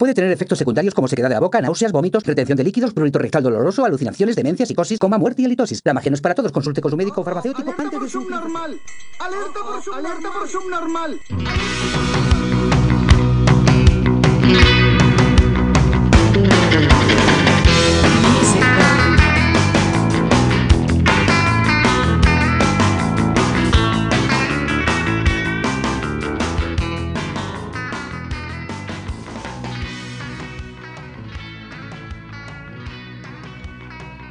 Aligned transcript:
Puede 0.00 0.14
tener 0.14 0.30
efectos 0.32 0.56
secundarios 0.56 0.94
como 0.94 1.08
sequedad 1.08 1.28
de 1.28 1.34
la 1.34 1.40
boca, 1.40 1.60
náuseas, 1.60 1.92
vómitos, 1.92 2.24
retención 2.24 2.56
de 2.56 2.64
líquidos, 2.64 2.94
prurito 2.94 3.18
rectal 3.18 3.42
doloroso, 3.42 3.84
alucinaciones, 3.84 4.34
demencia, 4.34 4.64
psicosis, 4.64 4.98
coma, 4.98 5.18
muerte 5.18 5.42
y 5.42 5.44
halitosis. 5.44 5.82
La 5.84 5.92
magia 5.92 6.10
no 6.10 6.14
es 6.14 6.22
para 6.22 6.34
todos. 6.34 6.52
Consulte 6.52 6.80
con 6.80 6.90
su 6.90 6.96
médico 6.96 7.20
o 7.20 7.24
farmacéutico 7.24 7.70
¡Alerta 7.70 7.82
antes 7.82 7.98
por 7.98 8.06
de 8.06 8.10
su... 8.10 8.22
subnormal! 8.22 8.80
¡Alerta 9.18 9.60
por, 9.62 9.82
sub- 9.82 9.92
alerta 9.92 10.30
por 10.32 10.48
subnormal! 10.48 11.20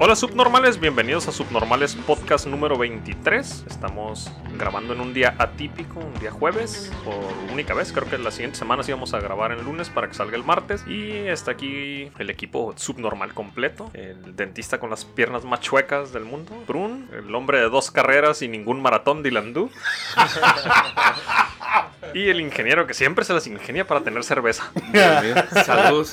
Hola 0.02 0.16
subnormales, 0.16 0.80
bienvenidos 0.80 1.28
a 1.28 1.34
Subnormales 1.34 1.94
Podcast 1.94 2.48
número 2.48 2.78
23. 2.78 3.66
Estamos 3.68 4.32
grabando 4.58 4.94
en 4.94 5.02
un 5.02 5.14
día 5.14 5.36
atípico, 5.38 6.00
un 6.00 6.18
día 6.22 6.32
jueves, 6.32 6.90
por 7.04 7.22
única 7.52 7.74
vez. 7.74 7.92
Creo 7.92 8.10
que 8.10 8.18
la 8.18 8.32
siguiente 8.32 8.58
semana 8.58 8.82
sí 8.82 8.94
vamos 8.94 9.14
a 9.14 9.20
grabar 9.20 9.52
el 9.52 9.62
lunes 9.62 9.90
para 9.90 10.08
que 10.08 10.14
salga 10.14 10.38
el 10.38 10.46
martes. 10.46 10.88
Y 10.88 11.12
está 11.28 11.52
aquí 11.52 12.10
el 12.18 12.30
equipo 12.30 12.74
subnormal 12.78 13.34
completo. 13.34 13.92
El 13.94 14.38
dentista 14.38 14.80
con 14.80 14.90
las 14.90 15.04
piernas 15.04 15.44
más 15.44 15.60
chuecas 15.60 16.14
del 16.14 16.24
mundo, 16.24 16.54
Brun. 16.66 17.10
El 17.12 17.36
hombre 17.36 17.60
de 17.60 17.68
dos 17.68 17.92
carreras 17.92 18.42
y 18.42 18.48
ningún 18.48 18.82
maratón, 18.82 19.22
Dylan 19.22 19.52
Du. 19.52 19.70
y 22.14 22.30
el 22.30 22.40
ingeniero 22.40 22.88
que 22.88 22.94
siempre 22.94 23.26
se 23.26 23.34
las 23.34 23.46
ingenia 23.48 23.86
para 23.86 24.00
tener 24.00 24.24
cerveza. 24.24 24.72
Salud. 25.66 26.08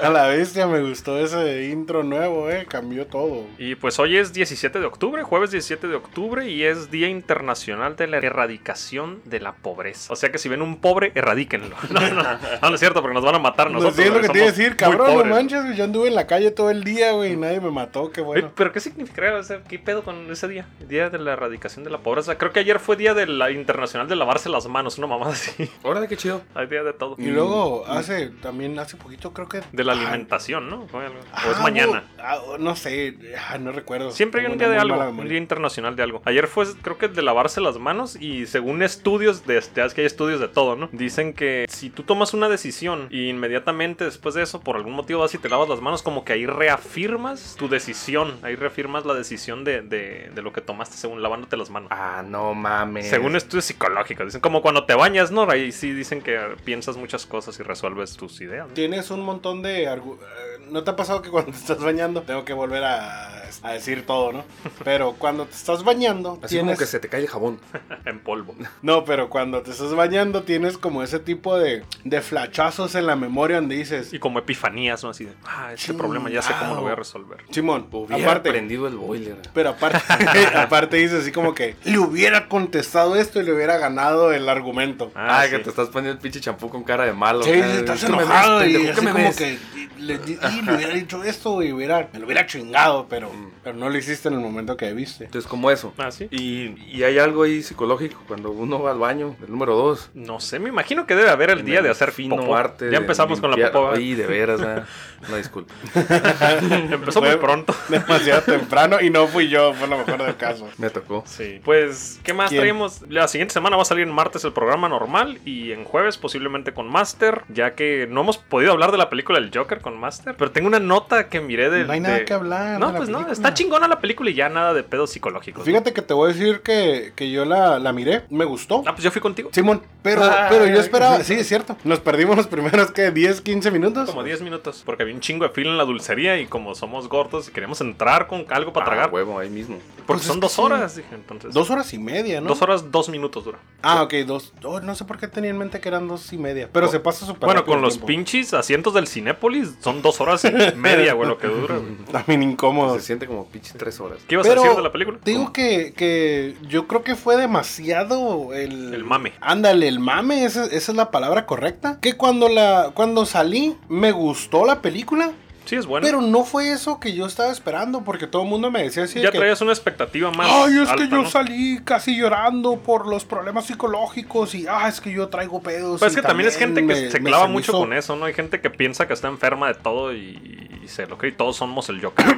A 0.00 0.10
la 0.10 0.26
bestia 0.28 0.66
me 0.66 0.80
gustó 0.80 1.18
ese 1.18 1.66
intro 1.68 2.02
nuevo, 2.02 2.50
eh. 2.50 2.66
Cambió 2.68 3.06
todo. 3.06 3.44
Y 3.58 3.74
pues 3.74 3.98
hoy 3.98 4.16
es 4.16 4.32
17 4.32 4.80
de 4.80 4.86
octubre, 4.86 5.22
jueves 5.22 5.50
17 5.50 5.86
de 5.88 5.96
octubre, 5.96 6.48
y 6.48 6.62
es 6.64 6.90
Día 6.90 7.08
Internacional 7.08 7.96
de 7.96 8.06
la 8.06 8.18
Erradicación 8.18 9.20
de 9.24 9.40
la 9.40 9.52
Pobreza. 9.52 10.12
O 10.12 10.16
sea 10.16 10.30
que 10.32 10.38
si 10.38 10.48
ven 10.48 10.62
un 10.62 10.80
pobre, 10.80 11.12
erradíquenlo. 11.14 11.76
No, 11.92 12.00
no, 12.00 12.22
no, 12.22 12.38
no 12.70 12.74
es 12.74 12.80
cierto, 12.80 13.02
porque 13.02 13.14
nos 13.14 13.24
van 13.24 13.34
a 13.34 13.38
matar 13.38 13.70
No 13.70 13.78
nosotros. 13.78 13.96
sé 13.96 14.06
lo 14.06 14.12
güey, 14.12 14.22
que 14.22 14.28
te 14.30 14.38
iba 14.38 14.46
a 14.46 14.50
decir, 14.50 14.76
cabrón, 14.76 15.28
no 15.28 15.34
manches, 15.34 15.62
güey, 15.62 15.76
Yo 15.76 15.84
anduve 15.84 16.08
en 16.08 16.14
la 16.14 16.26
calle 16.26 16.50
todo 16.50 16.70
el 16.70 16.84
día, 16.84 17.12
güey, 17.12 17.32
y 17.32 17.36
nadie 17.36 17.60
me 17.60 17.70
mató, 17.70 18.10
qué 18.10 18.20
Oye, 18.22 18.26
bueno. 18.26 18.52
Pero 18.56 18.72
¿qué 18.72 18.80
significaría? 18.80 19.34
O 19.34 19.42
sea, 19.42 19.62
¿qué 19.62 19.78
pedo 19.78 20.02
con 20.02 20.30
ese 20.30 20.48
día? 20.48 20.66
Día 20.88 21.10
de 21.10 21.18
la 21.18 21.32
erradicación 21.34 21.84
de 21.84 21.90
la 21.90 21.98
pobreza. 21.98 22.38
Creo 22.38 22.52
que 22.52 22.60
ayer 22.60 22.78
fue 22.80 22.96
Día 22.96 23.12
de 23.14 23.26
la 23.26 23.50
Internacional 23.50 24.08
de 24.08 24.16
lavarse 24.16 24.48
las 24.48 24.66
manos, 24.68 24.96
una 24.98 25.06
mamada 25.06 25.32
así. 25.32 25.70
Órale, 25.82 26.08
qué 26.08 26.16
chido. 26.16 26.40
Hay 26.54 26.66
día 26.66 26.82
de 26.82 26.92
todo. 26.94 27.16
Y 27.18 27.26
luego, 27.26 27.84
hace, 27.86 28.28
también 28.40 28.78
hace 28.78 28.96
poquito 28.96 29.32
creo 29.32 29.48
que... 29.48 29.60
De 29.72 29.81
la 29.84 29.92
Ah, 29.92 29.96
alimentación, 29.96 30.68
¿no? 30.70 30.86
Algo- 30.92 31.14
ah, 31.32 31.42
O 31.48 31.50
es 31.52 31.60
mañana. 31.60 32.04
hubo- 32.16 32.22
ah, 32.22 32.38
no 32.58 32.76
sé, 32.76 33.16
ah, 33.48 33.58
no 33.58 33.72
recuerdo. 33.72 34.10
Siempre 34.12 34.40
hay 34.42 34.46
un 34.52 34.58
día 34.58 34.68
de 34.68 34.78
algo, 34.78 34.98
un 35.08 35.28
día 35.28 35.38
internacional 35.38 35.96
de 35.96 36.02
algo. 36.02 36.22
Ayer 36.24 36.46
fue, 36.46 36.66
creo 36.82 36.98
que 36.98 37.08
de 37.08 37.22
lavarse 37.22 37.60
las 37.60 37.78
manos 37.78 38.16
y 38.20 38.46
según 38.46 38.82
estudios, 38.82 39.46
de, 39.46 39.62
ya 39.74 39.84
es 39.84 39.94
que 39.94 40.02
hay 40.02 40.06
estudios 40.06 40.40
de 40.40 40.48
todo, 40.48 40.76
¿no? 40.76 40.88
Dicen 40.92 41.32
que 41.34 41.66
si 41.68 41.90
tú 41.90 42.02
tomas 42.02 42.34
una 42.34 42.48
decisión 42.48 43.08
y 43.10 43.28
inmediatamente 43.28 44.04
después 44.04 44.34
de 44.34 44.42
eso, 44.42 44.60
por 44.60 44.76
algún 44.76 44.92
motivo 44.94 45.20
vas 45.20 45.34
y 45.34 45.38
te 45.38 45.48
lavas 45.48 45.68
las 45.68 45.80
manos, 45.80 46.02
como 46.02 46.24
que 46.24 46.32
ahí 46.34 46.46
reafirmas 46.46 47.56
tu 47.58 47.68
decisión, 47.68 48.38
ahí 48.42 48.54
reafirmas 48.56 49.04
la 49.06 49.14
decisión 49.14 49.64
de, 49.64 49.82
de- 49.82 50.30
de 50.34 50.42
lo 50.42 50.52
que 50.52 50.60
tomaste 50.60 50.96
según 50.96 51.22
lavándote 51.22 51.56
las 51.56 51.70
manos. 51.70 51.88
Ah, 51.92 52.22
no 52.26 52.54
mames. 52.54 53.08
Según 53.08 53.36
estudios 53.36 53.64
psicológicos, 53.64 54.26
dicen 54.26 54.40
como 54.40 54.62
cuando 54.62 54.84
te 54.84 54.94
bañas, 54.94 55.30
¿no? 55.30 55.48
Ahí 55.50 55.72
sí 55.72 55.92
dicen 55.92 56.20
que 56.22 56.38
piensas 56.64 56.96
muchas 56.96 57.26
cosas 57.26 57.58
y 57.60 57.62
resuelves 57.62 58.16
tus 58.16 58.40
ideas. 58.40 58.68
¿no? 58.68 58.74
Tienes 58.74 59.10
un 59.10 59.20
montón 59.22 59.62
de... 59.62 59.71
eh, 59.72 60.58
¿No 60.70 60.84
te 60.84 60.90
ha 60.90 60.96
pasado 60.96 61.22
que 61.22 61.30
cuando 61.30 61.50
te 61.52 61.58
estás 61.58 61.78
bañando, 61.78 62.22
tengo 62.22 62.44
que 62.44 62.52
volver 62.52 62.84
a, 62.84 63.41
a 63.62 63.72
decir 63.72 64.06
todo, 64.06 64.32
¿no? 64.32 64.44
Pero 64.84 65.12
cuando 65.14 65.46
te 65.46 65.54
estás 65.54 65.84
bañando, 65.84 66.38
Así 66.42 66.54
tienes... 66.56 66.72
como 66.74 66.78
que 66.78 66.86
se 66.86 66.98
te 67.00 67.08
cae 67.08 67.20
el 67.20 67.28
jabón. 67.28 67.58
En 68.04 68.18
polvo. 68.20 68.54
No, 68.82 69.04
pero 69.04 69.28
cuando 69.30 69.62
te 69.62 69.70
estás 69.70 69.94
bañando 69.94 70.42
tienes 70.42 70.76
como 70.76 71.02
ese 71.04 71.18
tipo 71.20 71.56
de, 71.58 71.84
de 72.04 72.20
flachazos 72.20 72.94
en 72.96 73.06
la 73.06 73.14
memoria 73.16 73.56
donde 73.56 73.76
dices, 73.76 74.12
Y 74.12 74.18
como 74.18 74.38
epifanías, 74.40 75.04
¿no? 75.04 75.10
Así 75.10 75.24
de, 75.24 75.32
ah, 75.46 75.72
este 75.72 75.94
problema 75.94 76.28
ya 76.30 76.42
sé 76.42 76.52
cómo 76.58 76.74
lo 76.74 76.80
voy 76.82 76.92
a 76.92 76.96
resolver. 76.96 77.38
Simón, 77.50 77.86
Hubiera 77.92 78.24
aparte, 78.24 78.50
prendido 78.50 78.88
el 78.88 78.96
boiler. 78.96 79.36
pero 79.54 79.70
aparte, 79.70 80.00
aparte 80.56 80.96
dices 80.96 81.20
así 81.22 81.32
como 81.32 81.54
que 81.54 81.76
le 81.84 81.98
hubiera 81.98 82.48
contestado 82.48 83.14
esto 83.16 83.40
y 83.40 83.44
le 83.44 83.52
hubiera 83.52 83.78
ganado 83.78 84.32
el 84.32 84.48
argumento. 84.48 85.12
Ah, 85.14 85.42
sí. 85.44 85.50
que 85.50 85.58
te 85.60 85.70
estás 85.70 85.88
poniendo 85.88 86.12
el 86.12 86.18
pinche 86.18 86.40
champú 86.40 86.68
con 86.68 86.82
cara 86.82 87.04
de 87.04 87.12
malo. 87.12 87.42
Sí, 87.44 87.50
Ah, 87.52 87.74
estás 87.74 88.00
¿qué 88.04 88.10
me 88.10 88.16
ves, 88.18 88.26
enojado 88.26 88.66
y 88.66 88.72
me 88.78 88.92
como 88.94 89.14
ves? 89.14 89.36
que 89.36 89.58
y 89.98 90.02
le, 90.02 90.14
y 90.14 90.62
le 90.62 90.74
hubiera 90.74 90.94
dicho 90.94 91.22
esto 91.22 91.62
y 91.62 91.72
hubiera, 91.72 92.08
me 92.12 92.18
lo 92.18 92.26
hubiera 92.26 92.44
chingado, 92.46 93.06
pero, 93.08 93.30
pero 93.64 93.76
no 93.76 93.88
lo 93.90 93.96
hiciste 93.98 94.28
en 94.28 94.34
el 94.34 94.40
momento 94.40 94.76
que 94.76 94.92
viste. 94.92 95.24
Entonces, 95.24 95.48
como 95.48 95.70
eso. 95.70 95.92
Ah, 95.98 96.10
sí. 96.10 96.28
Y, 96.30 96.74
y 96.96 97.02
hay 97.04 97.18
algo 97.18 97.42
ahí 97.44 97.62
psicológico 97.62 98.20
cuando 98.28 98.50
uno 98.50 98.82
va 98.82 98.92
al 98.92 98.98
baño, 98.98 99.36
el 99.44 99.50
número 99.50 99.74
dos. 99.74 100.10
No 100.14 100.40
sé, 100.40 100.58
me 100.58 100.68
imagino 100.68 101.06
que 101.06 101.14
debe 101.14 101.30
haber 101.30 101.50
el 101.50 101.60
en 101.60 101.66
día 101.66 101.82
de 101.82 101.90
hacer 101.90 102.12
fino 102.12 102.36
popó. 102.36 102.56
arte. 102.56 102.90
Ya 102.90 102.98
empezamos 102.98 103.40
con 103.40 103.50
la 103.50 103.56
popó. 103.56 103.84
¿verdad? 103.84 103.98
Ay, 103.98 104.14
de 104.14 104.26
veras, 104.26 104.60
ah. 104.62 104.84
No, 105.30 105.36
disculpe. 105.36 105.72
Empezó 106.90 107.22
muy 107.22 107.36
pronto. 107.36 107.74
Demasiado 107.88 108.42
temprano 108.42 109.00
y 109.00 109.10
no 109.10 109.26
fui 109.26 109.48
yo, 109.48 109.72
fue 109.74 109.86
lo 109.88 109.98
mejor 109.98 110.22
del 110.24 110.36
caso. 110.36 110.68
Me 110.78 110.90
tocó. 110.90 111.22
Sí. 111.26 111.60
Pues, 111.64 112.20
¿qué 112.22 112.32
más 112.32 112.50
¿Quién? 112.50 112.60
traemos? 112.62 113.02
La 113.08 113.28
siguiente 113.28 113.52
semana 113.54 113.76
va 113.76 113.82
a 113.82 113.86
salir 113.86 114.06
en 114.06 114.12
martes 114.12 114.44
el 114.44 114.52
programa 114.52 114.88
normal 114.88 115.38
y 115.44 115.72
en 115.72 115.84
jueves 115.84 116.18
posiblemente 116.18 116.72
con 116.72 116.88
Master, 116.90 117.42
ya 117.48 117.74
que 117.74 118.06
no 118.10 118.22
hemos 118.22 118.38
podido 118.38 118.72
hablar 118.72 118.90
de 118.92 118.98
la 118.98 119.08
película 119.10 119.38
del 119.40 119.50
Joker 119.54 119.80
con 119.80 119.98
Master, 119.98 120.34
pero 120.36 120.50
tengo 120.50 120.66
una 120.68 120.80
nota 120.80 121.28
que 121.28 121.40
miré 121.40 121.70
de... 121.70 121.84
No 121.84 121.92
hay 121.92 122.00
nada 122.00 122.16
de- 122.18 122.24
que 122.24 122.32
hablar 122.34 122.80
No, 122.80 122.86
de 122.88 122.92
la 122.92 122.98
pues 122.98 123.08
no. 123.08 123.20
Está 123.32 123.54
chingona 123.54 123.88
la 123.88 124.00
película 124.00 124.30
y 124.30 124.34
ya 124.34 124.48
nada 124.48 124.72
de 124.74 124.82
pedos 124.82 125.10
psicológicos. 125.10 125.60
¿no? 125.60 125.64
Fíjate 125.64 125.92
que 125.92 126.02
te 126.02 126.14
voy 126.14 126.30
a 126.30 126.34
decir 126.34 126.60
que, 126.60 127.12
que 127.16 127.30
yo 127.30 127.44
la, 127.44 127.78
la 127.78 127.92
miré, 127.92 128.24
me 128.30 128.44
gustó. 128.44 128.82
Ah, 128.86 128.92
pues 128.92 129.02
yo 129.04 129.10
fui 129.10 129.20
contigo. 129.20 129.50
Simón, 129.52 129.82
pero, 130.02 130.22
Ah, 130.24 130.46
pero 130.50 130.66
yo 130.66 130.80
esperaba, 130.80 131.22
sí, 131.24 131.34
es 131.34 131.48
cierto. 131.48 131.76
Nos 131.84 132.00
perdimos 132.00 132.36
los 132.36 132.46
primeros, 132.46 132.90
que 132.92 133.10
10, 133.10 133.40
15 133.40 133.70
minutos. 133.70 134.08
Como 134.10 134.22
10 134.22 134.42
minutos, 134.42 134.82
porque 134.84 135.02
había 135.02 135.14
un 135.14 135.20
chingo 135.20 135.44
de 135.46 135.50
fila 135.50 135.70
en 135.70 135.78
la 135.78 135.84
dulcería 135.84 136.38
y 136.40 136.46
como 136.46 136.74
somos 136.74 137.08
gordos 137.08 137.48
y 137.48 137.52
queremos 137.52 137.80
entrar 137.80 138.26
con 138.26 138.44
algo 138.50 138.72
para 138.72 138.86
Ah, 138.86 138.88
tragar, 138.90 139.12
huevo, 139.12 139.38
ahí 139.38 139.48
mismo. 139.50 139.76
porque 139.96 140.06
Pues 140.06 140.20
es 140.22 140.26
son 140.26 140.40
dos 140.40 140.52
sí. 140.52 140.60
horas, 140.60 140.96
dije, 140.96 141.14
entonces. 141.14 141.52
Dos 141.54 141.70
horas 141.70 141.92
y 141.94 141.98
media, 141.98 142.40
¿no? 142.40 142.48
Dos 142.48 142.62
horas, 142.62 142.90
dos 142.90 143.08
minutos 143.08 143.44
dura. 143.44 143.58
Ah, 143.82 144.02
ok, 144.02 144.14
dos. 144.26 144.52
oh, 144.64 144.80
no 144.80 144.94
sé 144.94 145.04
por 145.04 145.18
qué 145.18 145.28
tenía 145.28 145.50
en 145.50 145.58
mente 145.58 145.80
que 145.80 145.88
eran 145.88 146.08
dos 146.08 146.32
y 146.32 146.38
media. 146.38 146.68
Pero 146.72 146.88
se 146.88 147.00
pasa 147.00 147.24
súper 147.26 147.46
Bueno, 147.46 147.64
con 147.64 147.80
los 147.80 147.94
tiempo. 147.94 148.06
pinches 148.06 148.54
asientos 148.54 148.94
del 148.94 149.06
Cinépolis 149.06 149.74
son 149.80 150.02
dos 150.02 150.20
horas 150.20 150.44
y 150.44 150.50
media, 150.76 151.12
güey, 151.14 151.28
lo 151.28 151.38
que 151.38 151.46
dura. 151.46 151.76
También 152.12 152.42
incómodos. 152.42 153.02
Se 153.02 153.12
siente 153.22 153.26
como 153.26 153.46
pinche 153.46 153.72
tres 153.78 154.00
horas. 154.00 154.18
¿Qué 154.26 154.34
ibas 154.34 154.46
a 154.46 154.50
Pero 154.50 154.62
decir 154.62 154.76
de 154.76 154.82
la 154.82 154.92
película? 154.92 155.18
te 155.22 155.30
digo 155.32 155.52
que, 155.52 155.92
que 155.96 156.56
yo 156.68 156.86
creo 156.86 157.02
que 157.02 157.14
fue 157.16 157.36
demasiado 157.36 158.54
el... 158.54 158.94
El 158.94 159.04
mame. 159.04 159.32
Ándale, 159.40 159.88
el 159.88 159.98
mame, 160.00 160.44
esa, 160.44 160.64
esa 160.64 160.92
es 160.92 160.96
la 160.96 161.10
palabra 161.10 161.46
correcta. 161.46 161.98
Que 162.00 162.14
cuando, 162.14 162.48
la, 162.48 162.90
cuando 162.94 163.26
salí 163.26 163.76
me 163.88 164.12
gustó 164.12 164.64
la 164.66 164.80
película, 164.82 165.32
Sí, 165.64 165.76
es 165.76 165.86
bueno. 165.86 166.04
pero 166.04 166.20
no 166.20 166.42
fue 166.44 166.72
eso 166.72 166.98
que 166.98 167.14
yo 167.14 167.24
estaba 167.24 167.52
esperando 167.52 168.02
porque 168.02 168.26
todo 168.26 168.42
el 168.42 168.48
mundo 168.48 168.72
me 168.72 168.82
decía 168.82 169.04
así 169.04 169.20
de 169.20 169.22
ya 169.26 169.30
que... 169.30 169.38
traías 169.38 169.60
una 169.60 169.70
expectativa 169.70 170.32
más. 170.32 170.48
Ay, 170.50 170.76
es 170.78 170.88
que 170.88 171.02
alta, 171.04 171.04
yo 171.16 171.22
¿no? 171.22 171.30
salí 171.30 171.78
casi 171.84 172.16
llorando 172.16 172.78
por 172.80 173.06
los 173.06 173.24
problemas 173.24 173.66
psicológicos 173.66 174.56
y, 174.56 174.66
ah, 174.68 174.88
es 174.88 175.00
que 175.00 175.12
yo 175.12 175.28
traigo 175.28 175.62
pedos. 175.62 176.00
Pues 176.00 176.12
es 176.12 176.16
que 176.20 176.26
también 176.26 176.48
es 176.48 176.56
gente 176.56 176.80
que 176.80 176.86
me- 176.88 177.10
se 177.12 177.20
me 177.20 177.30
clava 177.30 177.46
mucho 177.46 177.70
con 177.72 177.92
eso, 177.92 178.16
¿no? 178.16 178.24
Hay 178.24 178.34
gente 178.34 178.60
que 178.60 178.70
piensa 178.70 179.06
que 179.06 179.14
está 179.14 179.28
enferma 179.28 179.68
de 179.68 179.74
todo 179.74 180.12
y, 180.12 180.81
y 180.82 180.88
se 180.88 181.06
lo 181.06 181.16
cree 181.16 181.32
y 181.32 181.34
todos 181.34 181.56
somos 181.56 181.88
el 181.88 182.02
Joker. 182.02 182.26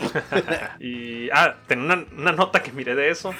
y, 0.80 1.30
ah, 1.30 1.54
tengo 1.66 1.84
una, 1.84 2.04
una 2.16 2.32
nota 2.32 2.62
que 2.62 2.72
miré 2.72 2.94
de 2.94 3.10
eso. 3.10 3.32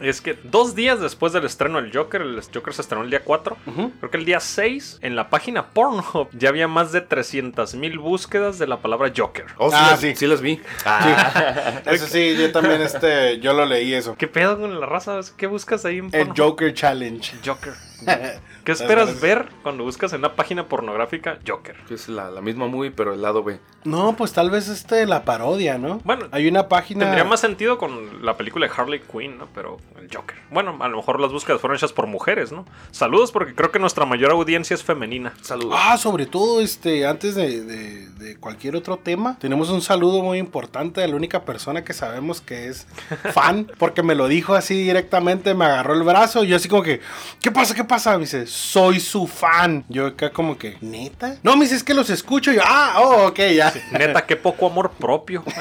es 0.00 0.20
que 0.20 0.34
dos 0.44 0.74
días 0.74 1.00
después 1.00 1.32
del 1.32 1.44
estreno 1.44 1.80
del 1.80 1.92
Joker, 1.96 2.20
el 2.22 2.40
Joker 2.52 2.74
se 2.74 2.82
estrenó 2.82 3.04
el 3.04 3.10
día 3.10 3.22
4, 3.24 3.56
creo 3.98 4.10
que 4.10 4.16
el 4.16 4.24
día 4.24 4.40
6, 4.40 4.98
en 5.02 5.16
la 5.16 5.30
página 5.30 5.68
Pornhub 5.70 6.28
ya 6.32 6.50
había 6.50 6.68
más 6.68 6.92
de 6.92 7.00
300 7.00 7.74
mil 7.74 7.98
búsquedas 7.98 8.58
de 8.58 8.66
la 8.66 8.78
palabra 8.78 9.12
Joker. 9.16 9.46
Oh, 9.56 9.70
sí, 9.70 9.76
Ah, 9.78 9.88
las, 9.92 10.00
sí. 10.00 10.14
sí 10.14 10.26
las 10.26 10.40
vi. 10.40 10.60
Ah, 10.84 11.80
Eso 11.86 12.06
sí, 12.06 12.36
yo 12.36 12.52
también, 12.52 12.80
este, 12.82 13.38
yo 13.40 13.52
lo 13.52 13.64
leí 13.66 13.94
eso. 13.94 14.14
¿Qué 14.16 14.28
pedo 14.28 14.58
con 14.60 14.78
la 14.78 14.86
raza? 14.86 15.18
¿Qué 15.36 15.46
buscas 15.46 15.84
ahí 15.84 15.98
en 15.98 16.06
El 16.06 16.10
Pornhub? 16.28 16.36
Joker 16.36 16.74
Challenge. 16.74 17.32
Joker. 17.44 17.72
¿Qué 18.64 18.72
esperas 18.72 19.20
ver 19.20 19.48
cuando 19.62 19.84
buscas 19.84 20.12
en 20.12 20.20
una 20.20 20.34
página 20.34 20.66
pornográfica 20.68 21.38
Joker? 21.46 21.76
que 21.88 21.94
es 21.94 22.08
la, 22.08 22.30
la 22.30 22.40
misma 22.40 22.66
movie, 22.68 22.90
pero 22.90 23.12
el 23.14 23.22
lado 23.22 23.42
B. 23.42 23.58
No, 23.84 24.14
pues 24.16 24.32
tal 24.32 24.50
vez 24.50 24.68
este 24.68 25.04
la 25.06 25.24
parodia, 25.24 25.76
¿no? 25.78 26.00
Bueno, 26.04 26.26
hay 26.30 26.46
una 26.46 26.68
página. 26.68 27.00
Tendría 27.06 27.24
más 27.24 27.40
sentido 27.40 27.78
con 27.78 28.24
la 28.24 28.36
película 28.36 28.66
de 28.68 28.72
Harley 28.76 29.00
Quinn, 29.00 29.38
¿no? 29.38 29.48
Pero 29.54 29.78
el 30.00 30.08
Joker. 30.14 30.36
Bueno, 30.50 30.76
a 30.80 30.88
lo 30.88 30.98
mejor 30.98 31.18
las 31.20 31.32
búsquedas 31.32 31.60
fueron 31.60 31.76
hechas 31.76 31.92
por 31.92 32.06
mujeres, 32.06 32.52
¿no? 32.52 32.64
Saludos 32.92 33.32
porque 33.32 33.54
creo 33.54 33.72
que 33.72 33.80
nuestra 33.80 34.04
mayor 34.06 34.30
audiencia 34.30 34.74
es 34.74 34.84
femenina. 34.84 35.32
Saludos. 35.42 35.74
Ah, 35.76 35.98
sobre 35.98 36.26
todo, 36.26 36.60
este, 36.60 37.06
antes 37.06 37.34
de, 37.34 37.64
de- 37.64 38.08
de 38.22 38.36
cualquier 38.36 38.76
otro 38.76 38.98
tema, 38.98 39.36
tenemos 39.40 39.68
un 39.70 39.82
saludo 39.82 40.22
muy 40.22 40.38
importante 40.38 41.02
a 41.02 41.08
la 41.08 41.16
única 41.16 41.44
persona 41.44 41.82
que 41.82 41.92
sabemos 41.92 42.40
que 42.40 42.68
es 42.68 42.86
fan, 43.34 43.68
porque 43.78 44.04
me 44.04 44.14
lo 44.14 44.28
dijo 44.28 44.54
así 44.54 44.74
directamente, 44.80 45.54
me 45.54 45.64
agarró 45.64 45.94
el 45.94 46.04
brazo 46.04 46.44
y 46.44 46.48
yo 46.48 46.56
así 46.56 46.68
como 46.68 46.84
que, 46.84 47.00
¿qué 47.40 47.50
pasa? 47.50 47.74
¿Qué 47.74 47.82
pasa? 47.82 48.12
Me 48.14 48.20
dice, 48.20 48.46
soy 48.52 49.00
su 49.00 49.26
fan. 49.26 49.82
Yo 49.88 50.08
acá 50.08 50.30
como 50.30 50.58
que, 50.58 50.76
¿neta? 50.82 51.36
No, 51.42 51.56
me 51.56 51.64
dice, 51.64 51.76
es 51.76 51.82
que 51.82 51.94
los 51.94 52.10
escucho. 52.10 52.52
Y 52.52 52.56
yo, 52.56 52.62
ah, 52.64 52.96
oh, 53.00 53.28
ok, 53.28 53.38
ya. 53.56 53.72
Neta, 53.92 54.26
qué 54.26 54.36
poco 54.36 54.66
amor 54.66 54.90
propio. 54.90 55.42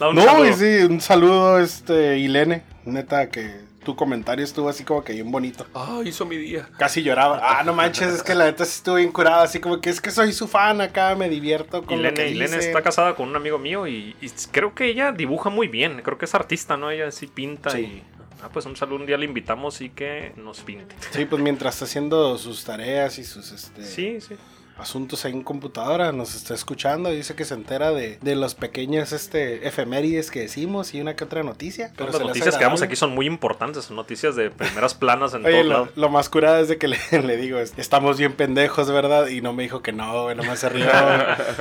No, 0.00 0.22
saludo. 0.22 0.46
y 0.48 0.52
sí, 0.52 0.84
un 0.84 1.00
saludo, 1.00 1.60
este, 1.60 2.18
Ilene. 2.18 2.62
Neta, 2.84 3.28
que 3.30 3.62
tu 3.84 3.96
comentario 3.96 4.44
estuvo 4.44 4.68
así 4.68 4.84
como 4.84 5.02
que 5.02 5.12
bien 5.14 5.30
bonito. 5.30 5.66
Ah, 5.74 6.00
hizo 6.04 6.26
mi 6.26 6.36
día. 6.36 6.68
Casi 6.76 7.02
lloraba. 7.02 7.40
Ah, 7.42 7.62
no 7.64 7.72
manches, 7.72 8.12
es 8.12 8.22
que 8.22 8.34
la 8.34 8.44
neta 8.44 8.64
sí 8.64 8.72
estuvo 8.76 8.96
bien 8.96 9.10
curada. 9.12 9.42
Así 9.44 9.58
como 9.60 9.80
que 9.80 9.90
es 9.90 10.00
que 10.00 10.10
soy 10.10 10.32
su 10.32 10.48
fan 10.48 10.80
acá, 10.80 11.14
me 11.14 11.28
divierto 11.28 11.82
con 11.84 11.96
lo 12.02 12.08
Ilene, 12.08 12.14
que 12.14 12.28
Ilene 12.30 12.56
dice. 12.56 12.68
está 12.68 12.82
casada 12.82 13.14
con 13.14 13.28
un 13.28 13.36
amigo 13.36 13.58
mío 13.58 13.86
y, 13.86 14.14
y 14.20 14.30
creo 14.50 14.74
que 14.74 14.86
ella 14.86 15.12
dibuja 15.12 15.48
muy 15.50 15.68
bien. 15.68 16.02
Creo 16.02 16.18
que 16.18 16.26
es 16.26 16.34
artista, 16.34 16.76
¿no? 16.76 16.90
Ella 16.90 17.10
sí 17.10 17.26
pinta 17.28 17.70
Sí. 17.70 17.78
y. 17.78 18.02
Ah, 18.42 18.48
pues 18.52 18.66
un 18.66 18.74
saludo 18.76 18.96
un 19.00 19.06
día 19.06 19.16
le 19.16 19.24
invitamos 19.24 19.80
y 19.80 19.90
que 19.90 20.32
nos 20.36 20.60
pinte. 20.60 20.94
Sí, 21.12 21.24
pues 21.26 21.40
mientras 21.40 21.74
está 21.74 21.84
haciendo 21.84 22.36
sus 22.38 22.64
tareas 22.64 23.18
y 23.18 23.24
sus 23.24 23.52
este, 23.52 23.84
Sí, 23.84 24.20
sí. 24.20 24.34
Asuntos 24.78 25.24
ahí 25.24 25.32
en 25.32 25.42
computadora, 25.42 26.12
nos 26.12 26.34
está 26.34 26.54
escuchando 26.54 27.12
y 27.12 27.16
dice 27.16 27.34
que 27.34 27.44
se 27.44 27.54
entera 27.54 27.90
de, 27.92 28.18
de 28.20 28.34
los 28.36 28.54
pequeños 28.54 29.12
este, 29.12 29.66
efemérides 29.66 30.30
que 30.30 30.40
decimos 30.40 30.94
y 30.94 31.00
una 31.00 31.14
que 31.16 31.24
otra 31.24 31.42
noticia. 31.42 31.92
Pero 31.96 32.10
las 32.10 32.20
noticias 32.20 32.56
que 32.56 32.64
damos 32.64 32.82
aquí 32.82 32.96
son 32.96 33.14
muy 33.14 33.26
importantes, 33.26 33.84
son 33.84 33.96
noticias 33.96 34.34
de 34.36 34.50
primeras 34.50 34.94
planas 34.94 35.34
en 35.34 35.44
Oye, 35.44 35.54
todo 35.60 35.62
lo, 35.64 35.68
lado. 35.70 35.88
lo 35.94 36.08
más 36.08 36.28
curada 36.28 36.60
es 36.60 36.68
de 36.68 36.78
que 36.78 36.88
le, 36.88 36.98
le 37.22 37.36
digo, 37.36 37.58
es, 37.58 37.72
estamos 37.76 38.18
bien 38.18 38.32
pendejos, 38.32 38.90
¿verdad? 38.90 39.26
Y 39.28 39.40
no 39.40 39.52
me 39.52 39.62
dijo 39.62 39.82
que 39.82 39.92
no, 39.92 40.24
güey, 40.24 40.36
nomás 40.36 40.58
se 40.60 40.68
rió. 40.68 40.86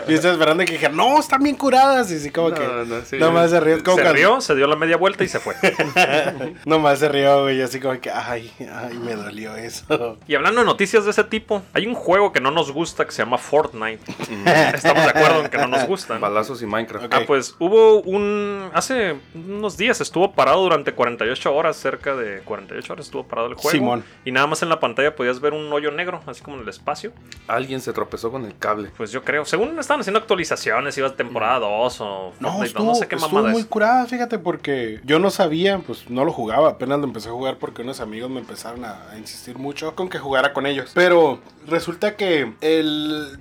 Yo 0.07 0.15
estaba 0.15 0.33
esperando 0.33 0.65
que 0.65 0.73
dijera, 0.73 0.93
no, 0.93 1.19
están 1.19 1.43
bien 1.43 1.55
curadas. 1.55 2.11
Y 2.11 2.15
así 2.15 2.31
como 2.31 2.49
No, 2.49 2.55
que, 2.55 2.67
no, 2.85 3.01
sí. 3.05 3.17
nomás 3.17 3.49
se 3.51 3.59
rió. 3.59 3.83
Como 3.83 3.97
Se 3.97 4.03
cuando- 4.03 4.17
rió, 4.17 4.41
se 4.41 4.55
dio 4.55 4.67
la 4.67 4.75
media 4.75 4.97
vuelta 4.97 5.23
y 5.23 5.27
se 5.27 5.39
fue. 5.39 5.55
Nomás 6.65 6.99
se 6.99 7.09
rió, 7.09 7.43
güey, 7.43 7.57
y 7.59 7.61
así 7.61 7.79
como 7.79 7.99
que, 7.99 8.09
ay, 8.11 8.51
ay, 8.73 8.97
me 8.97 9.15
dolió 9.15 9.55
eso. 9.55 10.17
Y 10.27 10.35
hablando 10.35 10.61
de 10.61 10.65
noticias 10.65 11.05
de 11.05 11.11
ese 11.11 11.23
tipo, 11.23 11.61
hay 11.73 11.87
un 11.87 11.95
juego 11.95 12.31
que 12.31 12.39
no 12.41 12.51
nos 12.51 12.71
gusta 12.71 13.00
que 13.05 13.11
se 13.11 13.23
llama 13.23 13.37
Fortnite. 13.37 13.99
Estamos 14.73 15.03
de 15.03 15.09
acuerdo 15.09 15.41
en 15.41 15.49
que 15.49 15.57
no 15.57 15.67
nos 15.67 15.85
gusta. 15.87 16.15
¿no? 16.15 16.19
Balazos 16.19 16.61
y 16.61 16.65
Minecraft. 16.65 17.13
Ah, 17.13 17.21
pues 17.25 17.55
hubo 17.59 18.01
un. 18.01 18.69
Hace 18.73 19.15
unos 19.33 19.77
días 19.77 20.01
estuvo 20.01 20.31
parado 20.33 20.61
durante 20.61 20.93
48 20.93 21.53
horas, 21.53 21.77
cerca 21.77 22.15
de 22.15 22.41
48 22.41 22.93
horas 22.93 23.05
estuvo 23.05 23.23
parado 23.23 23.47
el 23.47 23.55
juego. 23.55 23.71
Simón. 23.71 24.03
Y 24.25 24.31
nada 24.31 24.47
más 24.47 24.61
en 24.63 24.69
la 24.69 24.79
pantalla 24.79 25.15
podías 25.15 25.39
ver 25.39 25.53
un 25.53 25.71
hoyo 25.71 25.91
negro, 25.91 26.21
así 26.25 26.41
como 26.41 26.57
en 26.57 26.63
el 26.63 26.69
espacio. 26.69 27.11
Alguien 27.47 27.81
se 27.81 27.93
tropezó 27.93 28.31
con 28.31 28.45
el 28.45 28.57
cable. 28.57 28.91
Pues 28.97 29.11
yo 29.11 29.23
creo. 29.23 29.45
Según 29.45 29.77
estaban 29.79 30.01
haciendo 30.01 30.19
actualizaciones, 30.19 30.97
iba 30.97 31.07
a 31.07 31.15
temporada 31.15 31.59
2 31.59 32.01
o. 32.01 32.33
No, 32.39 32.49
Fortnite, 32.49 32.67
estuvo, 32.67 32.85
no 32.85 32.95
sé 32.95 33.07
qué 33.07 33.15
estuvo 33.15 33.43
muy 33.43 33.61
es. 33.61 33.67
curada, 33.67 34.05
fíjate, 34.05 34.39
porque 34.39 34.99
yo 35.03 35.19
no 35.19 35.29
sabía, 35.29 35.79
pues 35.79 36.09
no 36.09 36.25
lo 36.25 36.31
jugaba, 36.31 36.69
apenas 36.69 36.99
lo 36.99 37.05
empecé 37.05 37.29
a 37.29 37.31
jugar 37.31 37.57
porque 37.57 37.81
unos 37.81 37.99
amigos 37.99 38.29
me 38.29 38.39
empezaron 38.39 38.85
a, 38.85 39.09
a 39.11 39.17
insistir 39.17 39.57
mucho 39.57 39.95
con 39.95 40.09
que 40.09 40.19
jugara 40.19 40.53
con 40.53 40.65
ellos. 40.65 40.91
Pero 40.93 41.39
resulta 41.67 42.15
que 42.15 42.53
el 42.61 42.90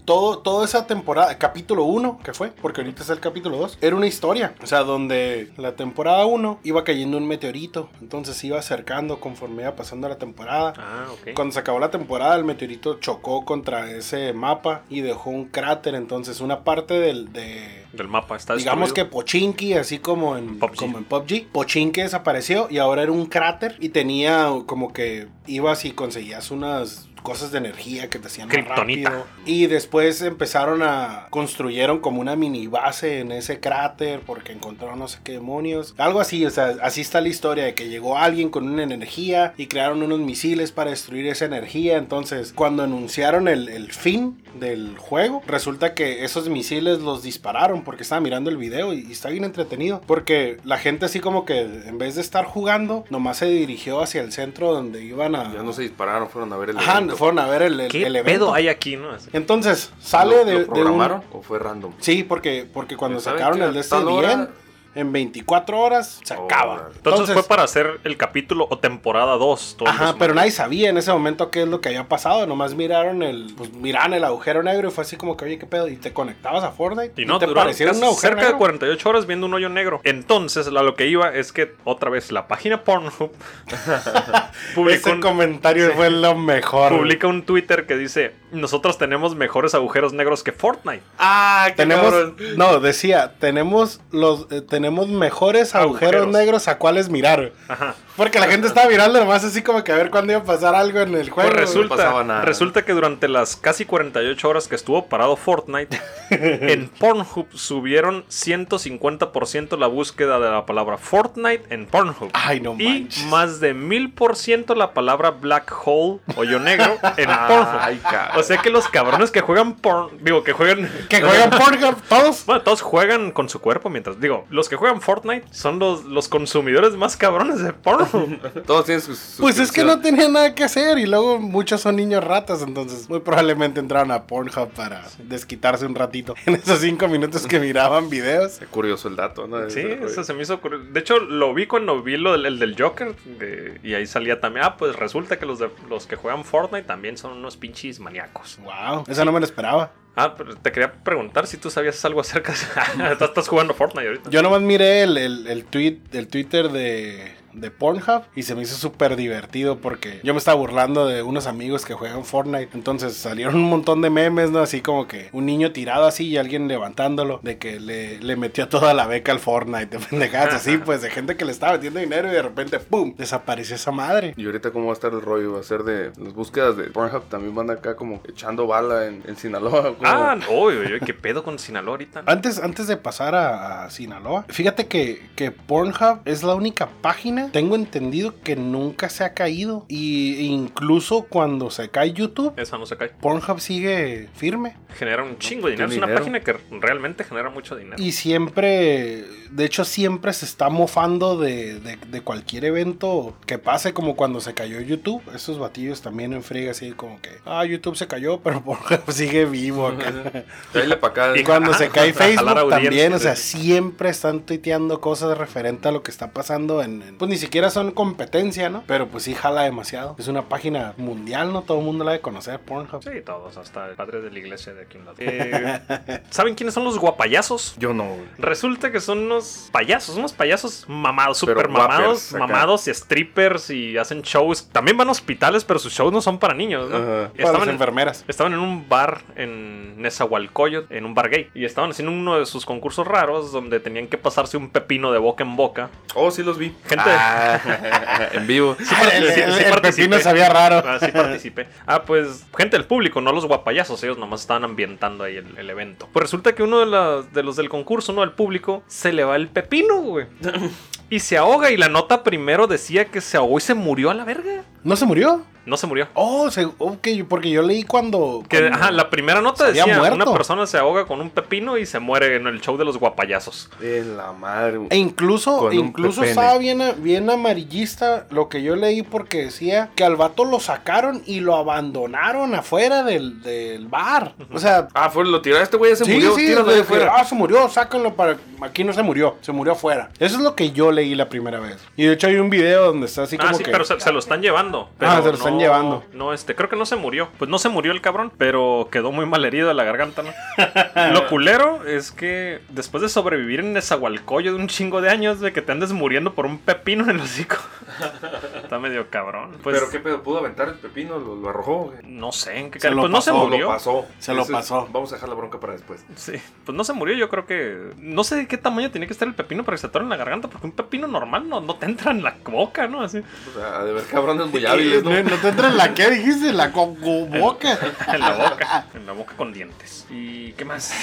todo, 0.05 0.39
toda 0.39 0.65
esa 0.65 0.87
temporada, 0.87 1.37
capítulo 1.39 1.85
1, 1.85 2.21
que 2.23 2.33
fue, 2.33 2.49
porque 2.51 2.81
ahorita 2.81 3.03
es 3.03 3.11
el 3.11 3.21
capítulo 3.21 3.57
2, 3.59 3.79
era 3.81 3.97
una 3.97 4.07
historia. 4.07 4.55
O 4.63 4.67
sea, 4.67 4.81
donde 4.81 5.51
la 5.57 5.77
temporada 5.77 6.27
1 6.27 6.61
iba 6.65 6.85
cayendo 6.85 7.17
un 7.17 7.27
meteorito, 7.27 7.89
entonces 8.01 8.37
se 8.37 8.49
iba 8.49 8.59
acercando 8.59 9.21
conforme 9.21 9.63
iba 9.63 9.77
pasando 9.77 10.09
la 10.09 10.17
temporada. 10.17 10.75
Ah, 10.77 11.07
ok. 11.13 11.35
Cuando 11.35 11.53
se 11.53 11.61
acabó 11.61 11.79
la 11.79 11.91
temporada, 11.91 12.37
el 12.37 12.45
meteorito 12.45 12.99
chocó 13.01 13.45
contra 13.45 13.91
ese 13.91 14.33
mapa 14.33 14.83
y 14.89 15.01
dejó 15.01 15.31
un 15.31 15.47
cráter. 15.47 15.95
Entonces, 15.95 16.41
una 16.41 16.65
parte 16.65 16.95
del, 16.95 17.33
de, 17.33 17.87
Del 17.93 18.09
mapa 18.09 18.37
está 18.37 18.55
digamos 18.55 18.93
que. 18.93 19.05
Pochinki, 19.05 19.75
así 19.75 19.99
como 19.99 20.37
en 20.37 20.59
PUBG. 20.59 20.77
como 20.77 20.99
en 20.99 21.05
PUBG, 21.05 21.49
Pochinki 21.53 22.03
desapareció 22.03 22.69
y 22.71 22.79
ahora 22.79 23.03
era 23.03 23.13
un 23.13 23.27
cráter 23.27 23.77
y 23.81 23.91
tenía 23.91 24.49
como 24.67 24.93
que 24.93 25.29
ibas 25.47 25.85
y 25.85 25.93
conseguías 25.93 26.51
unas 26.51 27.09
cosas 27.23 27.53
de 27.53 27.59
energía 27.59 28.09
que 28.09 28.19
te 28.19 28.27
hacían 28.27 28.49
más 28.49 28.65
rápido. 28.67 29.27
Y 29.45 29.67
después 29.67 30.23
empezaron 30.23 30.83
a 30.83 31.27
construyeron 31.31 32.01
como 32.01 32.21
una 32.21 32.37
mini 32.37 32.67
base 32.67 33.21
en 33.21 33.33
ese 33.33 33.61
cráter 33.61 34.21
porque 34.27 34.53
encontraron 34.53 34.99
no 34.99 35.09
sé 35.09 35.19
qué 35.25 35.33
demonios. 35.33 35.95
Algo 35.99 36.21
así, 36.21 36.45
o 36.45 36.51
sea, 36.51 36.77
así 36.83 37.01
está 37.01 37.21
la 37.21 37.29
historia 37.29 37.65
de 37.65 37.75
que 37.75 37.89
llegó 37.89 38.17
alguien 38.17 38.51
con 38.51 38.69
una 38.69 38.83
energía 38.83 39.55
y 39.57 39.67
crearon 39.67 40.03
unos 40.03 40.21
misiles 40.21 40.73
para 40.73 40.91
destruir 40.91 41.27
esa 41.27 41.45
energía. 41.45 41.97
Entonces, 41.97 42.53
cuando 42.55 42.83
anunciaron 42.83 43.49
el, 43.49 43.69
el 43.69 43.93
fin 43.93 44.43
del 44.59 44.97
juego, 44.99 45.43
resulta 45.47 45.95
que 45.95 46.25
esos 46.25 46.49
misiles 46.49 47.01
los 47.01 47.23
dispararon 47.23 47.83
porque 47.83 48.03
estaba 48.03 48.21
mirando 48.21 48.51
el 48.51 48.57
video 48.57 48.93
y, 48.93 49.07
y 49.09 49.13
está 49.13 49.31
bien 49.31 49.45
entretenido. 49.45 50.01
Porque 50.07 50.59
la 50.65 50.79
gente 50.79 51.07
así 51.07 51.21
como 51.21 51.45
que 51.45 51.61
en 51.61 51.99
vez 51.99 52.15
de 52.15 52.21
estar 52.21 52.45
jugando, 52.45 53.05
nomás 53.11 53.39
se 53.39 53.47
dirigió 53.47 54.01
hacia 54.01 54.23
el 54.23 54.33
centro 54.33 54.73
donde 54.73 55.03
iban 55.05 55.35
a... 55.35 55.53
Ya 55.53 55.63
no 55.63 55.73
se 55.73 55.83
dispararon, 55.83 56.29
fueron 56.29 56.53
a 56.53 56.57
ver 56.57 56.71
el 56.71 56.79
Ajá, 56.79 57.01
evento. 57.11 57.17
fueron 57.19 57.39
a 57.39 57.47
ver 57.47 57.63
el, 57.63 57.81
el- 57.81 57.91
¿Qué 57.91 58.07
el 58.07 58.17
evento. 58.17 58.47
pedo 58.47 58.55
hay 58.55 58.69
aquí, 58.69 58.97
no? 58.97 59.11
Así. 59.11 59.29
Entonces, 59.33 59.93
sale 60.01 60.37
¿Lo, 60.37 60.45
de, 60.45 60.53
lo 60.53 60.59
de 60.59 60.65
un- 60.65 60.71
programaron 60.75 61.23
o 61.33 61.43
fue 61.43 61.59
random? 61.59 61.93
Sí, 61.99 62.23
porque, 62.25 62.67
porque 62.73 62.97
cuando 62.97 63.21
¿Saben 63.21 63.39
sacaron 63.41 63.63
el 63.63 63.75
de 63.75 63.81
este 63.81 63.97
bien, 63.97 64.49
en 64.95 65.13
24 65.13 65.79
horas 65.79 66.21
se 66.25 66.35
Oh, 66.35 66.45
acaba. 66.47 66.89
Entonces, 66.97 67.33
fue 67.35 67.43
para 67.45 67.63
hacer 67.63 68.01
el 68.05 68.17
capítulo 68.17 68.67
o 68.71 68.79
temporada 68.79 69.37
2. 69.37 69.77
todo 69.79 69.89
el 69.89 69.95
Ajá, 69.95 70.15
pero 70.19 70.35
nadie 70.35 70.51
sabía 70.51 70.91
en 70.91 70.97
ese 70.99 71.13
momento 71.13 71.51
qué 71.51 71.63
es 71.63 71.69
lo 71.69 71.81
que 71.81 71.89
había 71.91 72.09
pasado. 72.09 72.47
Nomás 72.47 72.75
miraron 72.75 73.23
el, 73.23 73.53
pues 73.57 73.73
miraron 73.73 74.15
el 74.15 74.25
agujero 74.25 74.63
negro 74.63 74.89
y 74.89 74.91
fue 74.91 75.03
así 75.03 75.17
como 75.17 75.37
que, 75.37 75.45
oye, 75.45 75.59
qué 75.59 75.67
pedo. 75.67 75.89
Y 75.89 75.97
te 75.97 76.13
conectabas 76.13 76.65
a 76.65 76.71
Fortnite 76.73 77.21
Y 77.21 77.25
no, 77.27 77.39
te 77.39 77.49
parecieron 77.49 77.97
un 77.97 78.05
agujero 78.05 78.21
cerca 78.21 78.41
de 78.43 78.47
negro. 78.53 78.59
48 78.59 79.09
horas 79.09 79.27
viendo 79.27 79.47
un 79.47 79.55
hoyo 79.55 79.69
negro. 79.69 80.01
Entonces, 80.05 80.67
a 80.67 80.71
lo 80.71 80.95
que 80.95 81.07
iba 81.07 81.35
es 81.35 81.53
que 81.53 81.75
otra 81.85 82.11
vez 82.11 82.33
la 82.33 82.49
página 82.49 82.83
Pornhub 82.85 83.31
publicó, 84.75 84.91
Ese 84.91 85.13
un, 85.13 85.21
comentario 85.21 85.93
fue 85.95 86.11
lo 86.11 86.35
mejor. 86.35 86.97
publica 86.97 87.27
un 87.27 87.43
Twitter 87.45 87.87
que 87.87 87.97
dice: 87.97 88.35
Nosotros 88.53 88.99
tenemos 88.99 89.35
mejores 89.35 89.75
agujeros 89.75 90.13
negros 90.13 90.43
que 90.43 90.53
Fortnite. 90.53 91.03
¡Ah, 91.19 91.67
qué 91.69 91.75
Tenemos, 91.75 92.05
cabrón! 92.11 92.37
no, 92.57 92.81
decía, 92.81 93.35
tenemos 93.39 94.01
los, 94.11 94.47
eh, 94.51 94.61
tenemos 94.81 95.09
mejores 95.09 95.75
agujeros, 95.75 96.23
Agujeros. 96.23 96.33
negros 96.33 96.69
a 96.69 96.79
cuáles 96.79 97.11
mirar. 97.11 97.53
Ajá. 97.69 97.95
Porque 98.17 98.39
la 98.41 98.47
gente 98.47 98.67
estaba 98.67 98.89
mirando 98.89 99.19
nomás 99.19 99.45
así 99.45 99.63
como 99.63 99.83
que 99.85 99.93
a 99.93 99.97
ver 99.97 100.11
cuándo 100.11 100.33
iba 100.33 100.43
a 100.43 100.45
pasar 100.45 100.75
algo 100.75 101.01
en 101.01 101.15
el 101.15 101.31
juego. 101.31 101.51
Pues 101.51 101.61
resulta, 101.61 101.97
pasaba 101.97 102.25
nada. 102.25 102.43
resulta 102.43 102.85
que 102.85 102.93
durante 102.93 103.29
las 103.29 103.57
casi 103.57 103.85
48 103.85 104.49
horas 104.49 104.69
que 104.69 104.75
estuvo 104.75 105.07
parado 105.07 105.37
Fortnite, 105.37 106.01
en 106.31 106.89
Pornhub 106.89 107.47
subieron 107.55 108.25
150% 108.27 109.79
la 109.79 109.87
búsqueda 109.87 110.39
de 110.39 110.51
la 110.51 110.67
palabra 110.67 110.99
Fortnite 110.99 111.73
en 111.73 111.87
Pornhub. 111.87 112.31
Ay, 112.33 112.61
no 112.61 112.75
y 112.79 113.09
más 113.29 113.61
de 113.61 113.75
1000% 113.75 114.75
la 114.75 114.93
palabra 114.93 115.31
black 115.31 115.73
hole, 115.85 116.21
hoyo 116.37 116.59
negro, 116.59 116.99
en 117.17 117.29
Pornhub. 117.49 117.79
Ay, 117.81 118.01
cabrón. 118.03 118.41
O 118.41 118.43
sea 118.43 118.59
que 118.59 118.71
los 118.71 118.89
cabrones 118.89 119.31
que 119.31 119.41
juegan 119.41 119.75
porn, 119.75 120.11
digo, 120.23 120.43
que 120.45 120.53
juegan... 120.53 120.91
Que 121.09 121.21
juegan 121.21 121.51
Pornhub 121.51 122.03
todos. 122.09 122.45
Bueno, 122.47 122.63
todos 122.63 122.81
juegan 122.83 123.31
con 123.31 123.49
su 123.49 123.61
cuerpo 123.61 123.89
mientras... 123.89 124.21
Digo, 124.21 124.47
los 124.51 124.69
que 124.69 124.77
juegan 124.77 125.01
Fortnite 125.01 125.47
son 125.53 125.79
los, 125.79 126.05
los 126.05 126.29
consumidores 126.29 126.95
más 126.95 127.17
cabrones 127.17 127.63
de 127.63 127.73
Pornhub. 127.73 128.00
Todos 128.67 128.85
tienen 128.87 129.03
sus. 129.03 129.37
Pues 129.39 129.59
es 129.59 129.71
que 129.73 129.85
no 129.85 130.01
tenían 130.01 130.33
nada 130.33 130.55
que 130.55 130.65
hacer 130.65 130.99
y 130.99 131.07
luego 131.07 131.39
muchos 131.39 131.81
son 131.81 131.97
niños 131.97 132.23
ratas, 132.25 132.63
entonces 132.63 133.09
muy 133.09 133.21
probablemente 133.21 133.81
entraron 133.81 134.11
a 134.11 134.27
Pornhub 134.27 134.71
para 134.71 135.05
desquitarse 135.19 135.87
un 135.87 135.95
ratito 135.95 136.35
en 136.47 136.55
esos 136.57 136.81
cinco 136.81 137.09
minutos 137.09 137.47
que 137.47 137.59
miraban 137.61 138.09
videos. 138.11 138.59
Qué 138.59 138.67
curioso 138.67 139.09
el 139.09 139.17
dato, 139.17 139.47
¿no? 139.47 139.69
Sí, 139.71 139.81
eso 139.81 140.25
se 140.25 140.35
me 140.35 140.43
hizo 140.43 140.61
curioso. 140.61 140.85
De 140.93 141.01
hecho, 141.01 141.19
lo 141.19 141.53
vi 141.55 141.67
cuando 141.67 142.03
vi 142.03 142.17
lo 142.17 142.33
del, 142.33 142.47
el 142.47 142.59
del 142.59 142.77
Joker. 142.81 143.15
de- 143.39 143.81
y 143.83 143.95
ahí 143.95 144.07
salía 144.07 144.41
también. 144.41 144.65
Ah, 144.67 144.77
pues 144.77 144.97
resulta 144.97 145.39
que 145.39 145.47
los, 145.47 145.59
de, 145.59 145.71
los 145.89 146.07
que 146.07 146.17
juegan 146.17 146.45
Fortnite 146.45 146.87
también 146.87 147.17
son 147.17 147.33
unos 147.33 147.57
pinches 147.57 148.01
maníacos. 148.01 148.59
Wow, 148.63 149.05
eso 149.09 149.25
no 149.25 149.33
me 149.33 149.41
lo 149.41 149.47
esperaba. 149.47 149.93
Ah, 150.17 150.35
pero 150.37 150.57
te 150.57 150.73
quería 150.73 150.93
preguntar 150.93 151.47
si 151.47 151.57
tú 151.57 151.71
sabías 151.71 152.05
algo 152.05 152.21
acerca 152.21 152.53
de. 152.53 153.13
Estás 153.25 153.49
jugando 153.49 153.75
Fortnite 153.75 154.09
ahorita. 154.09 154.31
Yo 154.31 154.43
nomás 154.43 154.61
miré 154.61 155.05
el, 155.05 155.17
el, 155.17 155.47
el 155.47 155.65
tweet, 155.65 155.99
el 156.13 156.27
Twitter 156.29 156.69
de, 156.71 157.33
de 157.53 157.71
Pornhub 157.71 158.23
y 158.35 158.43
se 158.45 158.55
me 158.55 158.63
hizo 158.63 158.77
súper 158.77 159.17
divertido 159.17 159.79
porque 159.79 160.21
yo 160.23 160.33
me 160.35 160.39
estaba 160.39 160.57
burlando 160.59 161.07
de 161.07 161.23
unos 161.23 161.47
amigos 161.47 161.85
que 161.85 161.95
juegan 161.95 162.25
Fortnite. 162.25 162.71
Entonces 162.75 163.15
salieron 163.17 163.57
un 163.57 163.65
montón 163.69 164.01
de 164.03 164.11
memes, 164.11 164.51
¿no? 164.51 164.61
Así 164.61 164.81
como 164.81 165.07
que 165.09 165.29
un 165.33 165.47
niño 165.47 165.73
tirado 165.73 166.07
así 166.07 166.29
y 166.29 166.37
alguien 166.37 166.69
levantándolo 166.69 167.41
de 167.43 167.59
que 167.59 167.81
le, 167.81 168.19
le 168.21 168.37
metió 168.37 168.69
toda 168.69 168.95
la 168.95 169.07
beca 169.07 169.33
al 169.33 169.39
Fortnite. 169.39 169.87
De 169.87 169.99
pendejadas 169.99 170.55
así, 170.55 170.79
pues 170.79 171.03
de 171.03 171.11
gente 171.11 171.37
que 171.37 171.45
le 171.45 171.53
estaba 171.53 171.73
metiendo 171.73 172.01
dinero 172.01 172.29
y 172.29 172.33
de 172.33 172.43
repente, 172.43 172.79
¡pum! 172.79 173.15
Desapareció 173.17 173.77
esa 173.77 173.91
madre. 173.91 174.35
Y 174.37 174.47
ahorita 174.47 174.71
cómo 174.71 174.87
va 174.87 174.93
a 174.93 174.95
estar 174.95 175.13
el 175.13 175.21
rollo, 175.23 175.55
va 175.55 175.61
a 175.61 175.65
ser 175.65 175.83
de 175.85 176.13
las 176.23 176.33
búsquedas 176.35 176.77
de 176.77 176.85
Pornhub 176.85 177.25
también 177.29 177.55
van 177.55 177.71
acá 177.71 177.97
como 177.97 178.21
echando 178.29 178.67
bala 178.67 179.07
en, 179.07 179.23
en 179.27 179.37
Sinaloa. 179.37 179.83
como- 179.97 179.97
Ah, 180.05 180.37
uy, 180.51 180.75
uy, 180.77 180.93
uy, 180.95 181.01
qué 181.05 181.15
pedo 181.15 181.43
con 181.43 181.59
Sinaloa 181.59 181.93
ahorita. 181.93 182.23
Antes, 182.27 182.59
antes 182.61 182.87
de 182.87 182.97
pasar 182.97 183.35
a, 183.35 183.85
a 183.85 183.91
Sinaloa, 183.91 184.45
fíjate 184.49 184.87
que, 184.87 185.29
que 185.37 185.51
Pornhub 185.51 186.21
es 186.25 186.43
la 186.43 186.55
única 186.55 186.89
página, 187.03 187.40
tengo 187.49 187.75
entendido 187.77 188.35
que 188.43 188.57
nunca 188.57 189.09
se 189.09 189.25
ha 189.25 189.35
caído. 189.35 189.85
Y 189.89 190.47
incluso 190.47 191.23
cuando 191.29 191.71
se 191.71 191.89
cae 191.89 192.13
YouTube, 192.13 192.53
Esa 192.57 192.79
no 192.79 192.87
se 192.87 192.97
cae. 192.97 193.09
Pornhub 193.21 193.61
sigue 193.61 194.29
firme. 194.35 194.77
Genera 194.97 195.23
un 195.23 195.39
chingo 195.39 195.67
de 195.67 195.73
dinero. 195.73 195.91
Es 195.91 195.97
una 195.99 196.07
dinero. 196.07 196.21
página 196.21 196.41
que 196.41 196.57
realmente 196.81 197.25
genera 197.25 197.51
mucho 197.51 197.77
dinero. 197.77 197.97
Y 198.03 198.13
siempre, 198.13 199.25
de 199.51 199.65
hecho 199.65 199.85
siempre 199.85 200.33
se 200.33 200.45
está 200.45 200.69
mofando 200.69 201.37
de, 201.39 201.81
de- 201.81 201.97
de 201.97 202.21
cualquier 202.21 202.65
evento 202.65 203.35
que 203.47 203.59
pase, 203.59 203.93
como 203.93 204.17
cuando 204.17 204.41
se 204.41 204.55
cayó 204.55 204.81
YouTube. 204.81 205.23
Esos 205.35 205.59
batillos 205.59 206.03
también 206.03 206.33
en 206.33 206.43
friega 206.43 206.71
así 206.71 206.93
como 206.93 207.21
que, 207.21 207.31
ah, 207.45 207.65
YouTube 207.65 207.97
se 207.97 208.07
cayó, 208.07 208.41
pero 208.45 208.63
por 208.63 208.79
sigue 209.13 209.45
vivo. 209.45 209.89
acá. 209.89 210.13
Dale 210.75 210.97
para 210.97 211.13
acá. 211.33 211.39
Y 211.41 211.45
cuando 211.45 211.75
se 211.75 211.89
cae 211.89 212.13
Facebook 212.13 212.69
también, 212.71 213.13
o 213.13 213.19
sea, 213.19 213.37
siempre 213.37 214.11
están 214.11 214.41
tuiteando 214.41 215.01
cosas 215.01 215.37
referente 215.37 215.89
a 215.89 215.93
lo 215.93 216.03
que 216.03 216.11
está 216.11 216.31
pasando 216.33 216.83
en, 216.83 217.03
en- 217.03 217.19
Pues 217.19 217.29
ni 217.29 217.37
siquiera 217.37 217.71
son 217.71 217.91
competencia, 217.93 218.71
¿no? 218.71 218.85
Pero 218.87 219.09
pues 219.09 219.25
sí 219.25 219.35
jala 219.35 219.63
demasiado. 219.63 220.17
Es 220.19 220.29
una 220.29 220.49
página 220.49 220.95
mundial, 220.97 221.53
¿no? 221.53 221.63
Todo 221.63 221.79
el 221.81 221.85
mundo 221.85 222.05
la 222.05 222.13
debe 222.13 222.23
conocer, 222.23 222.61
Pornhub. 222.61 223.03
Sí, 223.03 223.21
todos, 223.25 223.57
hasta 223.57 223.89
el 223.89 223.97
padre 223.97 224.21
de 224.21 224.31
la 224.31 224.39
iglesia 224.39 224.73
de 224.75 224.83
aquí 224.83 224.97
a 224.97 225.01
un 225.01 225.07
lado. 225.07 225.17
Eh, 225.19 226.21
¿Saben 226.31 226.55
quiénes 226.55 226.75
son 226.75 226.85
los 226.85 226.99
guapayazos? 226.99 227.75
Yo 227.79 227.93
no. 227.95 228.17
Resulta 228.39 228.91
que 228.93 229.01
son 229.01 229.19
unos 229.19 229.40
payasos, 229.73 230.17
unos 230.17 230.33
payasos 230.33 230.85
mamados, 230.89 231.39
super 231.39 231.69
mamados, 231.69 232.33
mamados 232.33 232.87
y 232.89 232.95
strippers 232.95 233.71
y 233.71 233.97
hacen 233.99 234.23
shows. 234.23 234.69
También 234.73 234.97
van 234.97 235.09
a 235.09 235.13
hospitales, 235.13 235.65
pero 235.65 235.79
sus 235.79 235.93
shows 235.93 236.13
no 236.13 236.21
son 236.21 236.39
para 236.39 236.55
niños, 236.55 236.91
Estaban 237.37 237.63
en- 237.65 237.71
enfermeras. 237.71 238.25
Estaban 238.29 238.53
en 238.53 238.59
un 238.61 238.89
bar 238.89 239.23
en 239.37 240.01
Nezahualcóyotl, 240.03 240.93
en 240.95 241.05
un 241.05 241.15
bar 241.15 241.29
gay, 241.31 241.49
y 241.55 241.65
estaban 241.65 241.91
haciendo 241.91 242.13
uno 242.13 242.39
de 242.39 242.47
sus 242.47 242.65
concursos 242.67 243.07
raros 243.07 243.53
donde 243.53 243.81
tenían 243.81 244.07
que 244.09 244.19
pasarse 244.19 244.57
un 244.57 244.71
pepino 244.71 245.13
de 245.13 245.19
boca 245.19 245.45
en 245.45 245.57
boca. 245.57 245.91
Oh, 246.15 246.31
sí 246.31 246.43
los 246.43 246.59
vi. 246.59 246.75
Gente- 246.87 247.05
Ah, 247.07 247.61
en 248.33 248.47
vivo. 248.47 248.77
Sí, 248.79 248.95
participé, 248.95 249.17
El, 249.17 249.25
el- 249.25 249.53
sí 249.55 249.63
el 249.65 249.71
participé. 249.71 250.09
pepino 250.09 250.23
sabía 250.23 250.49
raro. 250.49 250.83
Ah, 250.87 250.99
sí 251.01 251.11
participé. 251.13 251.69
Ah, 251.87 252.03
pues 252.03 252.47
gente 252.57 252.77
del 252.77 252.87
público, 252.87 253.21
no 253.21 253.33
los 253.33 253.47
guapayazos, 253.47 254.03
ellos 254.05 254.19
nomás 254.19 254.41
estaban 254.43 254.65
ambientando 254.65 255.25
ahí 255.25 255.37
el, 255.37 255.57
el 255.59 255.71
evento. 255.71 256.09
Pues 256.13 256.23
resulta 256.25 256.55
que 256.55 256.63
uno 256.63 256.81
de 256.81 257.43
los 257.43 257.57
del 257.57 257.69
concurso, 257.69 258.13
uno 258.13 258.21
del 258.23 258.33
público, 258.33 258.83
se 258.87 259.13
le 259.13 259.25
va 259.31 259.37
el 259.37 259.49
pepino, 259.49 260.03
güey. 260.03 260.27
Y 261.13 261.19
se 261.19 261.37
ahoga 261.37 261.73
y 261.73 261.77
la 261.77 261.89
nota 261.89 262.23
primero 262.23 262.69
decía 262.69 263.07
que 263.07 263.21
se 263.21 263.37
ahogó 263.37 263.59
y 263.59 263.63
se 263.63 263.75
murió 263.75 264.11
a 264.11 264.15
la 264.15 264.25
verga. 264.25 264.63
¿No 264.85 264.97
se 264.97 265.05
murió? 265.07 265.45
No 265.67 265.77
se 265.77 265.87
murió. 265.87 266.09
Oh, 266.15 266.51
se, 266.51 266.65
ok, 266.79 267.07
porque 267.29 267.51
yo 267.51 267.61
leí 267.63 267.83
cuando... 267.85 268.43
Que, 268.49 268.59
cuando- 268.61 268.77
ajá, 268.79 268.91
la 268.91 269.11
primera 269.11 269.43
nota 269.43 269.67
decía 269.67 269.87
muerto. 269.99 270.17
una 270.17 270.33
persona 270.33 270.67
se 270.67 270.79
ahoga 270.79 271.05
con 271.05 271.21
un 271.21 271.29
pepino 271.29 271.77
y 271.77 271.85
se 271.85 271.99
muere 272.01 272.35
en 272.37 272.47
el 272.47 272.63
show 272.63 272.79
de 272.79 272.85
los 272.87 272.97
guapayazos. 272.99 273.69
De 273.79 274.03
la 274.05 274.33
madre. 274.33 274.79
güey. 274.79 274.89
E 274.91 274.97
incluso, 274.97 275.71
incluso 275.71 276.25
estaba 276.25 276.57
bien, 276.57 276.81
bien 276.99 277.29
amarillista 277.29 278.27
lo 278.31 278.49
que 278.49 278.63
yo 278.63 278.75
leí 278.75 279.03
porque 279.03 279.45
decía 279.45 279.91
que 279.95 280.03
al 280.03 280.17
vato 280.17 280.47
lo 280.47 280.61
sacaron 280.61 281.23
y 281.27 281.41
lo 281.41 281.55
abandonaron 281.57 282.55
afuera 282.55 283.03
del, 283.03 283.43
del 283.43 283.87
bar. 283.87 284.35
O 284.53 284.59
sea, 284.59 284.89
Ah, 284.95 285.11
fue, 285.11 285.27
lo 285.27 285.43
tiraste, 285.43 285.77
güey, 285.77 285.95
se 285.95 286.07
sí, 286.07 286.13
murió. 286.15 286.35
sí, 286.37 286.47
tíralo 286.47 286.73
de 286.73 286.81
afuera. 286.81 287.13
ah, 287.17 287.25
se 287.25 287.35
murió, 287.35 287.69
sácanlo 287.69 288.15
para... 288.15 288.39
Aquí 288.63 288.83
no 288.83 288.93
se 288.95 289.03
murió, 289.03 289.37
se 289.43 289.53
murió 289.53 289.75
afuera. 289.75 290.09
Eso 290.19 290.37
es 290.37 290.43
lo 290.43 290.55
que 290.57 290.73
yo 290.73 290.91
leí 290.91 291.15
la 291.15 291.29
primera 291.29 291.61
vez. 291.61 291.77
Y 291.97 292.05
de 292.07 292.15
hecho 292.15 292.27
hay 292.29 292.37
un 292.37 292.49
video 292.51 292.87
donde 292.87 293.07
está 293.07 293.25
así 293.25 293.37
ah, 293.39 293.45
como 293.45 293.59
sí, 293.59 293.65
que... 293.65 293.71
pero 293.71 293.85
se, 293.85 294.01
se 294.01 294.11
lo 294.11 294.19
están 294.19 294.41
llevando. 294.41 294.70
Pero 294.99 295.11
Ah, 295.11 295.23
se 295.23 295.29
lo 295.29 295.35
están 295.35 295.55
no- 295.55 295.61
llevando. 295.61 296.05
No, 296.13 296.33
este, 296.33 296.55
creo 296.55 296.69
que 296.69 296.77
no 296.77 296.87
se 296.87 296.97
murió. 296.97 297.29
Pues 297.39 297.51
no 297.51 297.59
se 297.59 297.69
murió 297.69 297.93
el 297.93 298.01
cabrón, 298.01 298.33
pero 298.39 298.89
quedó 298.91 299.13
muy 299.13 299.27
mal 299.27 299.45
herido 299.45 299.69
de 299.69 299.75
la 299.75 299.85
garganta, 299.85 300.23
¿no? 300.23 300.31
Lo 301.13 301.29
culero 301.29 301.85
es 301.87 302.11
que 302.13 302.61
después 302.69 303.03
de 303.03 303.09
sobrevivir 303.09 303.61
en 303.61 303.73
Nezahualcóyotl 303.73 304.57
de 304.57 304.63
un 304.63 304.69
chingo 304.69 305.01
de 305.01 305.11
años, 305.11 305.41
de 305.41 305.53
que 305.53 305.63
te 305.63 305.73
andes 305.73 305.93
muriendo 305.93 306.35
por 306.35 306.47
un 306.47 306.59
pepino 306.59 307.05
en 307.05 307.11
el 307.11 307.21
hocico. 307.21 307.57
Está 308.63 308.79
medio 308.79 309.09
cabrón. 309.11 309.57
Pues, 309.63 309.79
Pero 309.79 309.91
qué 309.91 309.99
pedo, 309.99 310.23
pudo 310.23 310.39
aventar 310.39 310.69
el 310.69 310.75
pepino, 310.75 311.19
lo, 311.19 311.35
lo 311.37 311.49
arrojó. 311.49 311.93
No 312.05 312.33
sé 312.33 312.59
en 312.59 312.71
qué 312.71 312.81
Se 312.81 312.91
lo 312.91 313.03
Pues 313.03 313.11
no 313.11 313.21
se 313.21 313.31
pasó, 313.31 313.43
No, 313.43 313.49
murió. 313.49 313.67
lo 313.67 313.73
pasó. 313.73 314.07
Se 314.19 314.35
lo 314.35 314.47
pasó. 314.47 314.89
Vamos 314.93 315.11
a 315.13 315.17
dejar 315.17 315.29
la 315.29 315.35
bronca 315.35 315.59
para 315.61 315.73
después. 315.75 316.05
Sí, 316.17 316.35
pues 316.65 316.77
no 316.77 316.85
se 316.85 316.93
murió. 316.93 317.15
Yo 317.17 317.29
creo 317.29 317.47
que. 317.47 317.91
No 317.99 318.25
sé 318.25 318.37
de 318.37 318.47
qué 318.49 318.57
tamaño 318.57 318.91
tenía 318.91 319.07
que 319.07 319.13
estar 319.13 319.27
el 319.27 319.35
pepino 319.35 319.65
para 319.65 319.75
que 319.77 319.81
se 319.81 319.87
atore 319.89 320.05
en 320.05 320.09
la 320.11 320.17
garganta, 320.17 320.49
porque 320.49 320.67
un 320.67 320.73
pepino 320.73 321.07
normal 321.07 321.49
no, 321.49 321.61
no 321.61 321.77
te 321.77 321.87
entra 321.87 322.13
en 322.13 322.23
la 322.23 322.37
boca, 322.45 322.87
¿no? 322.87 323.03
Así. 323.03 323.19
O 323.19 323.59
sea, 323.59 323.85
de 323.85 323.93
ver 323.93 324.05
cabrones 324.07 324.47
muy 324.49 324.60
hábiles, 324.67 325.03
¿no? 325.05 325.11
No, 325.11 325.23
no 325.31 325.37
te 325.37 325.49
entra 325.49 325.69
en 325.69 325.77
la 325.77 325.95
que 325.95 326.11
dijiste, 326.11 326.53
la 326.53 326.71
co- 326.73 326.95
co- 326.97 327.27
boca. 327.27 327.79
En 328.13 328.21
la 328.21 328.33
boca. 328.51 328.87
En 328.95 329.07
la 329.07 329.13
boca 329.13 329.35
con 329.37 329.53
dientes. 329.53 330.07
¿Y 330.11 330.53
qué 330.53 330.65
más? 330.65 330.93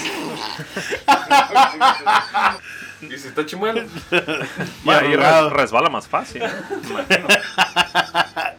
Y 2.99 3.15
si 3.17 3.27
está 3.27 3.45
chimuelo. 3.45 3.83
Y 4.11 5.15
res- 5.15 5.51
resbala 5.51 5.87
más 5.89 6.07
fácil. 6.07 6.41
imagino. 6.89 7.27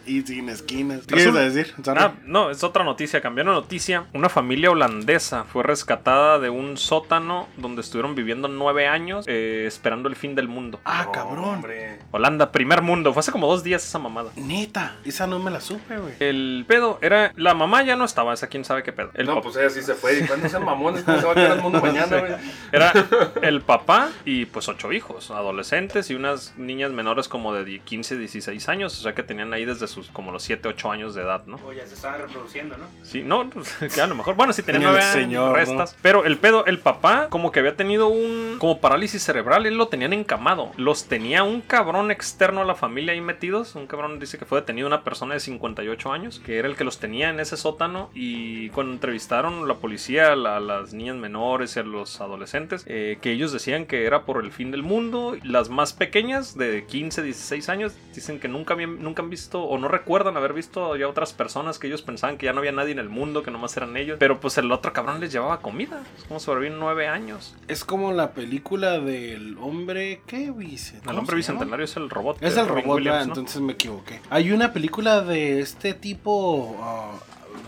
Y 0.08 0.22
sin 0.22 0.48
esquinas. 0.48 1.06
¿Qué 1.06 1.22
ibas 1.22 1.36
a 1.36 1.40
decir? 1.40 1.74
Sorry. 1.84 2.00
Ah, 2.02 2.14
no, 2.24 2.50
es 2.50 2.64
otra 2.64 2.82
noticia. 2.84 3.20
Cambiando 3.20 3.52
de 3.52 3.60
noticia. 3.60 4.06
Una 4.14 4.28
familia 4.28 4.70
holandesa 4.70 5.44
fue 5.44 5.62
rescatada 5.62 6.38
de 6.38 6.50
un 6.50 6.76
sótano 6.76 7.46
donde 7.56 7.82
estuvieron 7.82 8.14
viviendo 8.14 8.48
nueve 8.48 8.86
años 8.88 9.24
eh, 9.28 9.64
esperando 9.66 10.08
el 10.08 10.16
fin 10.16 10.34
del 10.34 10.48
mundo. 10.48 10.80
Ah, 10.84 11.08
cabrón. 11.12 11.44
Hombre. 11.44 11.98
Holanda, 12.10 12.50
primer 12.52 12.82
mundo. 12.82 13.12
Fue 13.12 13.20
hace 13.20 13.32
como 13.32 13.46
dos 13.46 13.62
días 13.62 13.84
esa 13.84 13.98
mamada. 13.98 14.30
Neta, 14.36 14.96
esa 15.04 15.26
no 15.26 15.38
me 15.38 15.50
la 15.50 15.60
supe, 15.60 15.98
güey. 15.98 16.14
El 16.20 16.64
pedo 16.66 16.98
era. 17.02 17.32
La 17.36 17.54
mamá 17.54 17.82
ya 17.82 17.96
no 17.96 18.04
estaba, 18.04 18.32
esa 18.34 18.46
quién 18.46 18.64
sabe 18.64 18.82
qué 18.82 18.92
pedo. 18.92 19.10
El 19.14 19.26
no, 19.26 19.36
pap- 19.36 19.42
pues 19.42 19.56
ella 19.56 19.70
sí 19.70 19.82
se 19.82 19.94
fue. 19.94 20.18
¿Y 20.18 20.26
cuándo 20.26 20.48
sean 20.48 20.64
mamones? 20.64 21.02
¿Cómo 21.04 21.18
se 21.20 21.26
va 21.26 21.32
a 21.32 21.34
quedar 21.34 21.52
el 21.56 21.62
mundo 21.62 21.80
mañana, 21.82 22.18
güey? 22.18 22.32
Era 22.72 22.92
el 23.42 23.60
papá 23.60 24.08
y 24.24 24.46
pues 24.46 24.68
ocho 24.68 24.92
hijos, 24.92 25.30
adolescentes 25.30 26.10
y 26.10 26.14
unas 26.14 26.54
niñas 26.56 26.92
menores 26.92 27.28
como 27.28 27.52
de 27.52 27.64
die- 27.64 27.80
15, 27.80 28.16
16 28.16 28.68
años, 28.68 28.98
o 28.98 29.02
sea 29.02 29.14
que 29.14 29.22
tenían 29.22 29.52
ahí 29.52 29.64
desde 29.64 29.86
sus 29.98 30.10
como 30.10 30.32
los 30.32 30.42
7, 30.42 30.68
8 30.68 30.90
años 30.92 31.14
de 31.14 31.22
edad, 31.22 31.44
¿no? 31.46 31.56
O 31.66 31.72
ya 31.72 31.86
se 31.86 31.94
estaban 31.94 32.20
reproduciendo, 32.20 32.76
¿no? 32.76 32.84
Sí, 33.02 33.22
no, 33.22 33.48
pues, 33.50 33.74
que 33.94 34.00
a 34.00 34.06
lo 34.06 34.14
mejor, 34.14 34.34
bueno, 34.36 34.52
sí 34.52 34.62
nueve 34.66 35.02
señor, 35.02 35.56
restas, 35.56 35.96
pero 36.02 36.24
el 36.24 36.36
pedo, 36.38 36.64
el 36.66 36.78
papá 36.78 37.28
como 37.30 37.50
que 37.52 37.60
había 37.60 37.76
tenido 37.76 38.08
un, 38.08 38.56
como 38.58 38.80
parálisis 38.80 39.22
cerebral, 39.22 39.66
él 39.66 39.76
lo 39.76 39.88
tenían 39.88 40.12
encamado, 40.12 40.70
los 40.76 41.04
tenía 41.06 41.42
un 41.42 41.60
cabrón 41.60 42.10
externo 42.10 42.60
a 42.60 42.64
la 42.64 42.74
familia 42.74 43.12
ahí 43.12 43.20
metidos, 43.20 43.74
un 43.74 43.86
cabrón 43.86 44.18
dice 44.20 44.38
que 44.38 44.44
fue 44.44 44.60
detenido 44.60 44.86
una 44.86 45.02
persona 45.04 45.34
de 45.34 45.40
58 45.40 46.12
años, 46.12 46.40
que 46.44 46.58
era 46.58 46.68
el 46.68 46.76
que 46.76 46.84
los 46.84 46.98
tenía 46.98 47.30
en 47.30 47.40
ese 47.40 47.56
sótano 47.56 48.10
y 48.14 48.68
cuando 48.70 48.92
entrevistaron 48.92 49.66
la 49.66 49.74
policía 49.74 50.32
a, 50.32 50.36
la- 50.36 50.56
a 50.56 50.60
las 50.60 50.92
niñas 50.92 51.16
menores 51.16 51.76
y 51.76 51.80
a 51.80 51.82
los 51.82 52.20
adolescentes, 52.20 52.84
eh, 52.86 53.18
que 53.20 53.32
ellos 53.32 53.52
decían 53.52 53.86
que 53.86 54.04
era 54.06 54.22
por 54.24 54.42
el 54.44 54.52
fin 54.52 54.70
del 54.70 54.82
mundo, 54.82 55.36
las 55.42 55.68
más 55.68 55.92
pequeñas 55.92 56.56
de 56.56 56.84
15, 56.86 57.22
16 57.22 57.68
años 57.68 57.92
dicen 58.14 58.38
que 58.40 58.48
nunca, 58.48 58.74
nunca 58.76 59.22
han 59.22 59.30
visto 59.30 59.62
o 59.62 59.78
no 59.78 59.87
recuerdan 59.88 60.36
haber 60.36 60.52
visto 60.52 60.96
ya 60.96 61.08
otras 61.08 61.32
personas 61.32 61.78
que 61.78 61.86
ellos 61.86 62.02
pensaban 62.02 62.38
que 62.38 62.46
ya 62.46 62.52
no 62.52 62.60
había 62.60 62.72
nadie 62.72 62.92
en 62.92 62.98
el 62.98 63.08
mundo, 63.08 63.42
que 63.42 63.50
nomás 63.50 63.76
eran 63.76 63.96
ellos, 63.96 64.16
pero 64.20 64.40
pues 64.40 64.58
el 64.58 64.70
otro 64.70 64.92
cabrón 64.92 65.20
les 65.20 65.32
llevaba 65.32 65.60
comida, 65.60 66.02
es 66.16 66.24
como 66.24 66.40
sobrevivir 66.40 66.76
nueve 66.78 67.08
años. 67.08 67.54
Es 67.66 67.84
como 67.84 68.12
la 68.12 68.32
película 68.32 69.00
del 69.00 69.56
hombre. 69.58 70.22
¿Qué 70.26 70.52
dice? 70.56 71.00
El 71.08 71.18
hombre 71.18 71.36
bicentenario 71.36 71.84
es 71.84 71.96
el 71.96 72.10
robot. 72.10 72.42
Es 72.42 72.56
el 72.56 72.68
Robin 72.68 72.84
robot. 72.84 73.00
¿no? 73.00 73.22
entonces 73.22 73.60
me 73.60 73.72
equivoqué. 73.72 74.20
Hay 74.30 74.52
una 74.52 74.72
película 74.72 75.22
de 75.22 75.60
este 75.60 75.94
tipo, 75.94 76.76
ah, 76.80 77.12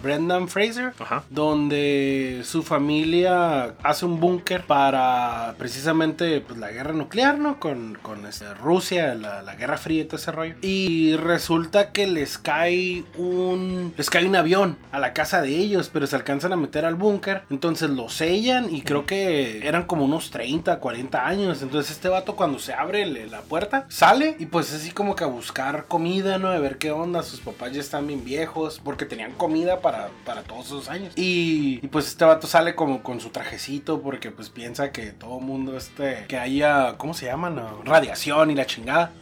Brendan 0.03 0.49
Fraser, 0.49 0.93
Ajá. 0.99 1.25
donde 1.31 2.43
su 2.45 2.63
familia 2.63 3.75
hace 3.83 4.07
un 4.07 4.21
búnker 4.21 4.65
para 4.67 5.55
precisamente 5.59 6.41
pues, 6.41 6.59
la 6.59 6.71
guerra 6.71 6.93
nuclear, 6.93 7.39
¿no? 7.39 7.59
Con, 7.61 7.99
con 8.03 8.27
este, 8.27 8.53
Rusia, 8.55 9.15
la, 9.15 9.43
la 9.43 9.55
guerra 9.55 9.77
fría 9.79 10.03
y 10.03 10.05
todo 10.05 10.17
ese 10.17 10.33
rollo. 10.33 10.55
Y 10.63 11.17
resulta 11.17 11.93
que 11.93 12.07
les 12.07 12.39
cae 12.39 13.05
un 13.17 13.93
les 13.97 14.11
cae 14.11 14.27
un 14.27 14.37
avión 14.37 14.77
a 14.93 14.99
la 14.99 15.13
casa 15.13 15.43
de 15.43 15.51
ellos, 15.51 15.91
pero 15.93 16.07
se 16.07 16.17
alcanzan 16.17 16.53
a 16.53 16.57
meter 16.57 16.85
al 16.85 16.95
búnker. 16.95 17.43
Entonces 17.51 17.91
lo 17.91 18.09
sellan 18.09 18.75
y 18.75 18.83
creo 18.83 19.07
que 19.07 19.67
eran 19.67 19.85
como 19.85 20.05
unos 20.05 20.31
30, 20.31 20.79
40 20.81 21.27
años. 21.27 21.63
Entonces 21.63 21.93
este 21.93 22.09
vato 22.09 22.37
cuando 22.37 22.59
se 22.59 22.73
abre 22.75 23.07
la 23.27 23.41
puerta, 23.43 23.87
sale 23.89 24.37
y 24.39 24.47
pues 24.47 24.73
así 24.73 24.91
como 24.91 25.17
que 25.17 25.25
a 25.25 25.29
buscar 25.29 25.87
comida, 25.87 26.39
¿no? 26.39 26.49
A 26.49 26.59
ver 26.59 26.79
qué 26.79 26.91
onda. 26.91 27.23
Sus 27.23 27.41
papás 27.41 27.73
ya 27.73 27.81
están 27.81 28.07
bien 28.07 28.25
viejos 28.25 28.81
porque 28.83 29.05
tenían 29.05 29.33
comida 29.33 29.80
para, 29.81 30.11
para 30.25 30.43
todos 30.43 30.67
esos 30.67 30.89
años. 30.89 31.13
Y, 31.17 31.79
pues 31.89 32.09
este 32.09 32.25
vato 32.25 32.47
sale 32.47 32.75
como 32.75 33.03
con 33.03 33.21
su 33.21 33.31
trajecito 33.31 34.01
porque 34.03 34.31
pues 34.31 34.51
piensa 34.51 34.93
que 34.93 35.13
todo 35.13 35.41
mundo 35.41 35.77
este, 35.77 36.27
que 36.29 36.39
haya, 36.39 36.97
¿cómo 36.97 37.15
se 37.15 37.27
llama? 37.27 37.51
No? 37.51 37.83
Radiación 37.85 38.51
y 38.51 38.55
la 38.55 38.67
chingada. 38.67 39.13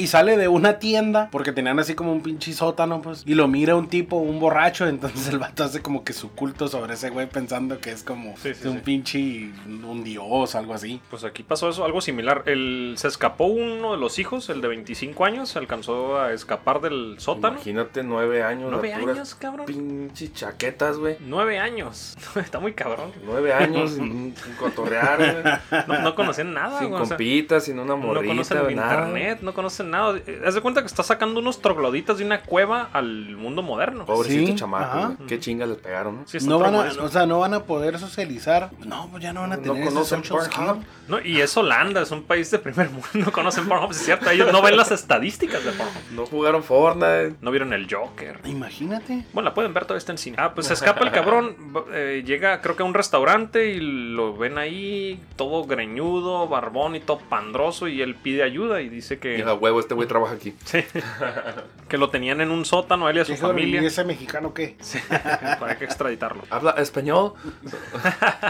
Y 0.00 0.06
sale 0.06 0.36
de 0.36 0.48
una 0.48 0.78
tienda, 0.78 1.28
porque 1.30 1.52
tenían 1.52 1.78
así 1.78 1.94
como 1.94 2.12
un 2.12 2.22
pinche 2.22 2.52
sótano, 2.52 3.02
pues. 3.02 3.22
Y 3.26 3.34
lo 3.34 3.48
mira 3.48 3.76
un 3.76 3.88
tipo, 3.88 4.16
un 4.16 4.40
borracho. 4.40 4.86
Entonces 4.88 5.28
el 5.28 5.38
vato 5.38 5.64
hace 5.64 5.82
como 5.82 6.04
que 6.04 6.12
su 6.12 6.30
culto 6.30 6.68
sobre 6.68 6.94
ese 6.94 7.10
güey, 7.10 7.28
pensando 7.28 7.78
que 7.80 7.90
es 7.92 8.02
como 8.02 8.34
Sí, 8.38 8.54
sí, 8.54 8.66
un 8.68 8.76
sí. 8.76 8.82
pinche, 8.84 9.50
un 9.66 10.02
dios, 10.02 10.54
algo 10.54 10.72
así. 10.74 11.00
Pues 11.10 11.24
aquí 11.24 11.42
pasó 11.42 11.68
eso, 11.68 11.84
algo 11.84 12.00
similar. 12.00 12.44
El, 12.46 12.94
se 12.96 13.08
escapó 13.08 13.44
uno 13.44 13.92
de 13.92 13.98
los 13.98 14.18
hijos, 14.18 14.48
el 14.48 14.60
de 14.62 14.68
25 14.68 15.24
años, 15.24 15.50
se 15.50 15.58
alcanzó 15.58 16.18
a 16.18 16.32
escapar 16.32 16.80
del 16.80 17.16
sótano. 17.18 17.56
Imagínate 17.56 18.02
nueve 18.02 18.42
años. 18.42 18.70
¿Nueve 18.70 18.94
años, 18.94 19.34
cabrón? 19.34 19.66
Pinches 19.66 20.32
chaquetas, 20.32 20.96
güey. 20.96 21.16
Nueve 21.20 21.58
años. 21.58 22.16
Está 22.36 22.58
muy 22.58 22.72
cabrón. 22.72 23.12
Nueve 23.24 23.52
años 23.52 23.90
sin, 23.92 24.34
sin 24.34 24.54
cotorrear, 24.58 25.18
güey. 25.70 25.84
No, 25.86 26.00
no 26.02 26.14
conocen 26.14 26.54
nada, 26.54 26.78
Sin 26.78 26.88
güey. 26.88 27.02
o 27.02 27.04
sea, 27.04 27.16
compitas, 27.16 27.64
sin 27.64 27.78
una 27.78 27.88
no 27.90 27.96
morrita, 27.98 28.26
conocen 28.28 28.58
el 28.58 28.76
nada. 28.76 29.08
internet, 29.08 29.38
no 29.42 29.52
conocen 29.52 29.89
nada. 29.90 30.18
Eh, 30.26 30.42
Haz 30.46 30.54
de 30.54 30.60
cuenta 30.60 30.80
que 30.80 30.86
está 30.86 31.02
sacando 31.02 31.40
unos 31.40 31.60
trogloditas 31.60 32.18
de 32.18 32.24
una 32.24 32.42
cueva 32.42 32.88
al 32.92 33.36
mundo 33.36 33.62
moderno. 33.62 34.06
Sí, 34.24 34.54
ajá. 34.62 35.14
güey. 35.16 35.28
Qué 35.28 35.38
chingas 35.38 35.68
les 35.68 35.78
pegaron, 35.78 36.16
¿no? 36.18 36.22
Sí, 36.26 36.38
No 36.46 36.58
van 36.58 36.74
a, 36.74 36.80
o 37.02 37.08
sea, 37.08 37.26
no 37.26 37.38
van 37.40 37.54
a 37.54 37.64
poder 37.64 37.98
socializar. 37.98 38.70
No, 38.86 39.08
pues 39.10 39.22
ya 39.22 39.32
no 39.32 39.42
van 39.42 39.52
a 39.52 39.56
No 39.56 39.62
tener 39.62 39.82
ese 39.82 39.88
conocen 39.92 40.22
Pornhub. 40.22 40.84
No, 41.08 41.20
y 41.20 41.40
es 41.40 41.56
Holanda, 41.56 42.02
es 42.02 42.10
un 42.10 42.22
país 42.22 42.50
de 42.50 42.58
primer 42.58 42.88
mundo. 42.90 43.08
No 43.14 43.32
conocen 43.32 43.68
Pornhub, 43.68 43.90
es 43.90 43.98
cierto. 44.04 44.30
Ellos 44.30 44.52
no 44.52 44.62
ven 44.62 44.76
las 44.76 44.90
estadísticas 44.92 45.64
de 45.64 45.72
Pornhub. 45.72 46.02
No 46.12 46.26
jugaron 46.26 46.62
Fortnite. 46.62 47.34
No 47.40 47.50
vieron 47.50 47.72
el 47.72 47.92
Joker. 47.92 48.40
Imagínate. 48.44 49.24
Bueno, 49.32 49.48
la 49.50 49.54
pueden 49.54 49.74
ver, 49.74 49.84
todavía 49.84 49.98
está 49.98 50.12
en 50.12 50.18
cine. 50.18 50.36
Ah, 50.38 50.54
pues 50.54 50.66
se 50.68 50.74
escapa 50.74 51.04
el 51.04 51.10
cabrón. 51.10 51.56
eh, 51.92 52.22
llega, 52.24 52.60
creo 52.60 52.76
que 52.76 52.82
a 52.82 52.86
un 52.86 52.94
restaurante 52.94 53.70
y 53.72 53.80
lo 53.80 54.36
ven 54.36 54.58
ahí, 54.58 55.20
todo 55.36 55.64
greñudo, 55.64 56.46
barbón 56.48 56.94
y 56.96 57.00
todo 57.00 57.18
pandroso. 57.18 57.88
Y 57.88 58.02
él 58.02 58.14
pide 58.14 58.42
ayuda 58.42 58.80
y 58.80 58.88
dice 58.88 59.18
que, 59.18 59.38
Hija 59.38 59.52
huevo, 59.70 59.80
este 59.80 59.94
güey 59.94 60.06
trabaja 60.08 60.34
aquí. 60.34 60.54
sí, 60.64 60.84
que 61.88 61.98
lo 61.98 62.10
tenían 62.10 62.40
en 62.40 62.50
un 62.50 62.64
sótano, 62.64 63.08
él 63.08 63.16
y 63.16 63.20
a 63.20 63.24
su 63.24 63.32
¿Qué 63.32 63.38
cabrón, 63.38 63.56
familia. 63.56 63.82
¿Y 63.82 63.86
ese 63.86 64.04
mexicano 64.04 64.54
qué? 64.54 64.76
Sí, 64.80 64.98
para 65.08 65.76
que 65.78 65.84
extraditarlo. 65.84 66.42
¿Habla 66.50 66.72
español? 66.72 67.34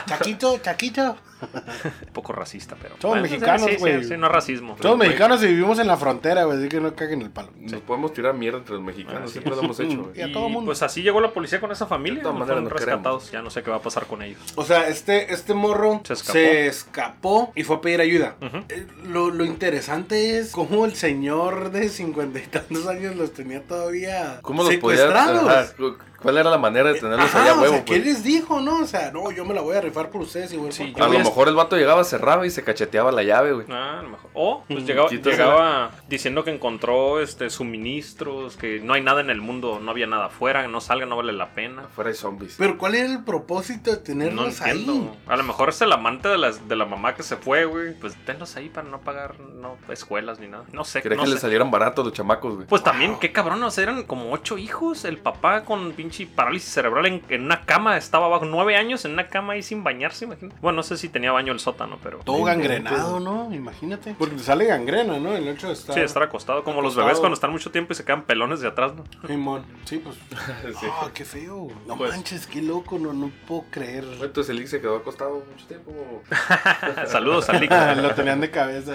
Chaquito, 0.07 0.59
Chaquito. 0.59 1.17
Un 1.43 2.13
poco 2.13 2.33
racista, 2.35 2.77
pero. 2.81 2.97
Somos 3.01 3.23
mexicanos, 3.23 3.63
sí, 3.67 3.73
sí, 3.73 3.79
güey. 3.79 4.05
Sí, 4.05 4.17
no 4.19 4.27
es 4.27 4.33
racismo. 4.33 4.77
Somos 4.81 4.97
Güey, 4.99 5.09
mexicanos 5.09 5.43
y 5.43 5.47
vivimos 5.47 5.79
en 5.79 5.87
la 5.87 5.97
frontera, 5.97 6.45
güey, 6.45 6.59
así 6.59 6.69
que 6.69 6.81
no 6.81 6.95
caguen 6.95 7.23
el 7.23 7.31
palo. 7.31 7.49
Nos 7.59 7.81
podemos 7.81 8.13
tirar 8.13 8.35
mierda 8.35 8.59
entre 8.59 8.75
los 8.75 8.83
mexicanos. 8.83 9.31
Siempre 9.31 9.55
lo 9.57 9.63
hemos 9.63 9.81
hecho, 9.81 10.03
güey. 10.05 10.19
Y 10.19 10.23
a 10.23 10.33
todo 10.33 10.49
mundo. 10.51 10.67
pues 10.67 10.83
así 10.83 11.03
llegó 11.03 11.21
la 11.21 11.31
policía 11.33 11.61
con 11.61 11.73
esa 11.73 11.87
familia. 11.87 12.19
De 12.19 12.23
todas 12.25 12.35
no 12.35 12.41
maneras, 12.41 12.63
fueron 12.63 12.65
no 12.65 12.77
rescatados. 12.87 13.31
Ya 13.31 13.41
no 13.43 13.49
sé 13.51 13.63
qué 13.63 13.71
va 13.71 13.77
a 13.79 13.83
pasar 13.83 14.07
con 14.07 14.21
ellos. 14.23 14.39
O 14.57 14.65
sea, 14.65 14.89
este, 14.89 15.33
este 15.33 15.55
morro 15.55 16.01
Se 16.05 16.17
se 16.17 16.67
escapó. 16.67 17.53
y 17.55 17.63
fue 17.65 17.77
a 17.77 17.81
pedir 17.81 18.01
ayuda. 18.03 18.37
Eh, 18.69 18.87
lo, 19.09 19.31
lo 19.31 19.45
interesante 19.47 20.39
es 20.39 20.51
cómo 20.53 20.85
el 20.85 20.95
señor 21.11 21.71
de 21.73 21.89
cincuenta 21.89 22.39
y 22.39 22.47
tantos 22.47 22.87
años 22.87 23.17
los 23.17 23.33
tenía 23.33 23.63
todavía 23.65 24.39
¿Cómo 24.43 24.63
los 24.63 24.77
podía 24.77 24.99
secuestrados. 24.99 25.49
ajá, 25.49 25.73
¿Cuál 26.23 26.39
era 26.39 26.51
la 26.51 26.59
manera 26.59 26.93
de 26.93 27.01
tenerlos 27.01 27.27
Ajá, 27.27 27.43
allá 27.43 27.53
a 27.53 27.59
o 27.59 27.61
huevo, 27.63 27.75
sea, 27.75 27.85
¿qué 27.85 27.95
pues? 27.95 28.05
les 28.05 28.23
dijo, 28.25 28.61
no? 28.61 28.81
O 28.81 28.87
sea, 28.87 29.11
no, 29.11 29.31
yo 29.31 29.45
me 29.45 29.55
la 29.55 29.61
voy 29.63 29.77
a 29.77 29.81
rifar 29.81 30.11
por 30.11 30.23
ustedes 30.23 30.53
y 30.53 30.57
voy 30.57 30.71
Sí, 30.73 30.93
A 30.99 31.07
voy 31.07 31.17
lo 31.17 31.21
a- 31.23 31.25
mejor 31.25 31.49
el 31.49 31.55
vato 31.55 31.77
llegaba, 31.77 32.05
cerraba 32.05 32.47
y 32.47 32.51
se 32.51 32.63
cacheteaba 32.63 33.11
la 33.13 33.23
llave, 33.23 33.53
güey. 33.53 33.67
Ah, 33.71 33.99
a 34.01 34.03
lo 34.03 34.11
mejor. 34.11 34.31
O 34.35 34.65
pues 34.69 34.85
llegaba, 34.87 35.09
Quítasela. 35.09 35.45
llegaba 35.45 35.91
diciendo 36.09 36.45
que 36.45 36.51
encontró 36.53 37.21
este 37.21 37.51
suministros, 37.51 38.57
que 38.57 38.81
no 38.81 38.93
hay 38.95 39.03
nada 39.03 39.21
en 39.21 39.31
el 39.31 39.41
mundo, 39.41 39.81
no 39.83 39.91
había 39.91 40.07
nada 40.07 40.27
afuera, 40.27 40.63
que 40.63 40.69
no 40.69 40.81
salga, 40.81 41.07
no 41.07 41.17
vale 41.17 41.33
la 41.33 41.49
pena. 41.55 41.83
Afuera 41.83 42.11
hay 42.11 42.17
zombies. 42.17 42.57
Pero 42.59 42.77
¿cuál 42.79 42.95
era 42.95 43.11
el 43.11 43.25
propósito 43.25 43.91
de 43.91 43.97
No 43.97 44.03
tenerlos 44.03 44.61
entiendo. 44.61 44.93
ahí? 44.93 45.19
A 45.29 45.37
lo 45.37 45.43
mejor 45.45 45.71
es 45.71 45.81
el 45.81 45.93
amante 45.93 46.29
de, 46.29 46.39
las, 46.39 46.69
de 46.69 46.77
la 46.77 46.85
mamá 46.85 47.15
que 47.15 47.23
se 47.23 47.37
fue, 47.37 47.65
güey. 47.65 47.95
Pues 47.99 48.15
tenlos 48.25 48.57
ahí 48.57 48.69
para 48.69 48.89
no 48.89 49.01
pagar 49.01 49.41
no, 49.41 49.77
escuelas 49.89 50.39
ni 50.39 50.49
nada. 50.49 50.65
No 50.73 50.85
sé. 50.85 51.03
Quería 51.03 51.17
no 51.17 51.23
que 51.25 51.29
sé. 51.29 51.35
le 51.35 51.41
salieran 51.41 51.71
baratos 51.71 52.05
los 52.05 52.15
chamacos, 52.15 52.55
güey. 52.57 52.67
Pues 52.67 52.83
también, 52.83 53.19
qué 53.19 53.33
cabrón, 53.33 53.63
o 53.63 53.71
sea, 53.71 53.85
eran 53.85 54.03
como 54.05 54.33
ocho 54.33 54.59
hijos. 54.59 55.05
El 55.05 55.19
papá 55.19 55.65
con 55.65 55.93
pinche 55.93 56.10
parálisis 56.27 56.71
cerebral 56.73 57.07
en, 57.07 57.23
en 57.29 57.45
una 57.45 57.63
cama, 57.65 57.97
estaba 57.97 58.27
abajo, 58.27 58.45
nueve 58.45 58.77
años 58.77 59.05
en 59.05 59.13
una 59.13 59.29
cama 59.29 59.55
ahí 59.55 59.63
sin 59.63 59.83
bañarse, 59.85 60.25
imagínate. 60.25 60.57
Bueno, 60.61 60.77
no 60.77 60.83
sé 60.83 60.97
si 60.97 61.09
tenía 61.09 61.33
baño 61.33 61.53
el 61.53 61.61
sótano, 61.61 61.99
pero. 62.03 62.19
Todo 62.19 62.43
gangrenado, 62.45 63.21
¿no? 63.21 63.53
Imagínate. 63.53 64.15
Porque 64.19 64.37
te 64.37 64.43
sale 64.43 64.65
gangrena, 64.67 65.19
¿no? 65.19 65.35
El 65.35 65.47
hecho 65.49 65.69
de 65.69 65.75
estar... 65.75 65.95
Sí, 65.95 66.01
estar 66.01 66.23
acostado, 66.23 66.65
como 66.65 66.83
los 66.83 66.95
bebés 66.97 67.19
cuando 67.19 67.35
están 67.35 67.51
mucho 67.53 67.71
tiempo 67.71 67.93
y 67.93 67.97
se 67.97 68.05
quedan 68.05 68.23
pelones 68.23 68.61
de 68.61 68.69
atrás, 68.69 68.93
¿no? 68.95 69.05
Simón. 69.27 69.65
Sí, 69.85 69.99
pues... 69.99 70.17
Sí. 70.81 70.87
Ah, 70.91 71.09
qué 71.13 71.25
feo. 71.25 71.69
No 71.87 71.97
Pues- 71.97 72.11
manches, 72.13 72.47
qué 72.47 72.63
loco, 72.63 72.99
no, 72.99 73.13
no 73.13 73.31
puedo 73.47 73.65
creer. 73.71 74.05
Entonces 74.23 74.51
el 74.51 74.57
Lick 74.57 74.69
se 74.69 74.81
quedó 74.81 74.97
acostado 74.97 75.43
mucho 75.51 75.67
tiempo. 75.67 75.93
Saludos 77.07 77.49
al 77.49 77.61
Lick. 77.61 77.71
Lo 78.03 78.15
tenían 78.15 78.41
de 78.41 78.51
cabeza. 78.51 78.95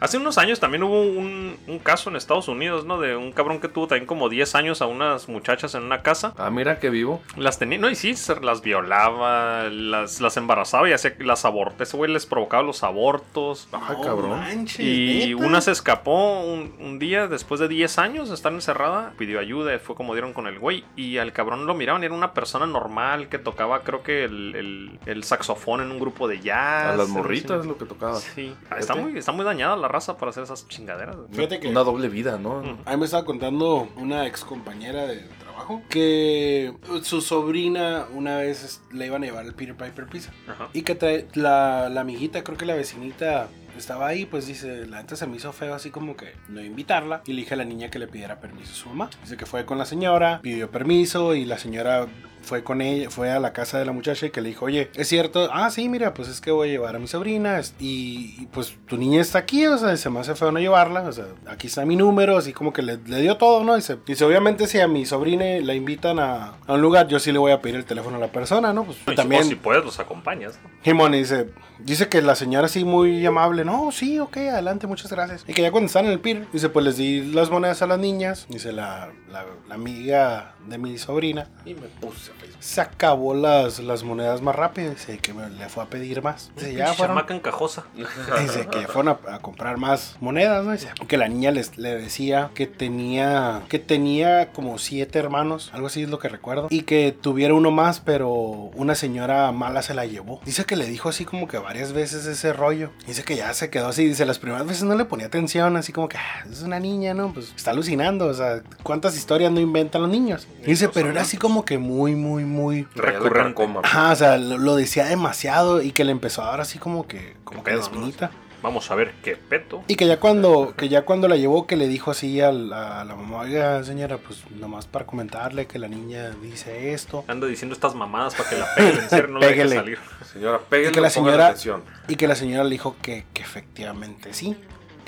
Hace 0.00 0.16
unos 0.18 0.38
años 0.38 0.60
también 0.60 0.82
hubo 0.82 1.02
un, 1.02 1.56
un 1.66 1.78
caso 1.78 2.10
en 2.10 2.16
Estados 2.16 2.48
Unidos, 2.48 2.84
¿no? 2.84 2.98
De 3.00 3.16
un 3.16 3.32
cabrón 3.32 3.60
que 3.60 3.68
tuvo 3.68 3.86
también 3.86 4.06
como 4.06 4.28
10 4.28 4.54
años 4.54 4.82
a 4.82 4.86
unas 4.86 5.28
muchachas 5.28 5.74
en 5.74 5.82
una 5.84 6.02
casa. 6.02 6.17
Ah, 6.24 6.50
mira 6.50 6.78
que 6.78 6.90
vivo. 6.90 7.20
Las 7.36 7.58
tenía, 7.58 7.78
no, 7.78 7.88
y 7.90 7.94
sí, 7.94 8.14
se 8.14 8.38
las 8.40 8.62
violaba, 8.62 9.64
las, 9.70 10.20
las 10.20 10.36
embarazaba 10.36 10.88
y 10.88 10.92
hacía 10.92 11.14
las 11.20 11.44
abortos. 11.44 11.88
Ese 11.88 11.96
güey 11.96 12.10
les 12.12 12.26
provocaba 12.26 12.62
los 12.62 12.82
abortos. 12.82 13.68
Ay, 13.72 13.96
No 13.98 14.02
cabrón. 14.02 14.30
manches, 14.40 14.80
Y 14.80 15.34
¿neta? 15.34 15.46
una 15.46 15.60
se 15.60 15.70
escapó 15.72 16.40
un, 16.40 16.74
un 16.80 16.98
día 16.98 17.26
después 17.28 17.60
de 17.60 17.68
10 17.68 17.98
años 17.98 18.28
de 18.28 18.34
estar 18.34 18.52
encerrada, 18.52 19.12
pidió 19.18 19.40
ayuda, 19.40 19.78
fue 19.78 19.94
como 19.94 20.14
dieron 20.14 20.32
con 20.32 20.46
el 20.46 20.58
güey. 20.58 20.84
Y 20.96 21.18
al 21.18 21.32
cabrón 21.32 21.66
lo 21.66 21.74
miraban, 21.74 22.02
y 22.02 22.06
era 22.06 22.14
una 22.14 22.32
persona 22.34 22.66
normal 22.66 23.28
que 23.28 23.38
tocaba, 23.38 23.80
creo 23.82 24.02
que 24.02 24.24
el, 24.24 24.54
el- 24.54 24.98
el 25.06 25.24
saxofón 25.24 25.80
en 25.80 25.90
un 25.90 25.98
grupo 25.98 26.28
de 26.28 26.40
jazz. 26.40 26.92
A 26.94 26.96
las 26.96 27.08
morritas 27.08 27.60
es 27.60 27.66
lo 27.66 27.76
que 27.78 27.84
tocaba. 27.84 28.16
Sí, 28.16 28.54
Ah, 28.70 28.76
está 28.78 28.94
muy, 28.94 29.16
está 29.18 29.32
muy 29.32 29.44
dañada 29.44 29.76
la 29.76 29.88
raza 29.88 30.16
para 30.18 30.30
hacer 30.30 30.42
esas 30.44 30.66
chingaderas. 30.68 31.16
Fíjate 31.32 31.60
que- 31.60 31.68
Una 31.68 31.80
doble 31.84 32.08
vida, 32.08 32.38
¿no? 32.38 32.62
Mm. 32.62 32.78
A 32.84 32.90
mí 32.92 32.96
me 32.98 33.04
estaba 33.04 33.24
contando 33.24 33.88
una 33.96 34.26
ex 34.26 34.44
compañera 34.44 35.06
de 35.06 35.26
trabajo 35.68 35.82
que 35.88 36.74
su 37.02 37.20
sobrina 37.20 38.06
una 38.14 38.36
vez 38.38 38.80
le 38.92 39.06
iban 39.06 39.22
a 39.22 39.26
llevar 39.26 39.46
el 39.46 39.54
Peter 39.54 39.76
Piper 39.76 40.06
Pizza. 40.06 40.32
Ajá. 40.48 40.68
Y 40.72 40.82
que 40.82 40.94
trae, 40.94 41.26
la, 41.34 41.88
la 41.88 42.00
amiguita, 42.00 42.42
creo 42.42 42.56
que 42.56 42.66
la 42.66 42.74
vecinita 42.74 43.48
estaba 43.76 44.08
ahí, 44.08 44.26
pues 44.26 44.46
dice, 44.46 44.86
la 44.86 45.02
neta 45.02 45.16
se 45.16 45.26
me 45.26 45.36
hizo 45.36 45.52
feo 45.52 45.74
así 45.74 45.90
como 45.90 46.16
que 46.16 46.32
no 46.48 46.62
invitarla. 46.62 47.22
Y 47.26 47.32
le 47.32 47.42
dije 47.42 47.54
a 47.54 47.56
la 47.56 47.64
niña 47.64 47.90
que 47.90 47.98
le 47.98 48.08
pidiera 48.08 48.40
permiso 48.40 48.72
a 48.72 48.74
su 48.74 48.88
mamá. 48.88 49.10
Dice 49.22 49.36
que 49.36 49.46
fue 49.46 49.64
con 49.64 49.78
la 49.78 49.84
señora, 49.84 50.40
pidió 50.42 50.70
permiso 50.70 51.34
y 51.34 51.44
la 51.44 51.58
señora 51.58 52.06
fue 52.48 52.64
con 52.64 52.80
ella, 52.80 53.10
fue 53.10 53.30
a 53.30 53.38
la 53.38 53.52
casa 53.52 53.78
de 53.78 53.84
la 53.84 53.92
muchacha 53.92 54.26
y 54.26 54.30
que 54.30 54.40
le 54.40 54.48
dijo, 54.48 54.64
oye, 54.64 54.90
es 54.94 55.06
cierto, 55.08 55.48
ah, 55.52 55.70
sí, 55.70 55.88
mira, 55.88 56.14
pues 56.14 56.28
es 56.28 56.40
que 56.40 56.50
voy 56.50 56.68
a 56.68 56.72
llevar 56.72 56.96
a 56.96 56.98
mi 56.98 57.06
sobrina 57.06 57.60
y, 57.78 58.34
y, 58.38 58.46
pues 58.46 58.74
tu 58.86 58.96
niña 58.96 59.20
está 59.20 59.40
aquí, 59.40 59.66
o 59.66 59.76
sea, 59.76 59.96
se 59.96 60.10
me 60.10 60.20
hace 60.20 60.34
feo 60.34 60.50
no 60.50 60.58
llevarla, 60.58 61.02
o 61.02 61.12
sea, 61.12 61.26
aquí 61.46 61.66
está 61.66 61.84
mi 61.84 61.94
número, 61.94 62.36
así 62.38 62.52
como 62.52 62.72
que 62.72 62.82
le, 62.82 62.96
le 62.96 63.20
dio 63.20 63.36
todo, 63.36 63.62
¿no? 63.64 63.76
Dice, 63.76 63.98
dice, 64.06 64.24
obviamente 64.24 64.66
si 64.66 64.80
a 64.80 64.88
mi 64.88 65.04
sobrina 65.04 65.44
la 65.62 65.74
invitan 65.74 66.18
a, 66.18 66.54
a 66.66 66.72
un 66.72 66.80
lugar, 66.80 67.06
yo 67.08 67.18
sí 67.18 67.32
le 67.32 67.38
voy 67.38 67.52
a 67.52 67.60
pedir 67.60 67.76
el 67.76 67.84
teléfono 67.84 68.16
a 68.16 68.20
la 68.20 68.32
persona, 68.32 68.72
¿no? 68.72 68.84
Pues 68.84 68.96
Y 69.06 69.14
también... 69.14 69.44
Si 69.44 69.54
puedes, 69.54 69.84
los 69.84 70.00
acompañas. 70.00 70.58
¿no? 70.62 70.70
Jimón 70.82 71.12
dice, 71.12 71.50
dice 71.78 72.08
que 72.08 72.22
la 72.22 72.34
señora 72.34 72.66
así 72.66 72.84
muy 72.84 73.24
amable, 73.26 73.64
no, 73.64 73.92
sí, 73.92 74.18
ok, 74.18 74.38
adelante, 74.38 74.86
muchas 74.86 75.12
gracias. 75.12 75.44
Y 75.46 75.52
que 75.52 75.62
ya 75.62 75.70
cuando 75.70 75.86
están 75.86 76.06
en 76.06 76.12
el 76.12 76.20
pier, 76.20 76.46
dice, 76.52 76.70
pues 76.70 76.84
les 76.84 76.96
di 76.96 77.32
las 77.32 77.50
monedas 77.50 77.82
a 77.82 77.86
las 77.86 77.98
niñas, 77.98 78.46
dice 78.48 78.72
la, 78.72 79.10
la, 79.30 79.44
la 79.68 79.74
amiga 79.74 80.54
de 80.66 80.78
mi 80.78 80.98
sobrina, 80.98 81.46
Y 81.64 81.74
me 81.74 81.86
puse 81.88 82.32
se 82.60 82.80
acabó 82.80 83.34
las, 83.34 83.78
las 83.78 84.02
monedas 84.02 84.42
más 84.42 84.54
rápido, 84.56 84.90
dice 84.90 85.18
que 85.18 85.32
me- 85.32 85.48
le 85.48 85.68
fue 85.68 85.84
a 85.84 85.86
pedir 85.86 86.22
más. 86.22 86.50
Dice, 86.56 86.74
ya 86.74 86.92
fueron, 86.92 87.18
encajosa. 87.30 87.84
dice 87.94 88.66
que 88.70 88.86
fueron 88.88 89.08
a, 89.28 89.34
a 89.34 89.38
comprar 89.40 89.76
más 89.76 90.16
monedas, 90.20 90.64
¿no? 90.64 90.72
Dice 90.72 90.88
que 91.06 91.16
la 91.16 91.28
niña 91.28 91.50
les, 91.52 91.78
le 91.78 91.94
decía 91.94 92.50
que 92.54 92.66
tenía, 92.66 93.62
que 93.68 93.78
tenía 93.78 94.50
como 94.52 94.78
siete 94.78 95.18
hermanos, 95.18 95.70
algo 95.72 95.86
así 95.86 96.02
es 96.02 96.08
lo 96.10 96.18
que 96.18 96.28
recuerdo, 96.28 96.66
y 96.70 96.82
que 96.82 97.12
tuviera 97.12 97.54
uno 97.54 97.70
más, 97.70 98.00
pero 98.00 98.28
una 98.30 98.94
señora 98.94 99.52
mala 99.52 99.82
se 99.82 99.94
la 99.94 100.06
llevó. 100.06 100.40
Dice 100.44 100.64
que 100.64 100.76
le 100.76 100.86
dijo 100.86 101.08
así 101.08 101.24
como 101.24 101.46
que 101.46 101.58
varias 101.58 101.92
veces 101.92 102.26
ese 102.26 102.52
rollo. 102.52 102.90
Dice 103.06 103.22
que 103.24 103.36
ya 103.36 103.52
se 103.54 103.70
quedó 103.70 103.88
así, 103.88 104.04
dice, 104.06 104.26
las 104.26 104.38
primeras 104.40 104.66
veces 104.66 104.82
no 104.82 104.96
le 104.96 105.04
ponía 105.04 105.26
atención, 105.26 105.76
así 105.76 105.92
como 105.92 106.08
que 106.08 106.16
"Ah, 106.18 106.44
es 106.50 106.62
una 106.62 106.80
niña, 106.80 107.14
¿no? 107.14 107.32
Pues 107.32 107.52
está 107.54 107.70
alucinando, 107.70 108.26
o 108.26 108.34
sea, 108.34 108.62
¿cuántas 108.82 109.17
historias 109.18 109.52
no 109.52 109.60
inventan 109.60 110.02
los 110.02 110.10
niños? 110.10 110.46
Dice, 110.64 110.88
pero 110.88 111.10
era 111.10 111.22
así 111.22 111.36
como 111.36 111.64
que 111.64 111.78
muy, 111.78 112.14
muy, 112.14 112.44
muy... 112.44 112.86
Recurrente. 112.94 113.62
Ajá, 113.82 114.12
o 114.12 114.16
sea, 114.16 114.36
lo, 114.38 114.58
lo 114.58 114.76
decía 114.76 115.04
demasiado 115.06 115.82
y 115.82 115.92
que 115.92 116.04
le 116.04 116.12
empezó 116.12 116.42
a 116.42 116.46
dar 116.46 116.60
así 116.60 116.78
como 116.78 117.06
que, 117.06 117.36
como 117.44 117.62
que 117.64 117.74
espinita. 117.74 118.30
Vamos 118.60 118.90
a 118.90 118.96
ver 118.96 119.14
qué 119.22 119.36
peto. 119.36 119.84
Y 119.86 119.94
que 119.94 120.08
ya 120.08 120.18
cuando, 120.18 120.74
que 120.76 120.88
ya 120.88 121.02
cuando 121.02 121.28
la 121.28 121.36
llevó, 121.36 121.68
que 121.68 121.76
le 121.76 121.86
dijo 121.86 122.10
así 122.10 122.40
a, 122.40 122.50
la 122.50 123.04
mamá, 123.04 123.42
oiga 123.42 123.84
señora, 123.84 124.18
pues 124.18 124.42
nomás 124.50 124.86
para 124.86 125.06
comentarle 125.06 125.66
que 125.68 125.78
la 125.78 125.86
niña 125.86 126.30
dice 126.42 126.92
esto. 126.92 127.24
Anda 127.28 127.46
diciendo 127.46 127.74
estas 127.74 127.94
mamadas 127.94 128.34
para 128.34 128.50
que 128.50 128.58
la 128.58 128.66
peguen. 128.74 128.98
En 128.98 129.10
serio, 129.10 129.28
no 129.28 129.38
la 129.38 129.46
deje 129.46 129.62
Pégale. 129.62 129.76
salir. 129.76 129.98
Señora, 130.32 130.58
Y 130.58 130.70
péguenle 130.70 130.92
que 130.92 131.00
la 131.00 131.10
señora, 131.10 131.46
atención. 131.46 131.82
y 132.08 132.16
que 132.16 132.26
la 132.26 132.34
señora 132.34 132.64
le 132.64 132.70
dijo 132.70 132.96
que, 133.00 133.26
que 133.32 133.42
efectivamente 133.42 134.34
sí, 134.34 134.56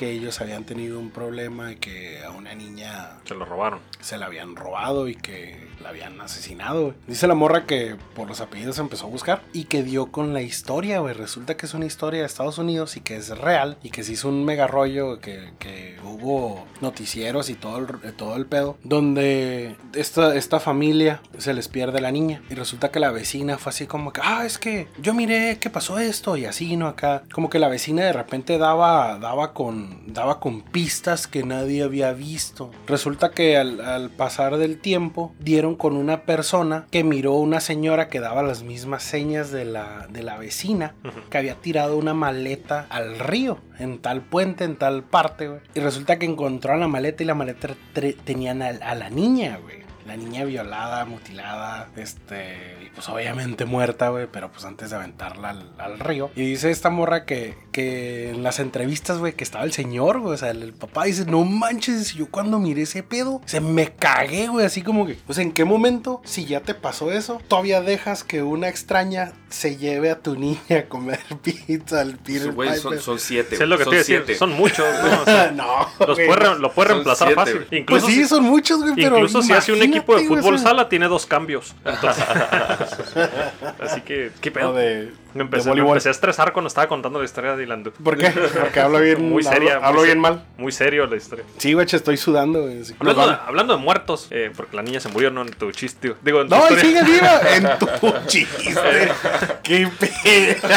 que 0.01 0.13
ellos 0.13 0.41
habían 0.41 0.65
tenido 0.65 0.99
un 0.99 1.11
problema 1.11 1.73
y 1.73 1.77
que 1.77 2.25
a 2.25 2.31
una 2.31 2.55
niña 2.55 3.19
Se 3.25 3.35
lo 3.35 3.45
robaron. 3.45 3.81
se 4.01 4.17
la 4.17 4.25
habían 4.25 4.57
robado 4.57 5.09
y 5.09 5.15
que 5.15 5.69
la 5.83 5.91
habían 5.91 6.19
asesinado. 6.23 6.95
Dice 7.07 7.27
la 7.27 7.35
morra 7.35 7.67
que 7.67 7.97
por 8.15 8.27
los 8.27 8.41
apellidos 8.41 8.79
empezó 8.79 9.07
a 9.07 9.11
buscar 9.11 9.43
y 9.53 9.65
que 9.65 9.83
dio 9.83 10.07
con 10.11 10.33
la 10.33 10.41
historia, 10.41 11.01
güey. 11.01 11.13
Resulta 11.13 11.59
que 11.59 11.67
es 11.67 11.75
una 11.75 11.85
historia 11.85 12.21
de 12.21 12.27
Estados 12.27 12.57
Unidos 12.57 12.97
y 12.97 13.01
que 13.01 13.17
es 13.17 13.29
real 13.37 13.77
y 13.83 13.91
que 13.91 14.03
se 14.03 14.13
hizo 14.13 14.31
un 14.31 14.43
mega 14.43 14.67
rollo, 14.67 15.21
que, 15.21 15.53
que 15.59 15.99
hubo 16.03 16.67
noticieros 16.81 17.51
y 17.51 17.55
todo 17.55 17.79
el, 17.79 18.15
todo 18.15 18.37
el 18.37 18.47
pedo, 18.47 18.79
donde 18.83 19.77
esta, 19.95 20.35
esta 20.35 20.61
familia 20.61 21.21
se 21.37 21.53
les 21.53 21.69
pierde 21.69 22.01
la 22.01 22.11
niña 22.11 22.43
y 22.49 22.55
resulta 22.55 22.91
que 22.91 23.01
la 23.01 23.11
vecina 23.11 23.59
fue 23.59 23.71
así 23.71 23.87
como 23.87 24.15
que, 24.15 24.23
ah, 24.25 24.47
es 24.47 24.59
que 24.59 24.89
yo 24.99 25.13
miré 25.13 25.59
que 25.59 25.69
pasó 25.69 25.99
esto 25.99 26.39
y 26.39 26.47
así, 26.47 26.77
¿no? 26.77 26.87
Acá, 26.89 27.23
como 27.33 27.51
que 27.51 27.59
la 27.59 27.69
vecina 27.69 28.05
de 28.05 28.13
repente 28.15 28.57
daba, 28.57 29.19
daba 29.19 29.53
con, 29.53 29.90
daba 30.07 30.41
con 30.41 30.63
pistas 30.63 31.27
que 31.27 31.43
nadie 31.43 31.83
había 31.83 32.13
visto. 32.13 32.71
Resulta 32.87 33.31
que 33.31 33.57
al, 33.57 33.81
al 33.81 34.11
pasar 34.11 34.57
del 34.57 34.79
tiempo 34.79 35.33
dieron 35.39 35.77
con 35.77 35.97
una 35.97 36.23
persona 36.23 36.87
que 36.91 37.05
miró 37.05 37.35
una 37.35 37.61
señora 37.61 38.09
que 38.09 38.21
daba 38.21 38.43
las 38.43 38.63
mismas 38.63 39.03
señas 39.03 39.51
de 39.51 39.65
la, 39.65 40.07
de 40.11 40.23
la 40.23 40.39
vecina, 40.39 40.95
que 41.31 41.39
había 41.39 41.55
tirado 41.55 41.97
una 41.97 42.15
maleta 42.15 42.87
al 42.91 43.19
río, 43.19 43.59
en 43.79 43.99
tal 43.99 44.23
puente, 44.23 44.65
en 44.65 44.77
tal 44.77 45.03
parte, 45.03 45.49
güey. 45.49 45.61
Y 45.75 45.81
resulta 45.81 46.19
que 46.19 46.27
encontraron 46.27 46.81
la 46.81 46.89
maleta 46.89 47.23
y 47.23 47.27
la 47.27 47.35
maleta 47.35 47.69
tenían 48.25 48.63
a, 48.63 48.69
a 48.69 48.95
la 48.95 49.11
niña, 49.11 49.59
güey. 49.63 49.81
La 50.11 50.17
niña 50.17 50.45
violada, 50.45 51.05
mutilada, 51.05 51.89
este, 51.97 52.77
y 52.85 52.87
pues 52.93 53.09
obviamente 53.09 53.65
muerta, 53.65 54.09
güey, 54.09 54.27
pero 54.27 54.51
pues 54.51 54.65
antes 54.65 54.91
de 54.91 54.97
aventarla 54.97 55.51
al, 55.51 55.71
al 55.79 56.01
río. 56.01 56.33
Y 56.35 56.43
dice 56.43 56.73
esta 56.73 56.91
morra 56.91 57.25
que, 57.25 57.57
que 57.71 58.31
en 58.31 58.43
las 58.43 58.59
entrevistas, 58.59 59.19
güey, 59.19 59.35
que 59.35 59.45
estaba 59.45 59.63
el 59.63 59.73
señor, 59.73 60.19
güey, 60.19 60.35
o 60.35 60.37
sea, 60.37 60.51
el, 60.51 60.65
el 60.65 60.73
papá 60.73 61.05
dice, 61.05 61.27
no 61.27 61.45
manches, 61.45 62.15
yo 62.15 62.27
cuando 62.29 62.59
miré 62.59 62.83
ese 62.83 63.05
pedo, 63.05 63.41
se 63.47 63.61
me 63.61 63.93
cagué, 63.93 64.49
güey, 64.49 64.67
así 64.67 64.83
como 64.83 65.07
que, 65.07 65.15
pues 65.27 65.39
en 65.39 65.53
qué 65.53 65.65
momento, 65.65 66.21
si 66.25 66.45
ya 66.45 66.59
te 66.61 66.75
pasó 66.75 67.13
eso, 67.13 67.41
todavía 67.47 67.81
dejas 67.81 68.25
que 68.25 68.43
una 68.43 68.69
extraña 68.69 69.33
se 69.49 69.77
lleve 69.77 70.11
a 70.11 70.19
tu 70.19 70.35
niña 70.37 70.59
a 70.77 70.83
comer 70.89 71.21
pizza 71.43 72.01
al 72.01 72.17
Peter 72.19 72.51
Güey, 72.53 72.77
son, 72.79 72.99
son 72.99 73.19
siete. 73.21 73.55
Es 73.55 73.61
lo 73.61 73.79
que 73.79 73.85
son 73.85 73.91
te 73.93 73.97
iba 73.97 74.01
a 74.01 74.05
decir. 74.05 74.23
siete. 74.27 74.35
Son 74.39 74.51
muchos. 74.55 74.85
¿no? 75.05 75.23
O 75.23 75.25
sea, 75.25 75.51
no, 75.55 75.87
los 76.07 76.17
güey. 76.17 76.27
puede, 76.27 76.59
lo 76.59 76.73
puede 76.73 76.89
reemplazar 76.89 77.29
siete, 77.29 77.35
fácil. 77.41 77.67
güey. 77.69 77.81
Incluso, 77.83 78.07
Pues 78.07 78.15
sí, 78.17 78.23
si- 78.23 78.29
son 78.29 78.43
muchos, 78.45 78.81
güey, 78.81 78.95
pero 78.97 79.17
incluso 79.17 79.43
si 79.43 79.53
hace 79.53 79.73
un 79.73 79.83
equipo 79.83 80.00
de 80.03 80.23
imagínate, 80.23 80.29
güey, 80.29 80.43
fútbol 80.43 80.59
sala, 80.59 80.89
tiene 80.89 81.09
dos 81.09 81.27
cambios. 81.27 81.75
Entonces, 81.85 82.25
así 83.81 84.01
que, 84.03 84.33
¿qué 84.41 84.51
pedo? 84.51 84.71
o 84.71 84.73
de, 84.73 85.13
me, 85.35 85.39
de 85.39 85.43
empecé, 85.45 85.65
me 85.65 85.71
voleibol. 85.71 85.91
empecé 85.93 86.09
a 86.09 86.13
estresar 86.13 86.53
cuando 86.53 86.69
estaba 86.69 86.87
contando 86.89 87.19
la 87.19 87.25
historia 87.25 87.53
de 87.57 87.63
Dylan. 87.63 87.85
¿Por 87.85 88.17
qué? 88.17 88.31
Porque 88.31 88.81
hablo 88.81 88.99
bien, 89.03 89.29
Muy 89.31 89.43
seria. 89.43 89.77
hablo, 89.77 90.01
muy 90.01 90.07
bien 90.07 90.19
mal. 90.19 90.45
Muy 90.59 90.73
serio 90.73 91.07
la 91.07 91.17
historia. 91.17 91.45
Sí, 91.59 91.73
güey, 91.73 91.87
estoy 91.91 92.17
sudando, 92.17 92.61
Hablando, 92.61 93.05
de, 93.05 93.15
vamos. 93.15 93.39
hablando 93.47 93.77
de 93.77 93.83
muertos, 93.83 94.27
eh, 94.31 94.51
porque 94.57 94.77
la 94.77 94.83
niña 94.83 95.01
se 95.01 95.09
murió, 95.09 95.31
no 95.31 95.43
en 95.43 95.51
tu 95.51 95.71
chiste. 95.73 96.09
digo. 96.09 96.17
Digo, 96.23 96.41
en 96.43 96.49
tu 96.49 96.55
No, 96.57 96.61
y 96.71 96.75
historia. 96.75 96.85
sigue 96.85 97.13
viva 97.13 97.41
en 97.55 97.79
tu 97.79 98.27
chiste. 98.27 99.13
Qué 99.63 99.89
pedo. 99.99 100.69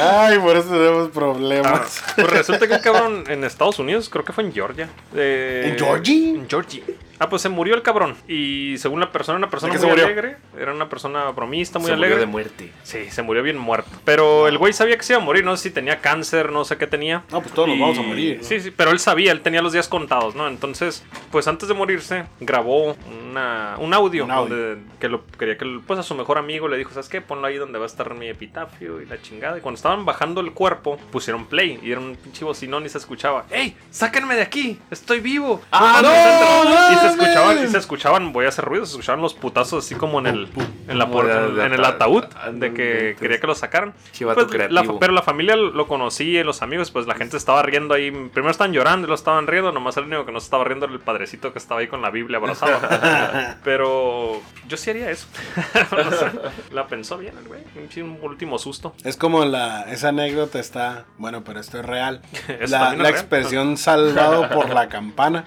Ay, 0.00 0.38
por 0.38 0.56
eso 0.56 0.68
tenemos 0.70 1.08
Ah, 1.08 1.12
problemas. 1.12 2.02
pues 2.16 2.26
resulta 2.30 2.66
que 2.66 2.74
un 2.74 2.80
cabrón 2.80 3.24
en 3.28 3.44
Estados 3.44 3.78
Unidos, 3.78 4.08
creo 4.08 4.24
que 4.24 4.32
fue 4.32 4.44
en 4.44 4.52
Georgia. 4.52 4.88
eh, 5.14 5.68
¿En 5.72 5.78
Georgia? 5.78 6.14
En 6.30 6.48
Georgia. 6.48 6.82
Ah, 7.18 7.28
pues 7.28 7.42
se 7.42 7.48
murió 7.50 7.74
el 7.74 7.82
cabrón. 7.82 8.16
Y 8.26 8.76
según 8.78 8.98
la 9.00 9.12
persona, 9.12 9.36
una 9.38 9.50
persona 9.50 9.72
muy 9.74 9.80
se 9.80 9.86
murió? 9.86 10.06
alegre. 10.06 10.36
Era 10.58 10.72
una 10.72 10.88
persona 10.88 11.30
bromista, 11.30 11.78
muy 11.78 11.86
Se 11.90 11.92
murió 11.92 12.06
alegre. 12.06 12.20
de 12.20 12.26
muerte. 12.26 12.72
Sí, 12.92 13.10
se 13.10 13.22
murió 13.22 13.42
bien 13.42 13.56
muerto. 13.56 13.88
Pero 14.04 14.48
el 14.48 14.58
güey 14.58 14.72
sabía 14.74 14.96
que 14.98 15.02
se 15.02 15.14
iba 15.14 15.22
a 15.22 15.24
morir. 15.24 15.44
No 15.44 15.56
sé 15.56 15.62
si 15.64 15.70
tenía 15.70 16.00
cáncer, 16.00 16.52
no 16.52 16.64
sé 16.66 16.76
qué 16.76 16.86
tenía. 16.86 17.22
No, 17.30 17.40
pues 17.40 17.54
todos 17.54 17.68
nos 17.68 17.78
Y- 17.78 17.80
vamos 17.80 17.98
a 17.98 18.02
morir. 18.02 18.38
¿no? 18.42 18.44
Sí, 18.44 18.60
sí, 18.60 18.70
pero 18.70 18.90
él 18.90 18.98
sabía, 18.98 19.32
él 19.32 19.40
tenía 19.40 19.62
los 19.62 19.72
días 19.72 19.88
contados, 19.88 20.34
¿no? 20.34 20.46
Entonces, 20.46 21.02
pues 21.30 21.48
antes 21.48 21.68
de 21.68 21.74
morirse, 21.74 22.24
grabó 22.40 22.94
una, 23.30 23.76
un 23.78 23.94
audio, 23.94 24.24
Un 24.24 24.30
audio. 24.30 24.54
donde 24.56 24.82
que 25.00 25.08
lo 25.08 25.24
quería 25.38 25.56
que 25.56 25.80
pues 25.86 25.98
a 25.98 26.02
su 26.02 26.14
mejor 26.14 26.36
amigo 26.38 26.68
le 26.68 26.76
dijo, 26.76 26.90
¿sabes 26.90 27.08
qué? 27.08 27.20
Ponlo 27.22 27.46
ahí 27.46 27.56
donde 27.56 27.78
va 27.78 27.84
a 27.84 27.88
estar 27.88 28.12
mi 28.14 28.28
epitafio 28.28 29.00
y 29.00 29.06
la 29.06 29.20
chingada. 29.22 29.56
Y 29.56 29.60
cuando 29.62 29.76
estaban 29.76 30.04
bajando 30.04 30.40
el 30.42 30.52
cuerpo, 30.52 30.98
pusieron 31.10 31.46
play 31.46 31.80
y 31.82 31.90
era 31.92 32.00
un 32.00 32.16
pinche 32.16 32.44
bocinón 32.44 32.84
y 32.84 32.88
se 32.90 32.98
escuchaba, 32.98 33.46
¡Ey! 33.50 33.74
¡Sáquenme 33.90 34.34
de 34.34 34.42
aquí! 34.42 34.78
¡Estoy 34.90 35.20
vivo! 35.20 35.62
¡Ah, 35.72 36.00
no, 36.02 36.12
entren". 36.12 36.92
Y 36.92 37.00
se 37.00 37.06
escuchaban, 37.24 37.64
y 37.64 37.68
se 37.68 37.78
escuchaban, 37.78 38.32
voy 38.32 38.44
a 38.44 38.48
hacer 38.48 38.64
ruido, 38.64 38.84
se 38.84 38.92
escuchaban 38.92 39.22
los 39.22 39.34
putazos 39.34 39.84
así 39.84 39.94
como 39.94 40.18
en 40.20 40.26
el, 40.26 40.48
en 40.88 40.98
la 40.98 41.08
puerta, 41.08 41.64
en 41.66 41.72
el 41.72 41.80
ata- 41.84 41.92
ataúd, 42.02 42.24
de 42.52 42.68
no 42.68 42.74
que 42.82 43.16
quería 43.20 43.40
que 43.40 43.46
lo 43.46 43.54
sacaran. 43.54 43.94
Pues, 44.18 44.70
la- 44.70 44.82
pero 45.00 45.12
la 45.12 45.22
familia 45.22 45.56
lo 45.56 45.86
conocía 45.86 46.44
los 46.44 46.62
amigos, 46.62 46.90
pues 46.90 47.06
la 47.06 47.14
gente 47.14 47.36
estaba 47.36 47.62
riendo 47.62 47.94
ahí. 47.94 48.10
Primero 48.10 48.50
estaban 48.50 48.72
llorando 48.72 49.06
y 49.06 49.08
lo 49.08 49.14
estaban 49.14 49.46
riendo. 49.46 49.72
Nomás 49.72 49.96
el 49.96 50.04
único 50.04 50.24
que 50.26 50.32
no 50.32 50.40
se 50.40 50.44
estaba 50.44 50.64
riendo 50.64 50.86
era 50.86 50.94
el 50.94 51.00
padrecito 51.00 51.52
que 51.52 51.58
estaba 51.58 51.80
ahí 51.80 51.88
con 51.88 52.02
la 52.02 52.10
Biblia 52.10 52.38
abrazado. 52.38 52.78
pero 53.64 54.40
yo 54.68 54.76
sí 54.76 54.90
haría 54.90 55.10
eso. 55.10 55.26
No 55.92 56.10
sé, 56.10 56.26
la 56.72 56.86
pensó 56.86 57.18
bien 57.18 57.34
el 57.38 57.46
güey. 57.48 57.62
Un 58.02 58.18
último 58.22 58.58
susto. 58.58 58.94
Es 59.04 59.16
como 59.16 59.44
la, 59.44 59.82
esa 59.92 60.08
anécdota 60.08 60.58
está, 60.58 61.04
bueno, 61.18 61.44
pero 61.44 61.60
esto 61.60 61.78
es 61.78 61.84
real. 61.84 62.22
La 62.68 62.94
real. 62.94 63.06
expresión 63.06 63.76
salvado 63.76 64.48
por 64.50 64.70
la 64.70 64.88
campana. 64.88 65.44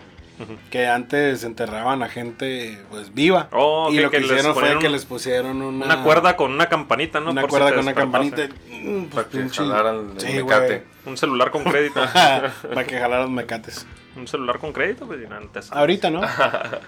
Que 0.69 0.87
antes 0.87 1.43
enterraban 1.43 2.03
a 2.03 2.09
gente 2.09 2.77
pues 2.89 3.13
viva. 3.13 3.47
Oh, 3.51 3.89
y 3.91 3.99
lo 3.99 4.09
que, 4.11 4.17
que 4.19 4.25
hicieron 4.25 4.53
fue 4.53 4.79
que 4.79 4.89
les 4.89 5.05
pusieron 5.05 5.61
una, 5.61 5.85
Una 5.85 6.03
cuerda 6.03 6.35
con 6.35 6.51
una 6.51 6.67
campanita, 6.67 7.19
¿no? 7.19 7.31
una 7.31 7.41
Por 7.41 7.49
si 7.49 7.53
cuerda 7.53 7.69
te 7.69 7.75
con 7.75 7.83
una 7.85 7.93
campanita. 7.93 8.47
Mm, 8.69 9.03
pues, 9.05 9.13
Para 9.13 9.29
que 9.29 9.37
pinche- 9.37 9.57
jalaran 9.57 10.11
el 10.15 10.19
Sí, 10.21 10.33
mecate. 10.33 10.83
Un 11.05 11.17
celular 11.17 11.51
con 11.51 11.63
crédito. 11.63 12.01
Para 12.73 12.83
que 12.85 12.97
jalaran 12.99 13.31
mecates. 13.33 13.85
un 14.15 14.27
celular 14.27 14.59
con 14.59 14.71
crédito, 14.73 15.05
pues 15.05 15.19
y 15.21 15.31
antes. 15.31 15.71
Ahorita, 15.71 16.09
¿no? 16.09 16.21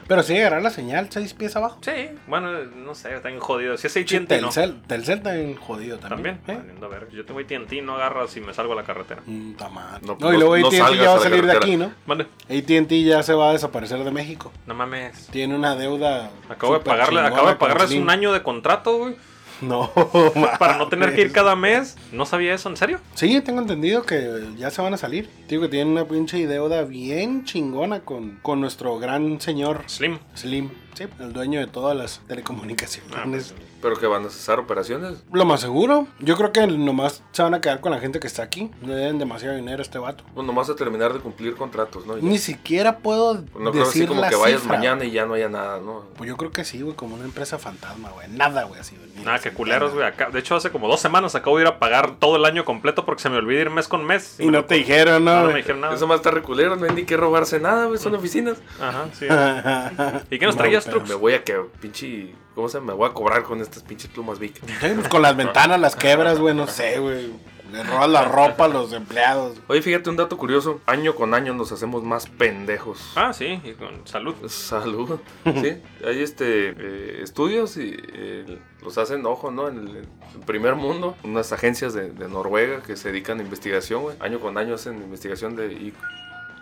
Pero 0.08 0.23
sí 0.23 0.38
agarrar 0.38 0.62
la 0.62 0.69
señal 0.71 1.08
seis 1.12 1.34
pies 1.34 1.56
abajo. 1.56 1.77
Sí, 1.82 1.91
bueno, 2.25 2.51
no 2.63 2.95
sé, 2.95 3.13
está 3.13 3.27
bien 3.30 3.39
jodido. 3.39 3.77
Si 3.77 3.88
es 3.88 3.97
AT&T, 3.97 4.41
¿no? 4.41 4.49
Telcel, 4.49 4.82
Telcel 4.88 5.21
también 5.21 5.56
jodido 5.56 5.97
también. 5.99 6.38
También. 6.38 6.58
¿eh? 6.58 6.62
Valiendo 6.62 6.89
verga. 6.89 7.12
Yo 7.12 7.25
tengo 7.25 7.39
AT&T, 7.39 7.82
no 7.82 7.95
agarra 7.95 8.27
si 8.27 8.41
me 8.41 8.53
salgo 8.53 8.73
a 8.73 8.75
la 8.77 8.84
carretera. 8.84 9.21
Mm, 9.25 9.51
madre. 9.71 10.06
No, 10.08 10.17
No, 10.19 10.30
y 10.30 10.34
no- 10.34 10.39
luego 10.39 10.58
no 10.58 10.67
AT&T 10.67 10.77
ya 10.97 11.10
va 11.10 11.13
a 11.13 11.17
a 11.17 11.19
salir 11.19 11.45
de 11.45 11.51
aquí, 11.51 11.75
¿no? 11.77 11.91
Mande. 12.06 12.27
AT&T 12.49 13.03
ya 13.03 13.21
se 13.23 13.34
va 13.34 13.49
a 13.49 13.53
desaparecer 13.53 14.03
de 14.03 14.12
México. 14.12 14.51
No 14.65 14.73
mames. 14.73 15.27
Tiene 15.27 15.56
una 15.56 15.75
deuda. 15.75 16.32
Acabo 16.49 16.73
de 16.75 16.80
pagarle, 16.80 17.21
acabo 17.21 17.49
de 17.49 17.56
pagarles 17.56 17.91
un 17.91 18.10
año 18.10 18.32
de 18.34 18.41
contrato, 18.41 18.97
güey. 18.97 19.15
No, 19.62 19.91
Para 20.60 20.78
no 20.78 20.88
tener 20.88 21.15
que 21.15 21.22
ir 21.22 21.32
cada 21.32 21.56
mes. 21.56 21.98
No 22.12 22.26
sabía 22.26 22.54
eso, 22.54 22.70
¿en 22.70 22.78
serio? 22.78 23.00
Sí, 23.15 23.41
tengo 23.41 23.62
entendido 23.62 24.04
que 24.04 24.43
ya 24.58 24.70
se 24.70 24.82
van 24.82 24.93
a 24.93 24.98
salir. 24.98 25.30
Digo 25.48 25.63
que 25.63 25.70
tienen 25.70 25.89
una 25.93 26.06
pinche 26.06 26.46
deuda 26.48 26.84
bien 26.84 27.43
chingona 27.46 28.02
con, 28.02 28.38
con 28.41 28.62
nuestro 28.62 29.00
gran 29.00 29.41
señor 29.41 29.84
Slim. 29.88 30.20
Slim. 30.36 30.70
Sí, 30.93 31.06
el 31.20 31.34
dueño 31.34 31.60
de 31.60 31.67
todas 31.67 31.96
las 31.98 32.20
Ah, 32.20 32.28
telecomunicaciones. 32.30 33.54
Pero 33.82 33.96
que 33.98 34.08
van 34.08 34.26
a 34.26 34.30
cesar 34.30 34.60
operaciones. 34.60 35.24
Lo 35.32 35.46
más 35.46 35.62
seguro. 35.62 36.08
Yo 36.20 36.36
creo 36.36 36.52
que 36.52 36.66
nomás 36.68 37.24
se 37.32 37.44
van 37.44 37.54
a 37.54 37.62
quedar 37.62 37.80
con 37.80 37.92
la 37.92 38.00
gente 38.00 38.20
que 38.20 38.28
está 38.28 38.44
aquí. 38.44 38.72
Le 38.82 38.96
den 38.96 39.20
demasiado 39.20 39.56
dinero 39.56 39.80
a 39.80 39.82
este 39.84 40.00
vato. 40.00 40.24
Pues 40.34 40.46
nomás 40.48 40.70
a 40.70 40.76
terminar 40.76 41.13
de 41.13 41.20
cumplir 41.20 41.56
contratos, 41.56 42.06
¿no? 42.06 42.18
Y 42.18 42.22
ya. 42.22 42.28
Ni 42.28 42.38
siquiera 42.40 42.98
puedo 43.00 43.44
Pues 43.46 43.63
no 43.63 43.72
creo 43.72 43.84
así 43.84 44.00
decir 44.00 44.08
como 44.10 44.22
la 44.22 44.30
que 44.30 44.36
vayas 44.36 44.62
cifra. 44.62 44.78
mañana 44.78 45.06
y 45.06 45.12
ya 45.12 45.26
no 45.26 45.36
haya 45.36 45.50
nada, 45.50 45.80
¿no? 45.80 46.06
Pues 46.18 46.28
yo 46.28 46.38
creo 46.38 46.52
que 46.52 46.66
sí, 46.66 46.82
güey, 46.82 46.96
como 46.96 47.16
una 47.16 47.26
empresa 47.26 47.58
fantasma, 47.60 48.10
güey. 48.10 48.28
Nada, 48.30 48.63
güey, 48.63 48.80
así. 48.82 48.96
güey. 48.96 49.26
Nada, 49.26 49.40
que 49.40 49.52
culeros, 49.52 49.94
güey. 49.94 50.06
Acá, 50.06 50.30
de 50.32 50.40
hecho, 50.40 50.56
hace 50.56 50.72
como 50.72 50.88
dos 50.88 51.00
semanas 51.00 51.36
acabo 51.36 51.58
de 51.58 51.63
ir 51.63 51.68
a 51.68 51.78
pagar 51.80 52.16
todo 52.20 52.36
el 52.38 52.46
año 52.46 52.66
completo 52.66 53.06
porque 53.06 53.22
se 53.22 53.30
me 53.30 53.38
olvida 53.38 53.62
ir 53.62 53.70
mes 53.70 53.88
con 53.88 54.04
mes. 54.06 54.38
Y 54.40 54.48
no 54.48 54.66
te 54.66 54.76
dijeron, 54.76 55.24
No, 55.26 55.36
¿no? 55.36 55.42
no 55.44 55.48
me 55.52 55.58
dijeron 55.58 55.82
nada. 55.82 55.94
Eso 55.94 56.08
más 56.08 56.18
está 56.18 56.32
reculero, 56.32 56.76
no 56.76 56.86
hay 56.86 56.92
ni 56.96 57.04
que 57.04 57.16
robarse 57.16 57.60
nada, 57.60 57.86
güey, 57.86 58.00
son 58.00 58.16
oficinas. 58.16 58.58
Ajá, 58.82 59.06
sí. 59.13 59.26
¿Y 60.36 60.40
qué 60.40 60.46
nos 60.46 60.56
No, 60.56 60.62
traías, 60.62 60.86
Trux? 60.86 61.08
Me 61.08 61.16
voy 61.16 61.34
a 61.34 61.44
que, 61.44 61.56
pinche, 61.80 62.34
¿cómo 62.58 62.70
se? 62.70 62.82
Me 62.82 62.91
voy 62.91 63.08
a 63.08 63.13
cobrar 63.13 63.43
con 63.43 63.62
estas 63.62 63.84
pinches 63.84 64.10
plumas 64.10 64.39
Vic. 64.39 64.56
Sí, 64.65 64.88
pues 64.96 65.08
con 65.10 65.22
las 65.22 65.38
ventanas 65.38 65.80
las 65.80 65.96
quebras, 65.96 66.39
güey, 66.39 66.56
no 66.56 66.65
sé, 66.65 66.98
güey. 66.98 67.32
Le 67.72 67.84
robas 67.84 68.10
la 68.10 68.24
ropa 68.24 68.65
a 68.65 68.67
los 68.67 68.93
empleados. 68.93 69.60
Oye, 69.67 69.84
fíjate 69.84 70.10
un 70.10 70.15
dato 70.15 70.38
curioso. 70.38 70.82
Año 70.88 71.13
con 71.13 71.36
año 71.36 71.54
nos 71.54 71.72
hacemos 71.72 72.04
más 72.04 72.26
pendejos. 72.26 73.12
Ah, 73.15 73.32
sí, 73.32 73.62
y 73.63 73.74
con 73.74 74.08
salud. 74.08 74.34
Salud. 74.48 75.20
Sí, 75.46 75.78
hay 76.04 76.24
este 76.24 76.70
eh, 76.70 77.22
estudios 77.22 77.78
y 77.78 77.96
eh, 78.13 78.58
los 78.82 78.98
hacen, 78.98 79.24
ojo, 79.28 79.52
¿no? 79.52 79.67
En 79.67 79.78
el, 79.78 79.89
en 79.89 79.98
el 79.98 80.46
primer 80.46 80.76
mundo, 80.76 81.15
unas 81.24 81.54
agencias 81.54 81.93
de, 81.93 82.10
de 82.10 82.28
Noruega 82.28 82.82
que 82.82 82.96
se 82.96 83.10
dedican 83.12 83.39
a 83.39 83.43
investigación, 83.43 84.02
güey. 84.02 84.15
Año 84.20 84.39
con 84.39 84.58
año 84.58 84.74
hacen 84.74 84.98
investigación 84.98 85.56
de 85.56 85.93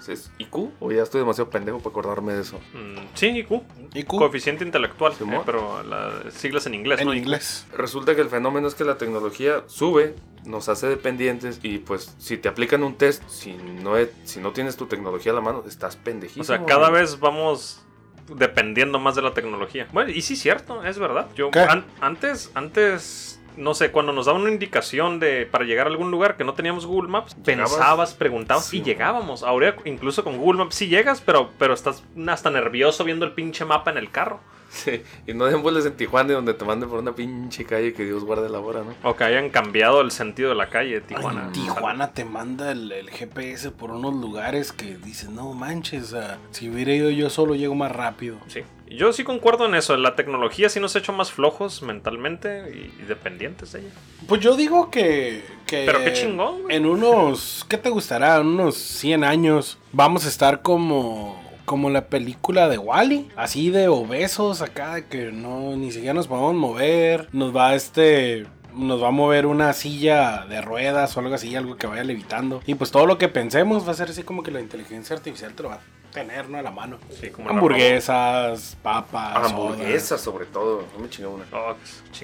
¿es 0.10 0.32
IQ. 0.38 0.72
O 0.80 0.92
ya 0.92 1.04
estoy 1.04 1.22
demasiado 1.22 1.50
pendejo 1.50 1.80
para 1.80 1.90
acordarme 1.92 2.34
de 2.34 2.42
eso. 2.42 2.60
Mm, 2.74 2.98
sí, 3.14 3.28
IQ. 3.28 3.62
IQ. 3.94 4.08
Coeficiente 4.18 4.64
intelectual. 4.64 5.14
Eh, 5.14 5.42
pero 5.46 5.84
las 5.84 6.34
siglas 6.34 6.66
en 6.68 6.74
inglés, 6.76 7.00
En 7.02 7.08
¿no? 7.08 7.14
IQ. 7.14 7.24
inglés. 7.24 7.66
Resulta 7.76 8.16
que 8.16 8.22
el 8.22 8.30
fenómeno 8.30 8.68
es 8.68 8.76
que 8.76 8.84
la 8.84 8.98
tecnología 8.98 9.64
sube, 9.68 10.16
nos 10.46 10.70
hace 10.70 10.88
dependientes 10.88 11.60
y 11.64 11.80
pues 11.80 12.16
si 12.20 12.38
te 12.38 12.48
aplican 12.50 12.84
un 12.84 12.96
test, 12.96 13.28
si 13.30 13.54
no, 13.54 13.98
es- 13.98 14.10
si 14.26 14.40
no 14.40 14.52
tienes 14.52 14.78
tu 14.78 14.86
tecnología 14.86 15.32
a 15.32 15.36
la 15.36 15.42
mano, 15.42 15.64
estás 15.68 15.96
pendejísimo. 15.96 16.42
O 16.44 16.46
sea, 16.46 16.64
cada 16.66 16.90
vez 16.90 17.20
vamos 17.20 17.82
dependiendo 18.28 19.00
más 19.00 19.16
de 19.16 19.22
la 19.22 19.34
tecnología. 19.34 19.88
Bueno, 19.94 20.12
y 20.12 20.22
sí, 20.22 20.36
cierto, 20.36 20.84
es 20.84 20.98
verdad. 20.98 21.28
Yo 21.36 21.50
an- 21.70 21.86
antes, 22.02 22.52
antes, 22.56 23.35
no 23.58 23.74
sé, 23.74 23.92
cuando 23.92 24.12
nos 24.14 24.26
daban 24.26 24.42
una 24.42 24.52
indicación 24.52 25.20
de 25.20 25.46
para 25.46 25.66
llegar 25.66 25.88
a 25.88 25.90
algún 25.90 26.12
lugar 26.12 26.38
que 26.38 26.44
no 26.44 26.54
teníamos 26.54 26.86
Google 26.86 27.10
Maps, 27.10 27.36
Llegabas. 27.46 27.72
pensabas, 27.72 28.14
preguntabas 28.14 28.66
Sí. 28.66 28.78
y 28.78 28.84
llegábamos. 28.84 29.44
Ahora, 29.44 29.76
incluso 29.86 30.24
con 30.24 30.38
Google 30.38 30.60
Maps 30.64 30.76
sí 30.76 30.88
llegas, 30.88 31.22
pero, 31.22 31.50
pero 31.58 31.74
estás 31.74 32.04
hasta 32.28 32.50
nervioso 32.50 33.04
viendo 33.04 33.26
el 33.26 33.32
pinche 33.34 33.66
mapa 33.66 33.92
en 33.92 33.98
el 33.98 34.12
carro. 34.12 34.40
Sí, 34.70 35.04
y 35.26 35.34
no 35.34 35.46
den 35.46 35.62
vueles 35.62 35.86
en 35.86 35.96
Tijuana 35.96 36.34
donde 36.34 36.54
te 36.54 36.66
manden 36.66 36.90
por 36.90 37.00
una 37.00 37.14
pinche 37.16 37.64
calle 37.64 37.94
que 37.94 38.04
Dios 38.04 38.26
guarde 38.26 38.50
la 38.50 38.60
hora, 38.60 38.82
¿no? 38.84 38.94
O 39.10 39.16
que 39.16 39.24
hayan 39.24 39.50
cambiado 39.50 40.02
el 40.02 40.12
sentido 40.12 40.50
de 40.50 40.56
la 40.56 40.70
calle 40.70 41.00
de 41.00 41.06
Ay, 41.08 41.16
Tijuana. 41.16 41.52
Tijuana 41.54 42.12
te 42.12 42.26
manda 42.26 42.72
el, 42.72 42.92
el 42.92 43.10
GPS 43.10 43.72
por 43.72 43.92
unos 43.92 44.16
lugares 44.16 44.74
que 44.74 44.98
dices, 44.98 45.30
no 45.30 45.54
manches, 45.54 46.14
si 46.52 46.70
hubiera 46.70 46.94
ido 46.94 47.10
yo 47.10 47.30
solo 47.30 47.56
llego 47.56 47.74
más 47.76 47.92
rápido. 47.92 48.38
Sí. 48.48 48.64
Yo 48.90 49.14
sí 49.14 49.24
concuerdo 49.24 49.66
en 49.66 49.76
eso. 49.76 49.98
La 49.98 50.16
tecnología 50.16 50.70
sí 50.70 50.80
nos 50.80 50.96
ha 50.96 51.00
hecho 51.00 51.14
más 51.14 51.32
flojos 51.32 51.82
mentalmente 51.82 52.72
y, 52.72 53.02
y 53.02 53.06
dependientes 53.06 53.72
de 53.72 53.80
ella. 53.80 53.90
Pues 54.28 54.42
yo 54.42 54.56
digo 54.56 54.90
que. 54.90 55.44
que 55.66 55.86
Pero 55.86 56.04
qué 56.04 56.14
chingón, 56.14 56.64
güey. 56.64 56.76
En 56.76 56.86
unos. 56.86 57.66
¿Qué 57.68 57.78
te 57.78 57.90
gustará? 57.90 58.38
En 58.38 58.48
unos 58.48 58.76
100 58.76 59.24
años. 59.24 59.78
Vamos 59.92 60.26
a 60.26 60.30
estar 60.30 60.62
como. 60.62 61.44
Como 61.66 61.90
la 61.90 62.10
película 62.10 62.70
de 62.70 62.78
Wally, 62.78 63.32
así 63.36 63.72
de 63.72 63.88
obesos 63.88 64.62
acá, 64.62 64.94
de 64.94 65.08
que 65.08 65.32
no 65.32 65.76
ni 65.76 65.92
siquiera 65.92 66.14
nos 66.14 66.28
podemos 66.28 66.54
mover. 66.54 67.28
Nos 67.32 67.56
va 67.56 67.74
este 67.74 68.46
nos 68.76 69.02
va 69.02 69.08
a 69.08 69.12
mover 69.12 69.46
una 69.46 69.74
silla 69.74 70.46
de 70.48 70.62
ruedas 70.62 71.16
o 71.16 71.22
algo 71.22 71.34
así, 71.34 71.56
algo 71.56 71.78
que 71.78 71.88
vaya 71.88 72.04
levitando. 72.04 72.62
Y 72.68 72.76
pues 72.76 72.92
todo 72.92 73.06
lo 73.06 73.18
que 73.18 73.30
pensemos 73.30 73.88
va 73.88 73.94
a 73.94 73.96
ser 73.96 74.10
así 74.10 74.24
como 74.24 74.44
que 74.44 74.52
la 74.52 74.60
inteligencia 74.60 75.16
artificial 75.16 75.54
te 75.54 75.64
lo 75.64 75.70
va 75.70 75.76
a 75.76 75.80
tener, 76.16 76.50
¿no? 76.50 76.58
A 76.58 76.62
la 76.64 76.72
mano. 76.72 76.98
Sí, 77.12 77.30
como 77.30 77.48
la 77.50 77.54
Hamburguesas, 77.54 78.76
papas, 78.82 79.52
Hamburguesas, 79.52 80.20
sobre 80.20 80.46
todo. 80.48 80.84
No 80.96 81.00
me 81.04 81.10
chingó 81.10 81.30
una. 81.32 81.46
Oh. 81.52 81.76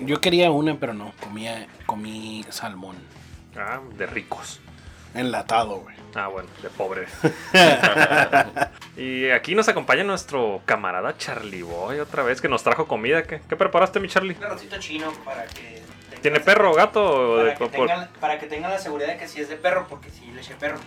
Yo 0.01 0.19
quería 0.19 0.49
una, 0.49 0.79
pero 0.79 0.93
no. 0.95 1.11
Comía, 1.21 1.67
comí 1.85 2.43
salmón. 2.49 2.95
Ah, 3.55 3.79
de 3.97 4.05
ricos. 4.07 4.59
Enlatado, 5.13 5.81
güey. 5.81 5.95
Ah, 6.15 6.27
bueno, 6.29 6.49
de 6.63 6.69
pobre. 6.69 7.05
y 8.97 9.29
aquí 9.29 9.55
nos 9.55 9.67
acompaña 9.69 10.03
nuestro 10.03 10.61
camarada 10.65 11.17
Charlie 11.17 11.63
Boy 11.63 11.99
otra 11.99 12.23
vez 12.23 12.41
que 12.41 12.47
nos 12.49 12.63
trajo 12.63 12.87
comida. 12.87 13.23
¿Qué, 13.23 13.41
qué 13.47 13.55
preparaste, 13.55 13.99
mi 13.99 14.07
Charlie? 14.07 14.35
Un 14.37 14.43
arrocito 14.45 14.77
chino 14.79 15.11
para 15.25 15.45
que. 15.47 15.81
tenga- 16.09 16.21
¿Tiene 16.21 16.39
perro 16.39 16.71
o 16.71 16.73
gato? 16.73 17.03
o 17.03 17.37
de- 17.37 17.43
Para 17.43 17.55
que, 17.55 17.65
por- 17.77 17.87
tengan, 17.87 18.09
para 18.19 18.39
que 18.39 18.47
tengan 18.47 18.71
la 18.71 18.79
seguridad 18.79 19.09
de 19.09 19.17
que 19.17 19.27
sí 19.27 19.41
es 19.41 19.49
de 19.49 19.55
perro, 19.57 19.85
porque 19.89 20.09
sí 20.09 20.29
le 20.33 20.41
eché 20.41 20.55
perro. 20.55 20.79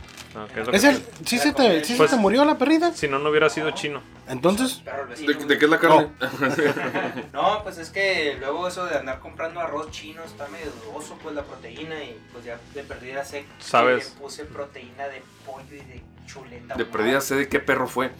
¿Qué 0.52 0.60
es 0.60 0.66
lo 0.66 0.72
que- 0.72 0.78
¿Es 0.78 0.84
el, 0.84 1.04
¿Sí, 1.24 1.38
se 1.38 1.52
te, 1.52 1.84
sí 1.84 1.94
Pues- 1.96 2.10
se 2.10 2.16
te 2.16 2.22
murió 2.22 2.44
la 2.44 2.58
perrita? 2.58 2.92
Si 2.92 3.08
no, 3.08 3.18
no 3.18 3.30
hubiera 3.30 3.48
sido 3.48 3.70
chino. 3.72 4.02
Entonces, 4.28 4.82
vecino. 5.08 5.32
¿De, 5.38 5.44
de 5.46 5.58
qué 5.58 5.64
es 5.64 5.70
la 5.70 5.78
carne? 5.78 6.08
No, 7.32 7.62
pues 7.62 7.78
es 7.78 7.90
que 7.90 8.36
luego 8.40 8.68
eso 8.68 8.84
de 8.86 8.96
andar 8.98 9.20
comprando 9.20 9.60
arroz 9.60 9.90
chino 9.90 10.22
está 10.24 10.46
medio 10.48 10.66
dudoso, 10.86 11.16
pues 11.22 11.34
la 11.34 11.42
proteína 11.42 12.02
y 12.02 12.18
pues 12.32 12.44
ya 12.44 12.58
de 12.74 12.82
perdida 12.82 13.24
sé 13.24 13.40
que 13.42 13.48
¿Sabes? 13.64 14.14
le 14.14 14.20
puse 14.20 14.44
proteína 14.44 15.08
de 15.08 15.22
pollo 15.46 15.64
y 15.70 15.78
de 15.86 16.02
chuleta. 16.26 16.74
De 16.74 16.84
perdida 16.84 17.20
sé 17.20 17.34
de 17.36 17.48
qué 17.48 17.60
perro 17.60 17.86
fue. 17.88 18.10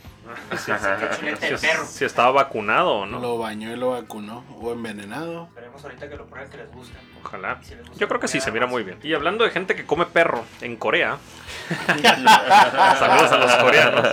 Sí, 0.57 0.73
qué 0.73 1.17
chuleta 1.19 1.47
de 1.47 1.59
Si, 1.59 1.67
perro. 1.67 1.85
si 1.87 2.05
estaba 2.05 2.31
vacunado 2.31 2.91
o 2.93 3.07
no. 3.07 3.19
lo 3.21 3.39
bañó 3.39 3.73
y 3.73 3.77
lo 3.77 3.91
vacunó. 3.91 4.45
O 4.61 4.73
envenenado. 4.73 5.45
Esperemos 5.49 5.83
ahorita 5.85 6.09
que 6.09 6.17
lo 6.17 6.27
prueben 6.27 6.51
que 6.51 6.57
les 6.57 6.71
guste. 6.73 6.95
Ojalá. 7.23 7.59
Si 7.63 7.75
les 7.75 7.81
gusta, 7.87 7.99
Yo 7.99 8.09
creo 8.09 8.21
que 8.21 8.29
sí, 8.29 8.41
se 8.41 8.51
mira 8.51 8.67
más. 8.67 8.73
muy 8.73 8.83
bien. 8.85 8.99
Y 9.03 9.13
hablando 9.15 9.45
de 9.45 9.51
gente 9.51 9.75
que 9.77 9.85
come 9.85 10.07
perro 10.07 10.45
en 10.61 10.77
Corea. 10.77 11.19
Saludos 12.99 13.33
a 13.33 13.39
los 13.39 13.55
coreanos. 13.57 14.09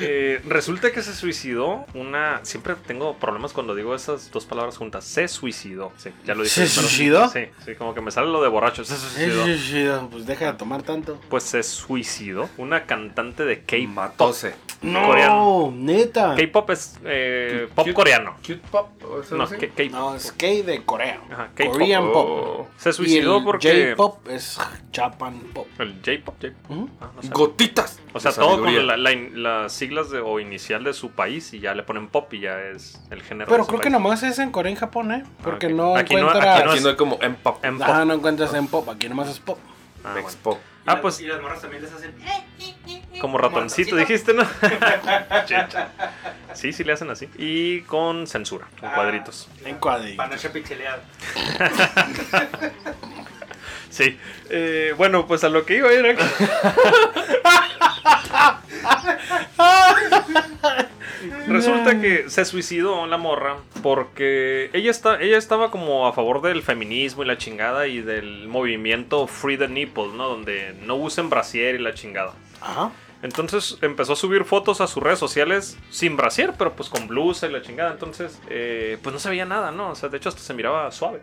Eh, 0.00 0.40
resulta 0.46 0.92
que 0.92 1.02
se 1.02 1.14
suicidó 1.14 1.86
una. 1.94 2.40
Siempre 2.44 2.74
tengo 2.86 3.16
problemas 3.18 3.52
cuando 3.52 3.74
digo 3.74 3.94
esas 3.94 4.30
dos 4.30 4.46
palabras 4.46 4.76
juntas. 4.76 5.04
Se 5.04 5.28
suicidó. 5.28 5.92
Sí, 5.96 6.10
ya 6.24 6.34
lo 6.34 6.42
dije. 6.42 6.66
¿Se 6.66 6.68
suicidó? 6.68 7.28
Sí, 7.28 7.46
sí, 7.64 7.74
como 7.74 7.94
que 7.94 8.00
me 8.00 8.10
sale 8.10 8.28
lo 8.28 8.42
de 8.42 8.48
borracho. 8.48 8.84
Se 8.84 8.96
suicidó. 8.96 9.46
Eh, 9.46 9.58
chido, 9.58 10.08
Pues 10.10 10.26
deja 10.26 10.52
de 10.52 10.58
tomar 10.58 10.82
tanto. 10.82 11.20
Pues 11.28 11.44
se 11.44 11.62
suicidó 11.62 12.48
una 12.56 12.86
cantante 12.86 13.44
de 13.44 13.60
K-pop. 13.62 13.88
Matóse. 13.88 14.54
No, 14.82 15.06
Coreano. 15.06 15.72
neta. 15.76 16.34
K-pop 16.36 16.70
es 16.70 16.98
eh, 17.04 17.68
pop 17.74 17.86
cute- 17.86 17.94
coreano. 17.94 18.34
Cute 18.44 18.60
pop. 18.70 18.88
¿o 19.04 19.20
eso 19.20 19.36
No, 19.36 19.46
K-pop. 19.48 19.78
No, 19.92 20.14
es 20.16 20.32
K 20.32 20.46
de 20.64 20.82
Corea. 20.84 21.20
Ajá, 21.30 21.50
K-pop. 21.54 21.72
Korean 21.72 22.12
pop. 22.12 22.26
Oh. 22.28 22.68
Se 22.78 22.92
suicidó 22.92 23.34
y 23.34 23.38
el 23.38 23.44
porque. 23.44 23.94
J-pop 23.96 24.28
es 24.28 24.58
Japan 24.92 25.38
pop. 25.54 25.68
El 25.78 25.94
J-pop. 26.04 26.34
J-pop. 26.42 26.70
Ujú. 26.70 26.90
Ah, 27.00 27.10
no 27.14 27.22
sé. 27.22 27.28
Gotitas. 27.32 28.00
O 28.12 28.18
sea, 28.20 28.32
todo 28.32 28.60
con 28.60 28.86
la- 28.86 28.96
la 28.96 29.12
in- 29.12 29.42
las 29.42 29.72
siglas 29.72 30.10
de, 30.10 30.18
o 30.18 30.40
inicial 30.40 30.82
de 30.84 30.92
su 30.94 31.12
país 31.12 31.54
y 31.54 31.60
ya 31.60 31.74
le 31.74 31.84
ponen 31.84 32.08
pop 32.08 32.32
y 32.34 32.40
ya 32.40 32.60
es 32.60 33.00
el 33.10 33.22
género. 33.22 33.46
Pero 33.48 33.58
de 33.58 33.62
su 33.64 33.68
creo 33.68 33.80
que 33.80 33.84
país. 33.84 33.92
nomás 33.92 34.22
es 34.24 34.38
en 34.40 34.50
Corea 34.50 34.72
y 34.72 34.76
Japón, 34.76 35.12
¿eh? 35.12 35.22
Porque 35.44 35.66
ok. 35.66 35.72
no 35.72 35.96
Aquí 35.96 36.14
no- 36.16 36.22
encuentras. 36.22 36.56
aquí 36.58 36.64
no 36.66 36.72
Aquí 36.72 36.80
no 36.82 36.88
hay 36.88 36.96
como 36.96 37.18
en 37.22 37.34
pop. 37.36 37.64
En 37.64 37.78
pop. 37.78 37.86
Ah, 37.88 38.04
no 38.04 38.14
encuentras 38.14 38.52
en 38.54 38.66
pop. 38.66 38.88
Aquí 38.88 39.08
nomás 39.08 39.28
es 39.28 39.38
pop. 39.38 39.58
Ah, 40.04 40.10
bueno. 40.14 40.28
pop. 40.42 40.58
Ah, 40.84 41.00
pues- 41.00 41.20
Y 41.20 41.26
las 41.28 41.40
morras 41.40 41.60
también 41.60 41.80
les 41.84 41.92
hacen. 41.92 42.12
Como 43.22 43.38
ratoncito, 43.38 43.96
dijiste, 43.96 44.34
¿no? 44.34 44.42
Sí, 46.54 46.72
sí 46.74 46.84
le 46.84 46.92
hacen 46.92 47.08
así. 47.08 47.30
Y 47.38 47.80
con 47.82 48.26
censura, 48.26 48.66
con 48.78 48.90
Ah. 48.90 48.94
cuadritos. 48.94 49.48
En 49.64 49.76
cuadritos. 49.76 50.16
Panoche 50.18 50.50
pixeleado. 50.50 51.00
Sí. 53.90 54.18
Eh, 54.48 54.94
bueno, 54.96 55.26
pues 55.26 55.44
a 55.44 55.50
lo 55.50 55.66
que 55.66 55.76
iba 55.76 55.92
era. 55.92 56.16
que- 56.16 56.24
Resulta 61.46 62.00
que 62.00 62.28
se 62.30 62.44
suicidó 62.44 63.06
la 63.06 63.16
morra 63.18 63.56
porque 63.82 64.70
ella, 64.72 64.90
está, 64.90 65.20
ella 65.20 65.36
estaba 65.38 65.70
como 65.70 66.06
a 66.06 66.12
favor 66.12 66.40
del 66.42 66.62
feminismo 66.62 67.22
y 67.22 67.26
la 67.26 67.38
chingada 67.38 67.86
y 67.86 68.00
del 68.00 68.48
movimiento 68.48 69.26
Free 69.26 69.56
the 69.58 69.68
Nipple, 69.68 70.08
¿no? 70.16 70.28
Donde 70.28 70.74
no 70.84 70.96
usen 70.96 71.30
brasier 71.30 71.74
y 71.74 71.78
la 71.78 71.94
chingada. 71.94 72.32
Ajá. 72.60 72.90
Entonces 73.22 73.78
empezó 73.82 74.14
a 74.14 74.16
subir 74.16 74.44
fotos 74.44 74.80
a 74.80 74.88
sus 74.88 75.02
redes 75.02 75.20
sociales 75.20 75.78
sin 75.90 76.16
brasier, 76.16 76.54
pero 76.58 76.74
pues 76.74 76.88
con 76.88 77.06
blusa 77.06 77.46
y 77.46 77.52
la 77.52 77.62
chingada. 77.62 77.92
Entonces, 77.92 78.40
eh, 78.48 78.98
pues 79.02 79.12
no 79.12 79.20
se 79.20 79.28
veía 79.30 79.46
nada, 79.46 79.70
¿no? 79.70 79.90
O 79.90 79.94
sea, 79.94 80.08
de 80.08 80.16
hecho 80.16 80.28
hasta 80.28 80.42
se 80.42 80.54
miraba 80.54 80.90
suave. 80.90 81.22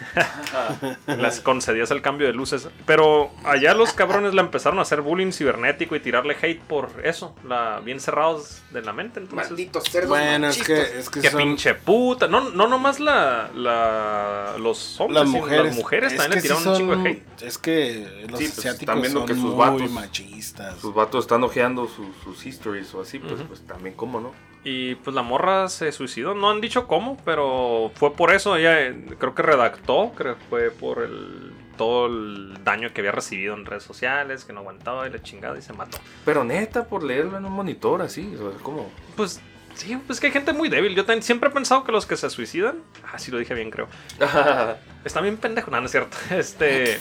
Las 1.06 1.40
concedías 1.40 1.90
el 1.90 2.02
cambio 2.02 2.26
de 2.26 2.32
luces. 2.32 2.68
Pero 2.86 3.30
allá 3.44 3.74
los 3.74 3.92
cabrones 3.92 4.34
la 4.34 4.42
empezaron 4.42 4.78
a 4.78 4.82
hacer 4.82 5.00
bullying 5.00 5.32
cibernético 5.32 5.96
y 5.96 6.00
tirarle 6.00 6.36
hate 6.40 6.60
por 6.60 6.90
eso. 7.04 7.34
La, 7.46 7.80
bien 7.80 8.00
cerrados 8.00 8.62
de 8.70 8.82
la 8.82 8.92
mente. 8.92 9.20
Entonces, 9.20 9.50
Malditos 9.50 9.84
cerdos 9.84 10.08
Bueno, 10.10 10.48
es 10.48 10.62
que, 10.62 10.80
es 10.98 11.10
que 11.10 11.20
que 11.20 11.30
son 11.30 11.38
pinche 11.38 11.74
puta. 11.74 12.26
No, 12.28 12.50
no 12.50 12.66
nomás 12.68 13.00
la, 13.00 13.50
la- 13.54 14.56
los 14.58 15.00
hombres, 15.00 15.22
las 15.22 15.28
mujeres. 15.28 15.64
las 15.66 15.74
mujeres 15.76 16.16
también 16.16 16.30
le 16.34 16.40
sí 16.40 16.48
tiraron 16.48 16.68
un 16.68 16.76
chingo 16.76 16.96
de 16.96 17.10
hate. 17.10 17.42
Es 17.42 17.58
que 17.58 18.26
los 18.28 18.38
Sí, 18.38 18.46
pues, 18.46 18.58
asiáticos 18.58 18.80
están 18.80 19.00
viendo 19.00 19.20
son 19.20 19.28
que 19.28 19.34
sus 19.34 19.42
muy 19.44 19.54
vatos- 19.56 19.90
machistas. 19.90 20.78
Sus 20.80 20.94
vatos 20.94 21.24
están 21.24 21.42
ojeando 21.44 21.86
sus, 21.88 22.08
sus 22.24 22.46
histories 22.46 22.92
o 22.94 23.00
así, 23.02 23.18
pues, 23.18 23.40
pues 23.46 23.60
también, 23.66 23.94
¿cómo 23.96 24.20
no? 24.20 24.32
Y 24.62 24.96
pues 24.96 25.14
la 25.14 25.22
morra 25.22 25.68
se 25.68 25.90
suicidó. 25.92 26.34
No 26.34 26.50
han 26.50 26.60
dicho 26.60 26.86
cómo, 26.86 27.16
pero 27.24 27.90
fue 27.94 28.12
por 28.14 28.32
eso. 28.32 28.56
Ella 28.56 28.80
eh, 28.80 29.06
creo 29.18 29.34
que 29.34 29.42
redactó, 29.42 30.12
creo 30.14 30.36
que 30.36 30.44
fue 30.48 30.70
por 30.70 31.02
el 31.02 31.52
todo 31.80 32.08
el 32.08 32.62
daño 32.62 32.92
que 32.92 33.00
había 33.00 33.10
recibido 33.10 33.54
en 33.54 33.64
redes 33.64 33.84
sociales, 33.84 34.44
que 34.44 34.52
no 34.52 34.60
aguantaba 34.60 35.08
y 35.08 35.10
la 35.10 35.22
chingada 35.22 35.56
y 35.58 35.62
se 35.62 35.72
mató. 35.72 35.96
Pero 36.26 36.44
neta, 36.44 36.84
por 36.84 37.02
leerlo 37.02 37.38
en 37.38 37.46
un 37.46 37.52
monitor 37.52 38.02
así, 38.02 38.36
¿cómo? 38.62 38.90
Pues 39.16 39.40
sí, 39.72 39.98
pues 40.06 40.20
que 40.20 40.26
hay 40.26 40.32
gente 40.34 40.52
muy 40.52 40.68
débil. 40.68 40.94
Yo 40.94 41.06
también 41.06 41.22
siempre 41.22 41.48
he 41.48 41.52
pensado 41.52 41.82
que 41.82 41.90
los 41.90 42.04
que 42.04 42.18
se 42.18 42.28
suicidan, 42.28 42.82
ah, 43.10 43.18
sí 43.18 43.30
lo 43.30 43.38
dije 43.38 43.54
bien, 43.54 43.70
creo. 43.70 43.88
Están 45.06 45.22
bien 45.22 45.38
pendejos, 45.38 45.72
no, 45.72 45.80
no 45.80 45.86
es 45.86 45.90
cierto. 45.90 46.18
Este, 46.30 46.98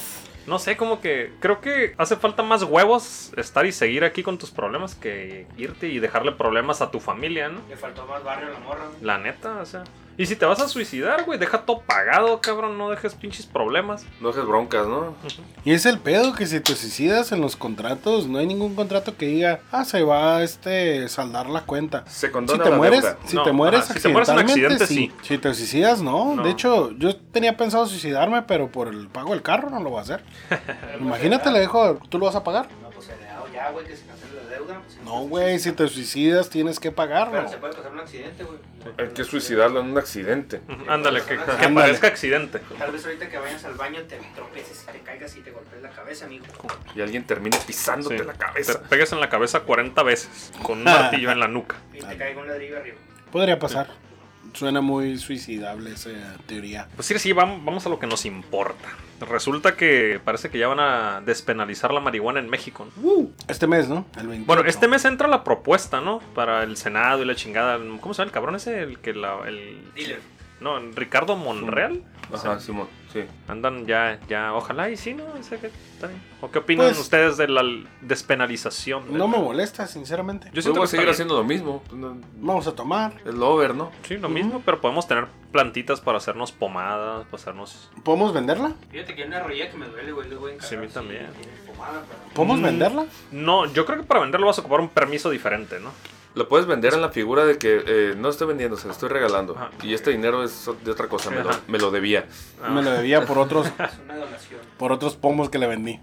no 0.50 0.60
sé, 0.60 0.76
como 0.76 1.00
que 1.00 1.32
creo 1.40 1.62
que 1.62 1.94
hace 1.98 2.16
falta 2.16 2.44
más 2.44 2.64
huevos 2.64 3.32
estar 3.38 3.66
y 3.66 3.72
seguir 3.72 4.04
aquí 4.04 4.24
con 4.24 4.38
tus 4.38 4.52
problemas 4.52 4.96
que 4.96 5.48
irte 5.58 5.88
y 5.88 6.00
dejarle 6.00 6.32
problemas 6.34 6.82
a 6.82 6.92
tu 6.92 7.00
familia, 7.00 7.50
¿no? 7.50 7.62
Le 7.70 7.78
faltó 7.78 8.06
más 8.08 8.24
barrio 8.24 8.48
a 8.48 8.52
la 8.52 8.60
morra. 8.60 8.86
La 9.02 9.18
neta, 9.20 9.60
o 9.62 9.66
sea. 9.66 9.84
Y 10.20 10.26
si 10.26 10.36
te 10.36 10.46
vas 10.46 10.60
a 10.60 10.68
suicidar, 10.68 11.24
güey, 11.24 11.40
deja 11.40 11.62
todo 11.62 11.80
pagado, 11.80 12.42
cabrón, 12.42 12.78
no 12.78 12.90
dejes 12.90 13.16
pinches 13.16 13.46
problemas. 13.46 14.06
no 14.20 14.28
dejes 14.28 14.46
broncas, 14.46 14.86
¿no? 14.86 15.16
Y 15.64 15.72
es 15.72 15.86
el 15.86 15.98
pedo 15.98 16.36
que 16.36 16.46
si 16.46 16.60
te 16.60 16.76
suicidas 16.76 17.32
en 17.32 17.40
los 17.40 17.56
contratos, 17.56 18.28
no 18.28 18.38
hay 18.40 18.46
ningún 18.46 18.76
contrato 18.76 19.16
que 19.16 19.28
diga, 19.28 19.62
ah, 19.72 19.86
se 19.86 20.04
va 20.04 20.36
a 20.36 20.44
este 20.44 21.08
saldar 21.08 21.50
la 21.50 21.62
cuenta. 21.62 22.04
Se 22.06 22.28
Si 22.28 22.34
condona 22.34 22.66
te 22.66 22.70
la 22.70 22.76
mueres, 22.76 23.02
deuda. 23.04 23.18
si 23.26 23.36
No, 23.38 23.44
te 23.44 23.52
mueres 23.54 23.80
ajá, 23.86 23.94
si 23.94 24.00
te 24.02 24.10
mueres 24.10 24.28
en 24.30 24.40
accidentalmente, 24.40 24.84
accidente, 24.84 25.14
sí. 25.18 25.26
Si 25.28 25.38
te 25.38 25.54
suicidas, 25.54 26.02
no. 26.02 26.36
No. 26.36 26.44
De 26.44 26.50
hecho, 26.50 26.92
yo 26.98 27.16
tenía 27.16 27.56
pensado 27.56 27.86
suicidarme, 27.88 28.42
pero 28.42 28.70
por 28.70 28.90
el 28.90 29.08
pago 29.08 29.32
del 29.32 29.42
carro 29.42 29.70
no 29.70 29.80
lo 29.80 29.90
voy 29.92 30.00
a 30.00 30.02
hacer. 30.02 30.22
Imagínate, 31.00 31.50
le 31.50 31.60
dejo, 31.62 31.98
¿tú 32.10 32.20
lo 32.20 32.26
vas 32.26 32.36
a 32.36 32.44
pagar? 32.44 32.68
No, 32.82 32.90
pues 32.90 33.08
ya, 33.54 33.72
güey, 33.72 33.86
que 33.86 33.96
se 33.96 34.06
cancele 34.06 34.34
la 34.44 34.50
deuda. 34.56 34.82
pues, 34.86 35.00
No, 35.06 35.22
güey, 35.28 35.60
si 35.60 35.72
te 35.72 35.88
suicidas 35.88 36.50
tienes 36.50 36.78
que 36.80 36.92
pagarlo. 36.92 37.34
Pero 37.38 37.48
se 37.50 37.58
puede 37.58 37.74
pasar 37.74 37.92
un 37.94 38.00
accidente, 38.00 38.44
güey. 38.44 38.58
Hay 38.98 39.08
que 39.10 39.24
suicidarlo 39.24 39.80
en 39.82 39.88
un 39.88 39.98
accidente. 39.98 40.62
Ándale, 40.88 41.22
que, 41.22 41.36
que 41.36 41.42
Ándale. 41.52 41.74
parezca 41.74 42.08
accidente. 42.08 42.60
Tal 42.78 42.92
vez 42.92 43.06
ahorita 43.06 43.30
que 43.30 43.38
vayas 43.38 43.64
al 43.66 43.74
baño 43.76 44.02
te 44.04 44.18
tropeces 44.36 44.86
y 44.88 44.92
te 44.92 45.00
caigas 45.00 45.36
y 45.36 45.42
te 45.42 45.52
golpees 45.52 45.82
la 45.82 45.90
cabeza, 45.90 46.26
amigo. 46.26 46.46
Y 46.96 47.02
alguien 47.02 47.26
termine 47.26 47.58
pisándote 47.68 48.20
Sí. 48.20 48.24
la 48.26 48.34
Te 48.34 48.40
cabeza. 48.40 48.82
pegues 48.84 49.12
en 49.12 49.20
la 49.20 49.30
cabeza 49.30 49.62
40 49.62 50.04
veces 50.04 50.52
con 50.64 50.80
un 50.80 50.84
martillo 50.86 51.32
en 51.32 51.40
la 51.40 51.48
nuca. 51.48 51.76
Y 51.94 52.00
te 52.00 52.18
caiga 52.18 52.42
un 52.42 52.48
ladrillo 52.48 52.78
arriba. 52.78 52.98
Podría 53.32 53.60
pasar. 53.60 53.88
Suena 54.54 54.82
muy 54.82 55.18
suicidable 55.18 55.92
esa 55.92 56.10
teoría. 56.48 56.88
Pues 56.96 57.08
sí, 57.08 57.18
sí, 57.20 57.32
vam- 57.32 57.64
vamos 57.64 57.86
a 57.86 57.90
lo 57.90 58.00
que 58.00 58.08
nos 58.08 58.26
importa. 58.26 58.90
Resulta 59.22 59.76
que 59.76 60.20
parece 60.24 60.50
que 60.50 60.58
ya 60.58 60.68
van 60.68 60.80
a 60.80 61.22
despenalizar 61.22 61.94
la 61.94 62.00
marihuana 62.00 62.40
en 62.40 62.50
México. 62.50 62.88
¿no? 63.02 63.28
Este 63.48 63.68
mes, 63.68 63.90
¿no? 63.90 64.06
El 64.18 64.28
28. 64.28 64.46
Bueno, 64.48 64.64
este 64.70 64.88
mes 64.88 65.04
entra 65.06 65.28
la 65.28 65.44
propuesta, 65.44 66.00
¿no? 66.02 66.20
Para 66.34 66.64
el 66.64 66.78
Senado 66.78 67.22
y 67.22 67.26
la 67.26 67.36
chingada. 67.36 67.78
¿Cómo 68.00 68.14
se 68.14 68.20
llama 68.22 68.28
el 68.30 68.34
cabrón 68.34 68.56
ese? 68.56 68.82
El 68.82 69.00
que 69.00 69.14
la. 69.14 69.40
El... 69.46 69.82
Dealer. 69.96 70.22
No, 70.62 70.78
en 70.78 70.96
Ricardo 70.96 71.36
Monreal. 71.36 72.04
Ajá, 72.34 72.60
Simón, 72.60 72.88
sí. 73.12 73.22
Andan 73.48 73.88
ya, 73.88 74.20
ya, 74.28 74.54
ojalá 74.54 74.90
y 74.92 74.98
sí, 74.98 75.16
¿no? 75.16 75.24
O 75.26 75.42
sea, 75.42 75.58
que. 75.60 75.72
¿O 76.42 76.52
qué 76.52 76.60
opinan 76.60 76.88
Pues- 76.88 77.00
ustedes 77.00 77.38
de 77.38 77.48
la 77.48 77.64
despenalización? 78.02 79.18
No 79.18 79.28
me 79.28 79.38
molesta, 79.40 79.88
sinceramente. 79.88 80.50
Yo 80.54 80.62
siento 80.62 80.80
voy 80.80 80.88
que 80.88 80.96
a 80.96 80.98
seguir 80.98 81.10
haciendo 81.10 81.36
lo 81.36 81.44
mismo. 81.44 81.82
Pues, 81.90 82.02
Vamos 82.36 82.68
a 82.68 82.76
tomar. 82.76 83.14
Es 83.26 83.34
lo 83.34 83.50
over, 83.50 83.74
¿no? 83.74 83.92
Sí, 84.04 84.18
lo 84.18 84.30
mismo, 84.30 84.62
pero 84.66 84.80
podemos 84.80 85.08
tener 85.08 85.26
plantitas 85.52 86.02
para 86.02 86.18
hacernos 86.20 86.52
pomadas, 86.52 87.26
para 87.26 87.42
hacernos... 87.42 87.90
¿Podemos 88.04 88.32
venderla? 88.34 88.74
Fíjate 88.92 89.16
que 89.16 89.24
hay 89.24 89.28
una 89.28 89.40
rodilla 89.42 89.72
que 89.72 89.78
me 89.78 89.88
duele, 89.88 90.12
güey. 90.12 90.30
Les 90.30 90.38
voy 90.38 90.52
a 90.52 90.54
encargar 90.56 90.70
Sí, 90.70 90.76
a 90.76 90.80
mí 90.82 90.88
si 90.88 90.94
también. 90.94 91.28
pomada, 91.66 92.04
pero- 92.08 92.34
¿Podemos 92.36 92.60
Mm. 92.60 92.64
venderla? 92.64 93.06
No, 93.32 93.66
yo 93.66 93.86
creo 93.86 93.98
que 93.98 94.04
para 94.06 94.20
venderlo 94.20 94.46
vas 94.46 94.58
a 94.60 94.62
ocupar 94.62 94.82
un 94.82 94.90
permiso 94.90 95.30
diferente, 95.32 95.80
¿no? 95.80 95.90
Lo 96.40 96.48
puedes 96.48 96.68
vender 96.68 96.94
en 96.94 97.02
la 97.02 97.10
figura 97.10 97.44
de 97.44 97.58
que 97.58 97.84
eh, 97.86 98.14
no 98.18 98.30
estoy 98.30 98.48
vendiendo, 98.48 98.78
se 98.78 98.88
lo 98.88 98.94
estoy 98.94 99.10
regalando. 99.10 99.58
Ajá. 99.58 99.72
Y 99.84 99.94
este 99.94 100.12
dinero 100.12 100.42
es 100.42 100.70
de 100.86 100.90
otra 100.90 101.10
cosa, 101.10 101.30
me 101.32 101.44
lo, 101.44 101.50
me 101.68 101.78
lo 101.80 101.92
debía. 101.92 102.28
Ah, 102.64 102.70
Me 102.70 102.82
lo 102.82 102.92
debía 102.92 103.26
por 103.26 103.38
otros, 103.38 103.68
Es 103.78 104.00
una 104.06 104.16
donación. 104.16 104.62
por 104.78 104.94
otros 104.94 105.18
pomos 105.18 105.50
que 105.50 105.60
le 105.60 105.68
vendí. 105.68 106.00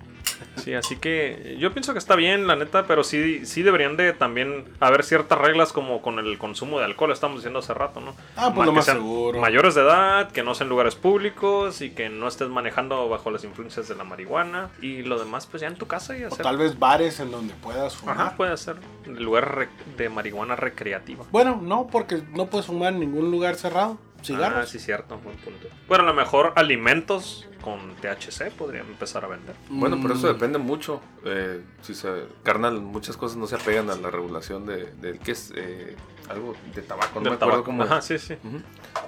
Sí, 0.57 0.75
así 0.75 0.96
que 0.96 1.57
yo 1.59 1.72
pienso 1.72 1.92
que 1.92 1.99
está 1.99 2.16
bien, 2.16 2.46
la 2.46 2.57
neta, 2.57 2.87
pero 2.87 3.05
sí, 3.05 3.44
sí 3.46 3.62
deberían 3.62 3.96
de 3.96 4.12
también 4.12 4.64
haber 4.81 5.05
ciertas 5.05 5.38
reglas 5.38 5.72
como 5.72 6.03
con 6.03 6.18
el 6.18 6.38
consumo 6.38 6.79
de 6.79 6.85
alcohol, 6.87 7.12
estamos 7.12 7.37
diciendo 7.38 7.59
hace 7.61 7.75
rato, 7.75 8.01
¿no? 8.01 8.14
Ah, 8.37 8.46
pues 8.55 8.57
Ma- 8.59 8.66
lo 8.66 8.72
más 8.72 8.85
seguro. 8.87 9.40
Mayores 9.40 9.75
de 9.75 9.83
edad, 9.83 10.31
que 10.33 10.42
no 10.42 10.55
sean 10.55 10.68
lugares 10.68 10.94
públicos 10.94 11.81
y 11.83 11.90
que 11.90 12.09
no 12.09 12.27
estés 12.29 12.49
manejando 12.49 13.09
bajo 13.09 13.31
las 13.31 13.44
influencias 13.44 13.88
de 13.88 13.94
la 13.94 14.05
marihuana. 14.05 14.70
Y 14.81 15.03
lo 15.03 15.18
demás, 15.18 15.46
pues 15.46 15.61
ya 15.61 15.68
en 15.68 15.77
tu 15.77 15.87
casa 15.87 16.16
y 16.16 16.25
O 16.25 16.29
hacer. 16.29 16.42
tal 16.42 16.57
vez 16.57 16.79
bares 16.79 17.20
en 17.20 17.31
donde 17.31 17.55
puedas 17.55 17.94
fumar. 17.96 18.16
Ajá, 18.20 18.37
puede 18.37 18.57
ser. 18.57 18.77
Lugar 19.07 19.68
de 19.96 20.09
marihuana 20.09 20.57
recreativa. 20.57 21.25
Bueno, 21.31 21.61
no, 21.62 21.87
porque 21.87 22.22
no 22.33 22.46
puedes 22.46 22.66
fumar 22.66 22.92
en 22.92 23.01
ningún 23.01 23.31
lugar 23.31 23.55
cerrado. 23.57 23.99
Cigarros. 24.27 24.59
Ah, 24.65 24.67
sí, 24.67 24.79
cierto, 24.79 25.19
buen 25.19 25.37
punto. 25.37 25.69
Bueno, 25.89 26.05
a 26.05 26.07
lo 26.09 26.15
mejor 26.15 26.53
alimentos 26.57 27.47
con 27.62 27.95
THC 27.97 28.51
podrían 28.57 28.87
empezar 28.87 29.25
a 29.25 29.29
vender. 29.29 29.55
Bueno, 29.69 29.99
pero 30.01 30.15
eso 30.15 30.29
Mm, 30.29 30.33
depende 30.33 30.59
mucho. 30.59 31.01
Eh, 31.25 31.61
si 31.83 31.95
se, 31.95 32.09
carnal, 32.43 32.81
muchas 32.81 33.17
cosas 33.17 33.37
no 33.37 33.47
se 33.47 33.57
apegan 33.57 33.91
a 33.91 33.97
la 33.97 34.11
regulación 34.11 34.67
de, 34.67 34.93
del 34.93 35.19
que 35.19 35.33
es 35.33 35.53
eh, 35.57 35.97
algo 36.29 36.55
de 36.75 36.83
tabaco. 36.83 37.19
No 37.19 37.23
Del 37.23 37.31
me 37.31 37.35
acuerdo 37.37 37.51
tabaco. 37.53 37.65
cómo. 37.65 37.83
Ajá, 37.83 38.01
sí, 38.03 38.19
sí. 38.19 38.37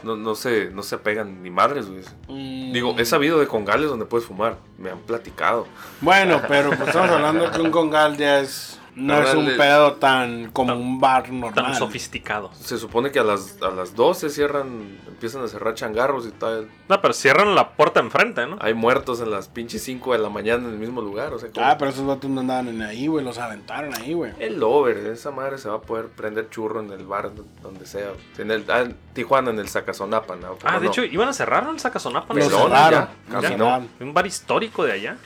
No, 0.02 0.16
no, 0.16 0.34
se, 0.34 0.70
no 0.70 0.82
se 0.82 0.96
apegan 0.96 1.42
ni 1.42 1.50
madres, 1.50 1.88
güey. 1.88 2.02
mm, 2.28 2.72
Digo, 2.72 2.94
he 2.98 3.04
sabido 3.04 3.38
de 3.38 3.46
congales 3.46 3.88
donde 3.88 4.06
puedes 4.06 4.26
fumar. 4.26 4.56
Me 4.76 4.90
han 4.90 4.98
platicado. 5.00 5.66
Bueno, 6.00 6.40
pero 6.48 6.70
pues 6.70 6.88
estamos 6.88 7.10
hablando 7.10 7.50
que 7.52 7.60
un 7.60 7.70
congal 7.70 8.16
ya 8.16 8.40
es. 8.40 8.80
No 8.94 9.14
Ahora 9.14 9.28
es 9.30 9.34
un 9.36 9.44
le- 9.46 9.56
pedo 9.56 9.92
tan 9.94 10.50
como 10.50 10.72
Tan- 10.72 10.80
un 10.80 11.00
bar 11.00 11.22
Tan 11.24 11.40
normal. 11.40 11.74
sofisticado. 11.76 12.50
Se 12.54 12.78
supone 12.78 13.10
que 13.12 13.18
a 13.20 13.24
las, 13.24 13.56
a 13.62 13.70
las 13.70 13.94
12 13.94 14.28
cierran, 14.30 14.98
empiezan 15.06 15.42
a 15.44 15.48
cerrar 15.48 15.74
changarros 15.74 16.26
y 16.26 16.30
tal. 16.30 16.68
No, 16.88 17.00
pero 17.00 17.14
cierran 17.14 17.54
la 17.54 17.70
puerta 17.70 18.00
enfrente, 18.00 18.46
¿no? 18.46 18.56
Hay 18.60 18.74
muertos 18.74 19.20
en 19.20 19.30
las 19.30 19.48
pinches 19.48 19.82
5 19.84 20.12
de 20.12 20.18
la 20.18 20.28
mañana 20.30 20.66
en 20.66 20.72
el 20.74 20.78
mismo 20.78 21.00
lugar. 21.00 21.32
O 21.34 21.38
sea, 21.38 21.48
Ah, 21.58 21.76
pero 21.78 21.90
esos 21.90 22.06
vatos 22.06 22.28
no 22.30 22.40
andaban 22.40 22.68
en 22.68 22.82
ahí, 22.82 23.06
güey. 23.06 23.24
Los 23.24 23.38
aventaron 23.38 23.94
ahí, 23.94 24.14
güey. 24.14 24.32
El 24.38 24.62
over, 24.62 24.96
esa 24.98 25.30
madre 25.30 25.58
se 25.58 25.68
va 25.68 25.76
a 25.76 25.80
poder 25.80 26.08
prender 26.08 26.48
churro 26.50 26.80
en 26.80 26.90
el 26.92 27.06
bar 27.06 27.30
donde 27.62 27.86
sea. 27.86 28.08
En 28.38 28.50
el, 28.50 28.64
ah, 28.68 28.80
en 28.80 28.96
Tijuana, 29.12 29.50
en 29.50 29.58
el 29.58 29.68
Zacazonapan. 29.68 30.40
¿no? 30.40 30.56
Ah, 30.64 30.78
de 30.78 30.86
No. 30.86 30.90
hecho, 30.90 31.04
iban 31.04 31.28
a 31.28 31.32
cerrar 31.32 31.64
el. 31.68 31.76
Lo 31.76 31.78
cerraron. 32.68 32.90
ya, 32.90 33.10
lo 33.34 33.40
casi 33.40 33.54
no. 33.56 33.64
cerraron. 33.64 33.88
Un 34.00 34.14
bar 34.14 34.26
histórico 34.26 34.84
de 34.84 34.92
allá. 34.92 35.16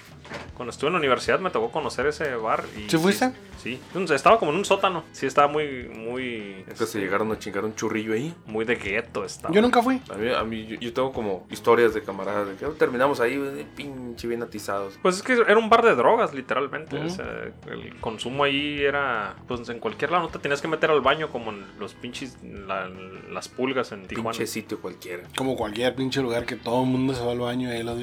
Cuando 0.56 0.70
estuve 0.70 0.88
en 0.88 0.92
la 0.94 0.98
universidad 0.98 1.38
me 1.40 1.50
tocó 1.50 1.70
conocer 1.70 2.06
ese 2.06 2.34
bar. 2.36 2.64
Y 2.76 2.88
¿Sí 2.90 2.96
fuiste? 2.98 3.32
Sí. 3.62 3.80
Estaba 4.14 4.38
como 4.38 4.50
en 4.52 4.58
un 4.58 4.64
sótano. 4.64 5.04
Sí, 5.12 5.26
estaba 5.26 5.46
muy, 5.48 5.88
muy... 5.88 6.54
Entonces 6.58 6.80
este, 6.82 6.86
se 6.86 7.00
llegaron 7.00 7.30
a 7.32 7.38
chingar 7.38 7.64
un 7.64 7.74
churrillo 7.74 8.12
ahí. 8.14 8.34
Muy 8.46 8.64
de 8.64 8.74
gueto 8.76 9.24
estaba. 9.24 9.54
Yo 9.54 9.62
nunca 9.62 9.82
fui. 9.82 10.00
A 10.10 10.14
mí, 10.14 10.28
a 10.32 10.42
mí 10.44 10.66
yo, 10.66 10.76
yo 10.80 10.92
tengo 10.92 11.12
como 11.12 11.46
historias 11.50 11.94
de 11.94 12.02
camaradas 12.02 12.48
de 12.48 12.54
que 12.56 12.66
"Oh, 12.66 12.72
terminamos 12.72 13.20
ahí, 13.20 13.66
pinche 13.76 14.26
bien 14.26 14.42
atizados. 14.42 14.98
Pues 15.02 15.16
es 15.16 15.22
que 15.22 15.32
era 15.34 15.56
un 15.58 15.68
bar 15.70 15.82
de 15.84 15.94
drogas, 15.94 16.34
literalmente. 16.34 16.96
O 16.98 17.08
sea, 17.08 17.26
el 17.70 17.96
consumo 18.00 18.44
ahí 18.44 18.80
era... 18.82 19.36
Pues 19.46 19.68
en 19.68 19.78
cualquier 19.78 20.10
lado 20.10 20.24
no 20.24 20.28
te 20.30 20.38
tenías 20.38 20.60
que 20.60 20.68
meter 20.68 20.90
al 20.90 21.00
baño 21.00 21.28
como 21.30 21.50
en 21.52 21.64
los 21.78 21.94
pinches... 21.94 22.36
la- 22.42 22.90
las 23.30 23.48
pulgas 23.48 23.92
en 23.92 24.06
Tijuana. 24.06 24.30
Pinche 24.30 24.46
sitio 24.46 24.80
cualquiera. 24.80 25.22
Como 25.36 25.56
cualquier 25.56 25.94
pinche 25.94 26.20
lugar 26.20 26.44
que 26.44 26.56
todo 26.56 26.82
el 26.82 26.88
mundo 26.90 27.14
se 27.14 27.24
va 27.24 27.32
al 27.32 27.38
baño 27.40 27.68
y 27.68 27.76
ahí 27.76 27.82
los. 27.82 27.92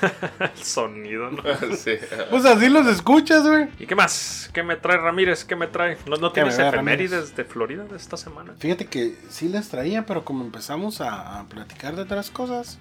El 0.40 0.62
sonido, 0.64 1.30
¿no? 1.30 1.42
sí. 1.76 1.92
Pues 2.30 2.44
así 2.44 2.68
los 2.68 2.86
escuchas, 2.86 3.46
güey. 3.46 3.68
¿Y 3.78 3.86
qué 3.86 3.94
más? 3.94 4.50
¿Qué 4.52 4.62
me 4.62 4.76
trae 4.76 4.96
Ramírez? 4.98 5.44
¿Qué 5.44 5.56
me 5.56 5.66
trae? 5.66 5.96
¿No, 6.06 6.16
no 6.16 6.32
¿Qué 6.32 6.42
me 6.44 6.50
tienes 6.50 6.58
efemérides 6.72 7.36
de 7.36 7.44
Florida 7.44 7.84
de 7.84 7.96
esta 7.96 8.16
semana? 8.16 8.54
Fíjate 8.58 8.86
que 8.86 9.16
sí 9.28 9.48
les 9.48 9.68
traía, 9.68 10.06
pero 10.06 10.24
como 10.24 10.44
empezamos 10.44 11.00
a, 11.00 11.40
a 11.40 11.44
platicar 11.44 11.96
de 11.96 12.02
otras 12.02 12.30
cosas, 12.30 12.78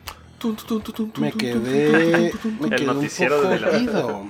me 1.19 1.31
quedé, 1.31 2.31
me 2.59 2.67
El 2.67 2.75
quedé 2.75 2.81
un 2.89 2.95
noticiero 2.95 3.37
poco 3.37 3.49
de 3.49 3.59
la- 3.59 3.77
ido. 3.77 4.25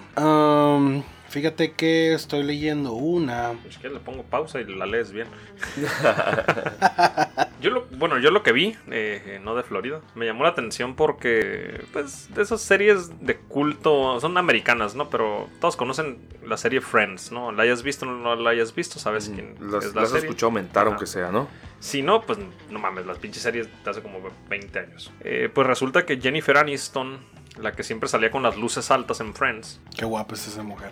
Fíjate 1.37 1.73
que 1.73 2.13
estoy 2.15 2.41
leyendo 2.41 2.93
una. 2.93 3.51
Es 3.69 3.77
que 3.77 3.89
le 3.89 3.99
pongo 3.99 4.23
pausa 4.23 4.59
y 4.59 4.65
la 4.65 4.87
lees 4.87 5.11
bien. 5.11 5.27
yo 7.61 7.69
lo, 7.69 7.85
bueno, 7.91 8.17
yo 8.17 8.31
lo 8.31 8.41
que 8.41 8.51
vi, 8.51 8.75
eh, 8.89 9.39
no 9.43 9.53
de 9.53 9.61
Florida, 9.61 10.01
me 10.15 10.25
llamó 10.25 10.45
la 10.45 10.49
atención 10.49 10.95
porque, 10.95 11.85
pues, 11.93 12.33
de 12.33 12.41
esas 12.41 12.59
series 12.61 13.23
de 13.23 13.37
culto, 13.37 14.19
son 14.19 14.35
americanas, 14.35 14.95
¿no? 14.95 15.11
Pero 15.11 15.47
todos 15.61 15.75
conocen 15.75 16.17
la 16.43 16.57
serie 16.57 16.81
Friends, 16.81 17.31
¿no? 17.31 17.51
La 17.51 17.61
hayas 17.61 17.83
visto 17.83 18.07
o 18.07 18.09
no 18.09 18.35
la 18.35 18.49
hayas 18.49 18.73
visto, 18.73 18.97
sabes 18.97 19.29
quién 19.31 19.53
Las, 19.59 19.85
es 19.85 19.93
la 19.93 20.01
las 20.01 20.09
serie. 20.09 20.25
escuchó 20.25 20.47
aumentar, 20.47 20.87
Ajá. 20.87 20.89
aunque 20.95 21.05
sea, 21.05 21.31
¿no? 21.31 21.47
Si 21.79 22.01
no, 22.01 22.23
pues 22.23 22.39
no 22.71 22.79
mames, 22.79 23.05
las 23.05 23.19
pinches 23.19 23.43
series 23.43 23.67
de 23.83 23.91
hace 23.91 24.01
como 24.01 24.17
20 24.49 24.79
años. 24.79 25.11
Eh, 25.21 25.51
pues 25.53 25.67
resulta 25.67 26.03
que 26.03 26.19
Jennifer 26.19 26.57
Aniston, 26.57 27.19
la 27.61 27.71
que 27.71 27.83
siempre 27.83 28.09
salía 28.09 28.31
con 28.31 28.43
las 28.43 28.57
luces 28.57 28.91
altas 28.91 29.19
en 29.19 29.33
Friends, 29.33 29.79
Qué 29.97 30.05
guapa 30.05 30.35
es 30.35 30.47
esa 30.47 30.63
mujer. 30.63 30.91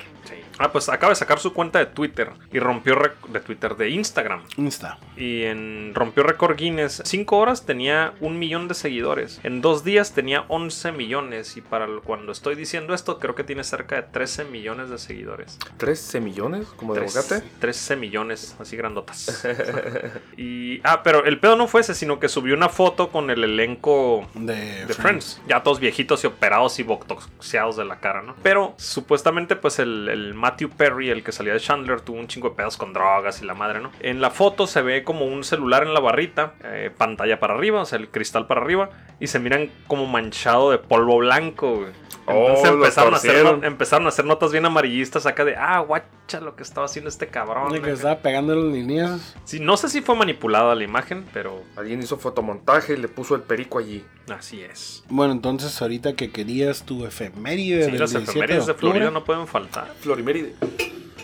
Ah, 0.58 0.72
pues 0.72 0.90
acaba 0.90 1.12
de 1.12 1.16
sacar 1.16 1.40
su 1.40 1.54
cuenta 1.54 1.80
de 1.80 1.86
Twitter 1.86 2.32
y 2.52 2.60
rompió 2.60 2.96
de 3.28 3.40
Twitter 3.42 3.76
de 3.76 3.90
Instagram. 3.90 4.42
Insta. 4.58 4.98
Y 5.18 5.44
en 5.44 5.94
rompió 5.94 6.24
récord 6.24 6.56
Guinness. 6.56 7.02
5 7.06 7.38
horas 7.38 7.66
tenía 7.66 8.14
un 8.22 8.40
millón 8.40 8.68
de 8.68 8.74
seguidores. 8.74 9.42
En 9.44 9.62
dos 9.62 9.84
días 9.84 10.14
tenía 10.14 10.46
11 10.48 10.94
millones. 10.94 11.58
Y 11.58 11.62
para 11.62 11.88
cuando 12.04 12.32
estoy 12.32 12.56
diciendo 12.56 12.94
esto, 12.94 13.20
creo 13.20 13.36
que 13.36 13.44
tiene 13.44 13.64
cerca 13.64 13.98
de 13.98 14.04
13 14.04 14.46
millones 14.46 14.90
de 14.90 14.98
seguidores. 14.98 15.60
¿13 15.78 16.22
millones? 16.22 16.68
¿Como 16.78 16.94
de 16.94 17.02
aguacate? 17.02 17.44
13 17.60 17.98
millones, 17.98 18.56
así 18.58 18.78
grandotas. 18.78 19.46
y, 20.38 20.80
ah, 20.84 21.04
pero 21.04 21.26
el 21.26 21.40
pedo 21.40 21.58
no 21.58 21.68
fue 21.68 21.82
ese, 21.82 21.94
sino 21.94 22.20
que 22.20 22.30
subió 22.30 22.56
una 22.56 22.70
foto 22.70 23.10
con 23.10 23.30
el 23.30 23.44
elenco 23.44 24.28
De, 24.34 24.86
de 24.86 24.94
Friends. 24.94 25.42
Ya 25.48 25.62
todos 25.62 25.80
viejitos 25.80 26.24
y 26.24 26.28
operados 26.28 26.55
y 26.80 26.84
botoxeados 26.84 27.76
de 27.78 27.86
la 27.86 27.98
cara, 28.00 28.22
¿no? 28.22 28.36
Pero 28.42 28.74
supuestamente, 28.78 29.56
pues 29.56 29.80
el, 29.80 30.34
Matthew 30.34 30.70
Perry, 30.70 31.10
el 31.10 31.24
que 31.24 31.32
salía 31.32 31.54
de 31.54 31.60
Chandler, 31.60 32.02
tuvo 32.02 32.18
un 32.18 32.28
chingo 32.28 32.50
de 32.50 32.56
pedos 32.56 32.78
con 32.78 32.94
drogas 32.94 33.42
y 33.42 33.46
la 33.46 33.54
madre, 33.54 33.82
¿no? 33.82 33.92
En 34.00 34.22
la 34.22 34.30
foto 34.30 34.66
se 34.68 34.82
ve 34.82 35.04
como 35.04 35.26
un 35.26 35.44
celular 35.44 35.84
en 35.84 35.94
la 35.94 36.00
barrita, 36.00 36.54
eh, 36.64 36.92
pantalla 36.96 37.40
para 37.40 37.56
arriba, 37.56 37.82
o 37.82 37.86
sea, 37.86 38.00
el 38.00 38.10
cristal 38.10 38.48
para 38.48 38.62
arriba, 38.62 38.90
y 39.20 39.28
se 39.28 39.40
miran 39.40 39.70
como 39.88 40.06
manchado 40.06 40.72
de 40.72 40.78
polvo 40.78 41.18
blanco, 41.18 41.76
güey. 41.76 42.05
Oh, 42.28 42.48
Entonces 42.50 42.72
lo 42.72 42.78
empezaron, 42.78 43.14
a 43.14 43.18
hacer, 43.18 43.44
no- 43.44 43.64
empezaron 43.64 44.06
a 44.08 44.10
hacer 44.10 44.26
notas 44.26 44.52
bien 44.52 44.66
amarillistas 44.66 45.26
acá 45.28 45.46
de, 45.46 45.56
ah, 45.56 45.80
guacha 45.82 46.42
lo 46.42 46.56
que 46.56 46.64
estaba 46.64 46.86
haciendo 46.86 47.08
este 47.10 47.28
cabrón. 47.28 47.72
De 47.72 47.82
que 47.82 47.92
estaba 47.92 48.18
pegando 48.20 48.56
los 48.56 48.74
lineazos. 48.74 49.36
Sí, 49.44 49.60
no 49.60 49.78
sé 49.78 49.90
si 49.90 50.02
fue 50.02 50.16
manipulada 50.16 50.74
la 50.74 50.84
imagen, 50.84 51.24
pero 51.34 51.62
Alguien 51.76 52.02
hizo 52.02 52.18
fotomontaje 52.18 52.94
y 52.94 52.98
le 52.98 53.08
puso 53.10 53.36
el 53.36 53.42
perico 53.44 53.78
allí. 53.78 54.04
así 54.36 54.62
es. 54.62 55.04
Bueno, 55.08 55.34
entonces 55.34 55.80
ahorita 55.82 56.14
que 56.14 56.32
querías 56.32 56.84
tu 56.84 57.06
efeméride 57.06 57.86
Sí, 57.86 57.92
del 57.92 58.00
las 58.00 58.10
17 58.12 58.32
efemérides 58.32 58.66
de 58.66 58.72
octubre, 58.72 58.92
Florida 58.94 59.12
no 59.12 59.24
pueden 59.24 59.46
faltar. 59.48 59.94
Floriméride. 60.00 60.56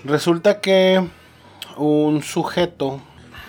Resulta 0.06 0.62
que 0.62 1.04
un 1.78 2.22
sujeto, 2.22 3.02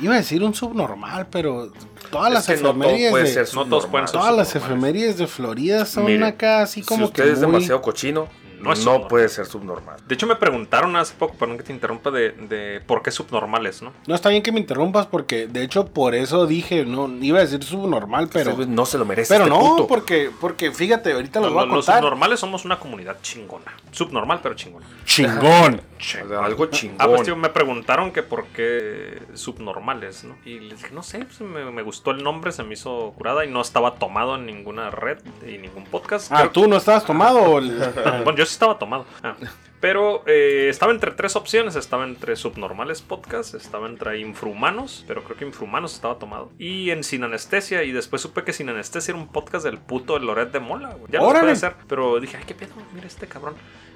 iba 0.03 0.15
a 0.15 0.17
decir 0.19 0.43
un 0.43 0.53
subnormal, 0.55 1.29
pero 1.31 1.73
todas 2.11 2.33
las 2.33 2.47
que 2.47 2.57
no 2.59 2.73
de, 2.75 3.27
ser 3.27 3.47
no 3.55 3.65
todos 3.67 3.87
pueden 3.87 4.07
subnormal. 4.07 4.09
ser 4.09 4.21
todas 4.21 4.37
las 4.37 4.55
efemérides 4.57 5.17
de 5.17 5.27
Florida 5.27 5.87
son 5.87 6.05
Mire, 6.07 6.27
acá 6.27 6.63
así 6.63 6.83
como 6.83 6.99
si 6.99 7.05
usted 7.05 7.25
que 7.25 7.31
es 7.31 7.39
muy- 7.39 7.47
demasiado 7.53 7.81
cochino, 7.83 8.29
No 8.59 8.65
no, 8.69 8.73
es 8.75 8.79
subnormal. 8.81 9.09
puede 9.09 9.29
ser 9.29 9.47
subnormal. 9.47 9.97
De 10.07 10.15
hecho, 10.15 10.27
me 10.27 10.37
preguntaron 10.37 10.95
hace 10.97 11.15
poco, 11.19 11.35
perdón 11.35 11.57
que 11.57 11.65
te 11.65 11.73
interrumpa, 11.73 12.11
de, 12.13 12.31
de 12.31 12.81
por 12.87 13.03
qué 13.03 13.11
subnormales, 13.11 13.83
¿no? 13.83 13.93
No 14.07 14.15
está 14.15 14.29
bien 14.29 14.43
que 14.43 14.53
me 14.53 14.61
interrumpas 14.61 15.07
porque 15.07 15.47
de 15.49 15.63
hecho 15.65 15.87
por 15.87 16.15
eso 16.15 16.47
dije, 16.47 16.85
no 16.85 17.09
iba 17.23 17.39
a 17.39 17.43
decir 17.43 17.63
subnormal, 17.65 18.29
pero 18.33 18.51
Este 18.53 18.67
no 18.67 18.87
se 18.87 18.99
lo 18.99 19.05
merece. 19.05 19.35
pero 19.35 19.45
este 19.47 19.57
no, 19.57 19.61
puto. 19.71 19.87
porque 19.89 20.31
porque 20.41 20.71
fíjate, 20.71 21.13
ahorita 21.13 21.41
Los, 21.41 21.47
los 21.49 21.55
voy 21.55 21.63
a 21.63 21.67
los 21.67 21.87
contar. 21.87 21.97
subnormales 22.03 22.39
somos 22.41 22.65
una 22.65 22.79
comunidad 22.79 23.17
chingona. 23.21 23.73
Subnormal, 23.91 24.39
pero 24.43 24.55
chingona. 24.55 24.87
Chingón. 25.05 25.81
O 26.25 26.29
sea, 26.29 26.45
algo 26.45 26.67
chingón. 26.67 26.97
Ah, 27.01 27.07
pues 27.07 27.23
tío, 27.23 27.37
me 27.37 27.49
preguntaron 27.49 28.11
que 28.13 28.23
por 28.23 28.47
qué 28.49 29.23
subnormales, 29.35 30.25
¿no? 30.25 30.37
Y 30.45 30.59
les 30.61 30.83
dije, 30.83 30.95
no 30.95 31.03
sé, 31.03 31.21
pues, 31.25 31.41
me, 31.41 31.71
me 31.71 31.83
gustó 31.83 32.11
el 32.11 32.23
nombre, 32.23 32.53
se 32.53 32.63
me 32.63 32.75
hizo 32.75 33.13
curada 33.17 33.45
y 33.45 33.51
no 33.51 33.61
estaba 33.61 33.95
tomado 33.95 34.35
en 34.37 34.47
ninguna 34.47 34.91
red 34.91 35.19
y 35.47 35.59
ningún 35.59 35.85
podcast. 35.85 36.31
Ah, 36.33 36.39
Creo- 36.41 36.51
¿tú 36.51 36.67
no 36.69 36.77
estabas 36.77 37.05
tomado? 37.05 37.61
Bueno, 38.25 38.35
yo 38.37 38.47
sí 38.47 38.53
estaba 38.53 38.79
tomado. 38.79 39.05
Ah. 39.23 39.35
Pero 39.81 40.23
eh, 40.27 40.69
estaba 40.71 40.93
entre 40.93 41.11
tres 41.11 41.35
opciones. 41.35 41.75
Estaba 41.75 42.05
entre 42.05 42.37
Subnormales 42.37 43.03
Podcast, 43.03 43.55
estaba 43.55 43.89
entre 43.89 44.21
Infrahumanos, 44.21 45.05
pero 45.09 45.25
creo 45.25 45.37
que 45.37 45.45
Infrahumanos 45.45 45.95
estaba 45.95 46.19
tomado. 46.21 46.51
Y 46.59 46.91
en 46.91 47.03
Sin 47.03 47.25
Anestesia. 47.25 47.83
Y 47.83 47.91
después 47.91 48.23
supe 48.23 48.45
que 48.45 48.53
Sin 48.53 48.69
Anestesia 48.69 49.13
era 49.13 49.21
un 49.21 49.27
podcast 49.29 49.65
del 49.65 49.79
puto 49.79 50.19
Loret 50.21 50.53
de 50.53 50.61
Mola. 50.61 50.91
güey. 50.95 51.11
Ya 51.11 51.19
no 51.19 51.29
puede 51.31 51.57
ser. 51.57 51.75
Pero 51.89 52.21
dije, 52.21 52.37
ay, 52.37 52.45
qué 52.47 52.55
pedo, 52.55 52.73
mira 52.95 53.07
este 53.09 53.27
cabrón. 53.27 53.55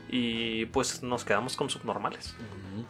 Y 0.09 0.67
pues 0.67 1.03
nos 1.03 1.25
quedamos 1.25 1.57
con 1.57 1.69
Subnormales. 1.71 2.35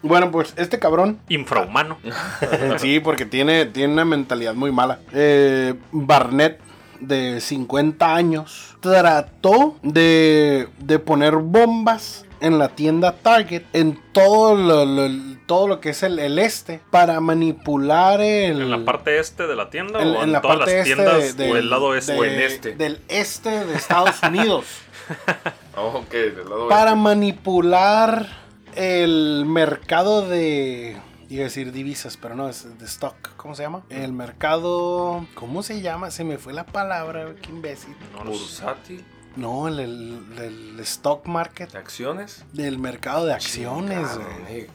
Bueno, 0.02 0.30
pues 0.30 0.52
este 0.56 0.78
cabrón 0.78 1.18
Infrahumano. 1.28 1.98
Sí, 2.78 3.00
porque 3.00 3.24
tiene, 3.26 3.66
tiene 3.66 3.92
una 3.94 4.04
mentalidad 4.04 4.54
muy 4.54 4.70
mala. 4.72 5.00
Eh, 5.12 5.74
Barnett, 5.92 6.60
de 7.00 7.40
50 7.40 8.14
años, 8.14 8.76
trató 8.80 9.76
de, 9.82 10.68
de 10.78 10.98
poner 10.98 11.36
bombas 11.36 12.24
en 12.40 12.58
la 12.58 12.68
tienda 12.68 13.12
Target, 13.12 13.62
en 13.72 13.98
todo 14.12 14.54
lo, 14.54 14.84
lo- 14.84 15.36
todo 15.46 15.68
lo 15.68 15.80
que 15.80 15.90
es 15.90 16.02
el, 16.02 16.18
el 16.18 16.38
este, 16.40 16.80
para 16.90 17.20
manipular 17.20 18.20
el... 18.20 18.60
En 18.62 18.70
la 18.70 18.84
parte 18.84 19.18
este 19.20 19.46
de 19.46 19.54
la 19.56 19.70
tienda 19.70 20.02
en- 20.02 20.08
o 20.08 20.14
en, 20.16 20.22
en 20.24 20.32
la 20.32 20.40
todas 20.42 20.58
parte 20.58 20.76
las 20.78 20.86
este 20.88 20.94
tiendas 21.02 21.36
de- 21.36 21.52
o 21.52 21.56
el 21.56 21.70
lado 21.70 21.94
este. 21.94 22.12
de- 22.12 22.18
o 22.18 22.24
en 22.24 22.40
este. 22.40 22.74
del 22.74 23.00
este 23.08 23.64
de 23.64 23.74
Estados 23.74 24.22
Unidos. 24.22 24.64
Ok, 25.76 26.10
del 26.10 26.48
lado 26.48 26.68
para 26.68 26.90
este. 26.92 27.00
manipular 27.02 28.26
el 28.74 29.44
mercado 29.46 30.26
de. 30.26 30.96
Iba 31.28 31.40
a 31.42 31.44
decir 31.44 31.72
divisas, 31.72 32.16
pero 32.16 32.34
no, 32.36 32.48
es 32.48 32.78
de 32.78 32.84
stock. 32.86 33.14
¿Cómo 33.36 33.54
se 33.54 33.62
llama? 33.64 33.82
El 33.90 34.12
mercado. 34.12 35.26
¿Cómo 35.34 35.62
se 35.62 35.80
llama? 35.82 36.10
Se 36.10 36.22
me 36.24 36.38
fue 36.38 36.52
la 36.52 36.64
palabra, 36.64 37.34
qué 37.42 37.50
imbécil. 37.50 37.96
No, 38.14 38.24
no 38.24 38.32
sé. 38.32 38.38
Bursátil, 38.38 39.04
No, 39.34 39.66
el, 39.68 39.80
el- 39.80 40.38
el 40.38 40.80
stock 40.80 41.26
market. 41.26 41.72
de 41.72 41.78
acciones. 41.78 42.44
Del 42.52 42.78
mercado 42.78 43.26
de 43.26 43.34
acciones, 43.34 44.06
güey. 44.16 44.68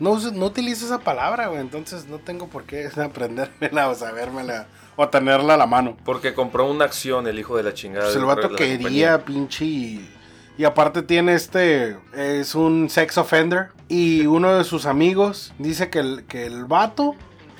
No, 0.00 0.18
no 0.18 0.46
utilizo 0.46 0.86
esa 0.86 1.00
palabra, 1.00 1.48
güey. 1.48 1.60
Entonces 1.60 2.06
no 2.06 2.18
tengo 2.18 2.48
por 2.48 2.64
qué 2.64 2.88
aprendérmela 2.96 3.88
o 3.88 3.94
sabérmela 3.94 4.66
o 4.96 5.08
tenerla 5.08 5.54
a 5.54 5.56
la 5.56 5.66
mano. 5.66 5.96
Porque 6.04 6.34
compró 6.34 6.70
una 6.70 6.84
acción 6.84 7.26
el 7.26 7.38
hijo 7.38 7.56
de 7.56 7.62
la 7.62 7.74
chingada. 7.74 8.06
Pues 8.06 8.16
el 8.16 8.24
vato 8.24 8.54
quería, 8.54 9.24
pinche. 9.24 9.64
Y, 9.64 10.10
y 10.56 10.64
aparte 10.64 11.02
tiene 11.02 11.34
este. 11.34 11.96
Es 12.14 12.54
un 12.54 12.90
sex 12.90 13.18
offender. 13.18 13.68
Y 13.88 14.26
uno 14.26 14.56
de 14.56 14.64
sus 14.64 14.86
amigos 14.86 15.52
dice 15.58 15.88
que 15.90 16.00
el, 16.00 16.24
que 16.24 16.46
el 16.46 16.64
vato, 16.66 17.14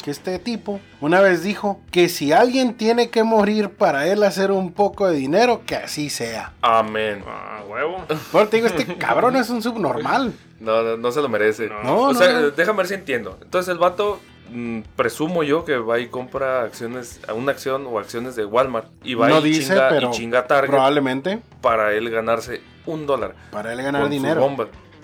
que 0.09 0.13
este 0.13 0.39
tipo, 0.39 0.81
una 1.03 1.21
vez 1.21 1.43
dijo 1.43 1.83
que 1.91 2.09
si 2.09 2.33
alguien 2.33 2.73
tiene 2.79 3.11
que 3.11 3.25
morir 3.25 3.69
para 3.69 4.07
él 4.07 4.23
hacer 4.23 4.51
un 4.51 4.73
poco 4.73 5.07
de 5.07 5.15
dinero, 5.15 5.61
que 5.67 5.77
así 5.77 6.09
sea. 6.09 6.55
Amén. 6.63 7.23
Ah, 7.27 7.61
huevo. 7.69 8.07
Bueno, 8.33 8.49
te 8.49 8.57
digo, 8.57 8.69
este 8.69 8.87
cabrón 8.97 9.37
es 9.37 9.51
un 9.51 9.63
subnormal. 9.63 10.33
No, 10.61 10.83
no, 10.83 10.97
no 10.97 11.13
se 11.13 11.21
lo 11.21 11.29
merece. 11.29 11.69
No. 11.69 11.83
No, 11.83 11.97
o 11.99 12.13
no, 12.15 12.19
sea, 12.19 12.33
no. 12.41 12.51
déjame 12.53 12.79
ver 12.79 12.87
si 12.87 12.95
entiendo. 12.95 13.37
Entonces 13.43 13.71
el 13.71 13.77
vato, 13.77 14.19
mm, 14.51 14.81
presumo 14.97 15.43
yo 15.43 15.67
que 15.67 15.77
va 15.77 15.99
y 15.99 16.07
compra 16.09 16.63
acciones, 16.63 17.21
a 17.29 17.35
una 17.35 17.53
acción 17.53 17.87
o 17.87 17.99
acciones 17.99 18.35
de 18.35 18.47
Walmart. 18.47 18.89
Y 19.05 19.13
va 19.13 19.29
No 19.29 19.41
y, 19.41 19.51
dice, 19.51 19.75
chinga, 19.75 19.89
pero 19.91 20.09
y 20.09 20.13
chinga 20.13 20.47
Target 20.47 20.71
Probablemente 20.71 21.41
para 21.61 21.93
él 21.93 22.09
ganarse 22.09 22.63
un 22.87 23.07
dólar. 23.07 23.35
para 23.51 23.75
él 23.75 23.83
ganar 23.83 24.01
con 24.01 24.11
sus 24.11 24.23
dinero. 24.23 24.41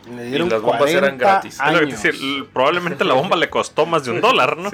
Y 0.06 0.38
las 0.38 0.60
bombas 0.60 0.90
eran 0.90 1.16
40 1.18 1.24
gratis. 1.24 1.54
Es 1.54 1.72
lo 1.72 1.78
que 1.80 1.86
te 1.86 1.92
años. 1.92 2.02
decir, 2.02 2.46
probablemente 2.52 3.04
la 3.04 3.14
bomba 3.14 3.36
le 3.36 3.48
costó 3.50 3.86
más 3.86 4.04
de 4.04 4.10
un 4.12 4.20
dólar, 4.20 4.56
¿no? 4.58 4.70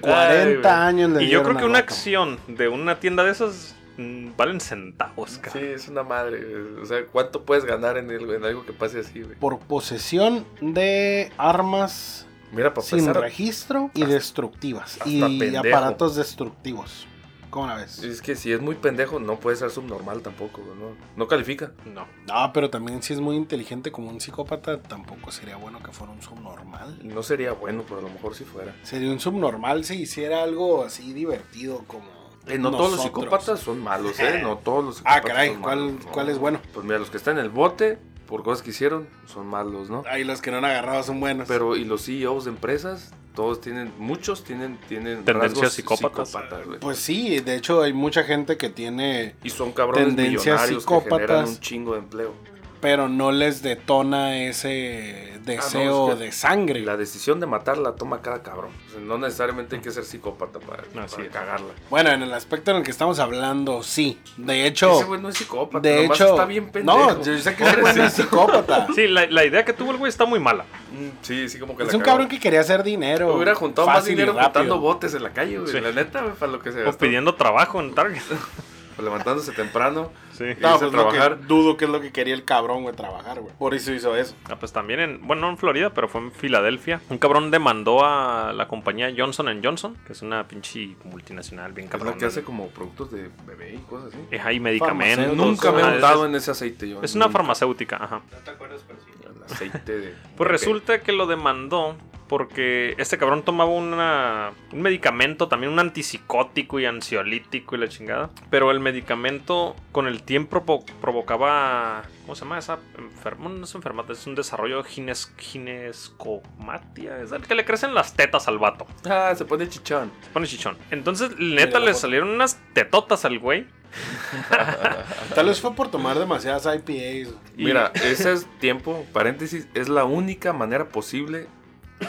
Ay, 0.86 0.88
años 0.88 1.10
le 1.10 1.24
Y 1.24 1.28
yo 1.28 1.42
creo 1.42 1.56
que 1.56 1.64
una 1.64 1.78
acción 1.78 2.38
de 2.48 2.68
una 2.68 2.98
tienda 3.00 3.22
de 3.24 3.30
esas 3.32 3.74
mm, 3.96 4.30
valen 4.36 4.60
centavos, 4.60 5.30
Sí, 5.32 5.40
cabrón. 5.40 5.64
es 5.64 5.88
una 5.88 6.02
madre. 6.02 6.40
O 6.82 6.86
sea, 6.86 7.04
¿cuánto 7.06 7.42
puedes 7.44 7.64
ganar 7.64 7.96
en, 7.98 8.10
el- 8.10 8.30
en 8.30 8.44
algo 8.44 8.64
que 8.66 8.72
pase 8.72 9.00
así, 9.00 9.22
güey? 9.22 9.36
Por 9.36 9.58
posesión 9.60 10.44
de 10.60 11.30
armas 11.38 12.26
Mira, 12.52 12.72
para 12.74 12.86
sin 12.86 13.12
registro 13.14 13.90
y 13.94 14.04
destructivas. 14.04 14.94
hasta 14.94 15.08
Y 15.08 15.38
pendejo. 15.38 15.66
aparatos 15.68 16.16
destructivos. 16.16 17.06
¿Cómo 17.54 17.68
la 17.68 17.76
ves? 17.76 18.00
es 18.02 18.20
que 18.20 18.34
si 18.34 18.52
es 18.52 18.60
muy 18.60 18.74
pendejo, 18.74 19.20
no 19.20 19.38
puede 19.38 19.56
ser 19.56 19.70
subnormal 19.70 20.22
tampoco, 20.22 20.60
¿no? 20.76 20.96
No 21.16 21.28
califica. 21.28 21.70
No. 21.86 22.04
No, 22.26 22.52
pero 22.52 22.68
también 22.68 23.00
si 23.02 23.12
es 23.14 23.20
muy 23.20 23.36
inteligente 23.36 23.92
como 23.92 24.10
un 24.10 24.20
psicópata, 24.20 24.82
tampoco 24.82 25.30
sería 25.30 25.54
bueno 25.56 25.80
que 25.80 25.92
fuera 25.92 26.12
un 26.12 26.20
subnormal. 26.20 26.98
No 27.04 27.22
sería 27.22 27.52
bueno, 27.52 27.84
pero 27.86 28.00
a 28.00 28.02
lo 28.02 28.08
mejor 28.08 28.34
si 28.34 28.42
fuera. 28.44 28.74
Sería 28.82 29.08
un 29.10 29.20
subnormal 29.20 29.84
si 29.84 29.94
hiciera 30.02 30.42
algo 30.42 30.82
así 30.84 31.12
divertido 31.12 31.84
como... 31.86 32.06
Eh, 32.48 32.58
no 32.58 32.70
todos 32.72 32.90
los 32.90 32.96
nosotros. 32.98 33.24
psicópatas 33.24 33.60
son 33.60 33.78
malos, 33.82 34.18
¿eh? 34.18 34.40
No 34.42 34.58
todos 34.58 34.84
los 34.84 34.96
Ah, 35.04 35.14
psicópatas 35.14 35.22
caray, 35.30 35.48
son 35.52 35.62
¿cuál- 35.62 35.78
malos, 35.78 36.04
no. 36.06 36.10
cuál 36.12 36.28
es 36.30 36.38
bueno? 36.38 36.60
Pues 36.74 36.84
mira, 36.84 36.98
los 36.98 37.08
que 37.10 37.16
están 37.18 37.38
en 37.38 37.44
el 37.44 37.50
bote 37.50 37.98
por 38.26 38.42
cosas 38.42 38.62
que 38.62 38.70
hicieron 38.70 39.06
son 39.26 39.46
malos, 39.46 39.88
¿no? 39.90 40.02
Ahí 40.08 40.24
los 40.24 40.42
que 40.42 40.50
no 40.50 40.56
han 40.58 40.64
agarrado 40.64 41.02
son 41.04 41.20
buenos. 41.20 41.46
Pero 41.46 41.76
y 41.76 41.84
los 41.84 42.04
CEOs 42.04 42.44
de 42.46 42.50
empresas, 42.50 43.12
todos 43.34 43.60
tienen, 43.60 43.92
muchos 43.98 44.44
tienen, 44.44 44.78
tienen 44.88 45.24
Tendencias 45.24 45.54
rasgos 45.54 45.72
psicópatas. 45.72 46.66
güey. 46.66 46.78
Pues 46.80 46.98
sí, 46.98 47.40
de 47.40 47.56
hecho 47.56 47.82
hay 47.82 47.92
mucha 47.92 48.22
gente 48.22 48.56
que 48.56 48.70
tiene... 48.70 49.34
y 49.42 49.50
son 49.50 49.72
cabrones 49.72 50.06
tendencias 50.06 50.44
millonarios 50.70 50.86
que 50.86 50.94
generan 50.94 51.10
psicópatas. 51.10 51.48
un 51.50 51.60
chingo 51.60 51.92
de 51.92 51.98
empleo. 51.98 52.53
Pero 52.84 53.08
no 53.08 53.32
les 53.32 53.62
detona 53.62 54.36
ese 54.42 55.32
deseo 55.46 56.08
Ah, 56.08 56.12
es 56.12 56.18
que 56.18 56.24
de 56.26 56.32
sangre. 56.32 56.80
La 56.82 56.98
decisión 56.98 57.40
de 57.40 57.46
matar 57.46 57.78
la 57.78 57.92
toma 57.92 58.20
cada 58.20 58.42
cabrón. 58.42 58.72
O 58.88 58.90
sea, 58.90 59.00
no 59.00 59.16
necesariamente 59.16 59.76
hay 59.76 59.80
que 59.80 59.90
ser 59.90 60.04
psicópata 60.04 60.58
para, 60.60 60.82
Así 61.02 61.16
para 61.16 61.28
cagarla. 61.30 61.72
Bueno, 61.88 62.10
en 62.10 62.20
el 62.22 62.34
aspecto 62.34 62.72
en 62.72 62.76
el 62.76 62.82
que 62.82 62.90
estamos 62.90 63.20
hablando, 63.20 63.82
sí. 63.82 64.18
De 64.36 64.66
hecho... 64.66 64.96
Ese 64.96 65.04
güey 65.04 65.18
no 65.18 65.30
es 65.30 65.36
psicópata, 65.38 65.80
De 65.88 66.04
hecho, 66.04 66.28
está 66.32 66.44
bien 66.44 66.70
pendejo. 66.70 66.98
no, 66.98 67.22
yo 67.22 67.38
sé 67.38 67.54
que 67.56 67.64
ese 67.64 67.80
güey 67.80 67.94
no 67.96 68.04
es 68.04 68.12
psicópata. 68.12 68.86
Sí, 68.94 69.08
la, 69.08 69.24
la 69.30 69.44
idea 69.46 69.64
que 69.64 69.72
tuvo 69.72 69.92
el 69.92 69.96
güey 69.96 70.10
está 70.10 70.26
muy 70.26 70.38
mala. 70.38 70.64
Mm, 70.92 71.08
Sí, 71.22 71.48
sí, 71.48 71.58
como 71.58 71.74
que 71.78 71.84
Es 71.84 71.88
la 71.88 71.96
un 71.96 72.00
cagó. 72.02 72.12
cabrón 72.12 72.28
que 72.28 72.38
quería 72.38 72.60
hacer 72.60 72.82
dinero. 72.82 73.34
Hubiera 73.34 73.54
juntado 73.54 73.86
más 73.88 74.04
dinero 74.04 74.34
juntando 74.34 74.78
botes 74.78 75.14
en 75.14 75.22
la 75.22 75.30
calle, 75.32 75.58
güey. 75.58 75.72
Sí. 75.72 75.80
La 75.80 75.90
neta, 75.90 76.20
güey, 76.20 76.34
para 76.34 76.52
lo 76.52 76.58
que 76.60 76.70
se 76.70 76.82
O 76.82 76.84
gastó. 76.84 76.98
pidiendo 76.98 77.34
trabajo 77.34 77.80
en 77.80 77.94
Target. 77.94 78.20
Levantándose 79.02 79.52
temprano. 79.52 80.12
Sí. 80.36 80.44
No, 80.60 80.70
pues 80.78 80.82
lo 80.82 80.90
trabajar. 80.90 81.38
que 81.38 81.46
dudo 81.46 81.76
que 81.76 81.84
es 81.84 81.90
lo 81.90 82.00
que 82.00 82.12
quería 82.12 82.34
el 82.34 82.44
cabrón, 82.44 82.82
güey, 82.82 82.94
trabajar, 82.94 83.40
güey. 83.40 83.54
Por 83.56 83.74
eso 83.74 83.92
hizo 83.92 84.16
eso. 84.16 84.34
Ah, 84.50 84.56
pues 84.58 84.72
también 84.72 85.00
en, 85.00 85.26
bueno, 85.26 85.42
no 85.42 85.50
en 85.50 85.58
Florida, 85.58 85.90
pero 85.94 86.08
fue 86.08 86.20
en 86.22 86.32
Filadelfia. 86.32 87.00
Un 87.08 87.18
cabrón 87.18 87.50
demandó 87.50 88.04
a 88.04 88.52
la 88.52 88.66
compañía 88.68 89.12
Johnson 89.16 89.60
Johnson, 89.62 89.96
que 90.06 90.12
es 90.12 90.22
una 90.22 90.46
pinche 90.48 90.96
multinacional 91.04 91.72
bien 91.72 91.86
Es 91.86 91.92
cabrón. 91.92 92.12
la 92.14 92.18
que 92.18 92.26
hace 92.26 92.42
como 92.42 92.68
productos 92.68 93.10
de 93.12 93.30
bebé 93.46 93.74
y 93.74 93.78
cosas 93.88 94.08
así. 94.12 94.18
Es 94.30 94.44
ahí 94.44 94.58
medicamentos. 94.60 95.36
Nunca 95.36 95.70
me 95.72 95.78
he 95.78 95.82
Ajá, 95.82 95.90
montado 95.92 96.24
es- 96.24 96.28
en 96.30 96.34
ese 96.36 96.50
aceite 96.50 96.88
yo. 96.88 97.02
Es 97.02 97.14
una 97.14 97.26
nunca. 97.26 97.38
farmacéutica, 97.38 97.96
ajá. 98.02 98.22
No 98.30 98.38
te 98.38 98.50
acuerdas, 98.50 98.80
pero 98.86 98.98
sí. 99.00 99.10
El 99.24 99.42
aceite 99.52 99.92
de. 99.98 100.08
Pues 100.36 100.38
bebé. 100.38 100.50
resulta 100.50 101.00
que 101.00 101.12
lo 101.12 101.26
demandó 101.26 101.96
porque 102.36 102.96
este 102.98 103.16
cabrón 103.16 103.44
tomaba 103.44 103.70
una, 103.70 104.50
un 104.72 104.82
medicamento, 104.82 105.46
también 105.46 105.72
un 105.72 105.78
antipsicótico 105.78 106.80
y 106.80 106.84
ansiolítico 106.84 107.76
y 107.76 107.78
la 107.78 107.88
chingada. 107.88 108.30
Pero 108.50 108.72
el 108.72 108.80
medicamento 108.80 109.76
con 109.92 110.08
el 110.08 110.24
tiempo 110.24 110.60
provo- 110.66 110.84
provocaba... 111.00 112.02
¿Cómo 112.22 112.34
se 112.34 112.40
llama 112.44 112.58
esa 112.58 112.80
enfermedad? 112.98 113.50
No 113.50 113.64
es 113.66 113.74
enfermedad, 113.76 114.10
es 114.10 114.26
un 114.26 114.34
desarrollo 114.34 114.82
gines, 114.82 115.32
ginescomatia. 115.38 117.20
Es 117.20 117.30
el 117.30 117.42
que 117.42 117.54
le 117.54 117.64
crecen 117.64 117.94
las 117.94 118.14
tetas 118.14 118.48
al 118.48 118.58
vato. 118.58 118.84
Ah, 119.08 119.32
se 119.36 119.44
pone 119.44 119.68
chichón. 119.68 120.10
Se 120.24 120.30
pone 120.30 120.48
chichón. 120.48 120.76
Entonces, 120.90 121.30
neta, 121.38 121.78
le 121.78 121.94
salieron 121.94 122.30
unas 122.30 122.58
tetotas 122.72 123.24
al 123.24 123.38
güey. 123.38 123.64
Tal 125.36 125.46
vez 125.46 125.60
fue 125.60 125.72
por 125.76 125.88
tomar 125.88 126.18
demasiadas 126.18 126.66
IPAs. 126.66 127.32
Mira, 127.56 127.92
ese 127.94 128.32
es 128.32 128.46
tiempo, 128.58 129.06
paréntesis, 129.12 129.68
es 129.74 129.88
la 129.88 130.04
única 130.04 130.52
manera 130.52 130.88
posible 130.88 131.46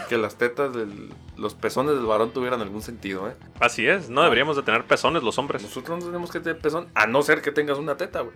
que 0.10 0.18
las 0.18 0.36
tetas 0.36 0.74
de 0.74 0.88
los 1.38 1.54
pezones 1.54 1.96
del 1.96 2.06
varón 2.06 2.32
tuvieran 2.32 2.62
algún 2.62 2.82
sentido, 2.82 3.28
¿eh? 3.30 3.34
Así 3.60 3.88
es, 3.88 4.10
no 4.10 4.24
deberíamos 4.24 4.56
de 4.56 4.64
tener 4.64 4.86
pezones 4.86 5.24
los 5.24 5.38
hombres. 5.38 5.62
Nosotros 5.64 6.00
no 6.00 6.06
tenemos 6.06 6.32
que 6.32 6.40
tener 6.40 6.60
pezón, 6.60 6.88
a 6.96 7.08
no 7.08 7.22
ser 7.22 7.42
que 7.42 7.52
tengas 7.52 7.78
una 7.78 7.98
teta, 7.98 8.22
güey. 8.22 8.36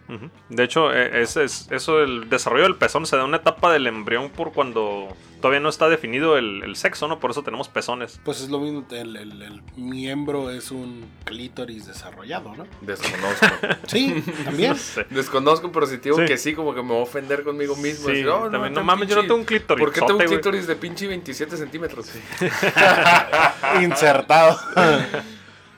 De 0.50 0.64
hecho, 0.64 0.94
eh, 0.94 1.22
ese 1.22 1.44
es, 1.44 1.68
eso 1.72 2.00
el 2.02 2.30
desarrollo 2.30 2.64
del 2.64 2.76
pezón 2.76 3.06
se 3.06 3.16
da 3.16 3.24
en 3.24 3.30
una 3.30 3.38
etapa 3.38 3.72
del 3.72 3.88
embrión 3.88 4.30
por 4.30 4.52
cuando 4.54 5.08
todavía 5.42 5.62
no 5.62 5.70
está 5.70 5.88
definido 5.88 6.38
el, 6.38 6.64
el 6.64 6.76
sexo, 6.76 7.08
¿no? 7.08 7.20
Por 7.20 7.32
eso 7.32 7.44
tenemos 7.44 7.70
pezones. 7.70 8.20
Pues 8.26 8.42
es 8.42 8.50
lo 8.50 8.60
mismo, 8.60 8.86
el, 8.92 9.16
el- 9.16 9.42
el 9.42 9.62
miembro 9.78 10.50
es 10.52 10.70
un 10.72 11.06
clítoris 11.24 11.88
desarrollado, 11.88 12.54
¿no? 12.56 12.66
Desconozco. 12.82 13.46
Sí, 13.88 14.24
también. 14.44 14.70
No 14.74 14.76
sé. 14.78 15.06
Desconozco, 15.10 15.72
pero 15.72 15.86
si 15.88 15.98
digo 15.98 16.18
Sí. 16.18 16.26
que 16.26 16.38
sí, 16.38 16.54
como 16.54 16.76
que 16.76 16.82
me 16.82 16.90
voy 16.90 17.00
a 17.00 17.04
ofender 17.04 17.44
conmigo 17.44 17.76
mismo. 17.76 18.06
Sí, 18.08 18.12
Decir, 18.16 18.28
"Oh, 18.30 18.50
también, 18.50 18.74
no 18.74 18.84
mames, 18.84 19.08
yo 19.08 19.16
no 19.16 19.22
tengo 19.22 19.36
un 19.36 19.46
clítoris. 19.46 19.84
¿Por 19.84 19.94
qué 19.94 20.02
tengo 20.02 20.18
un 20.20 20.26
clítoris 20.26 20.68
de 20.68 20.76
pinche 20.76 21.08
27 21.08 21.56
centímetros? 21.58 22.12
Insertado. 23.82 24.58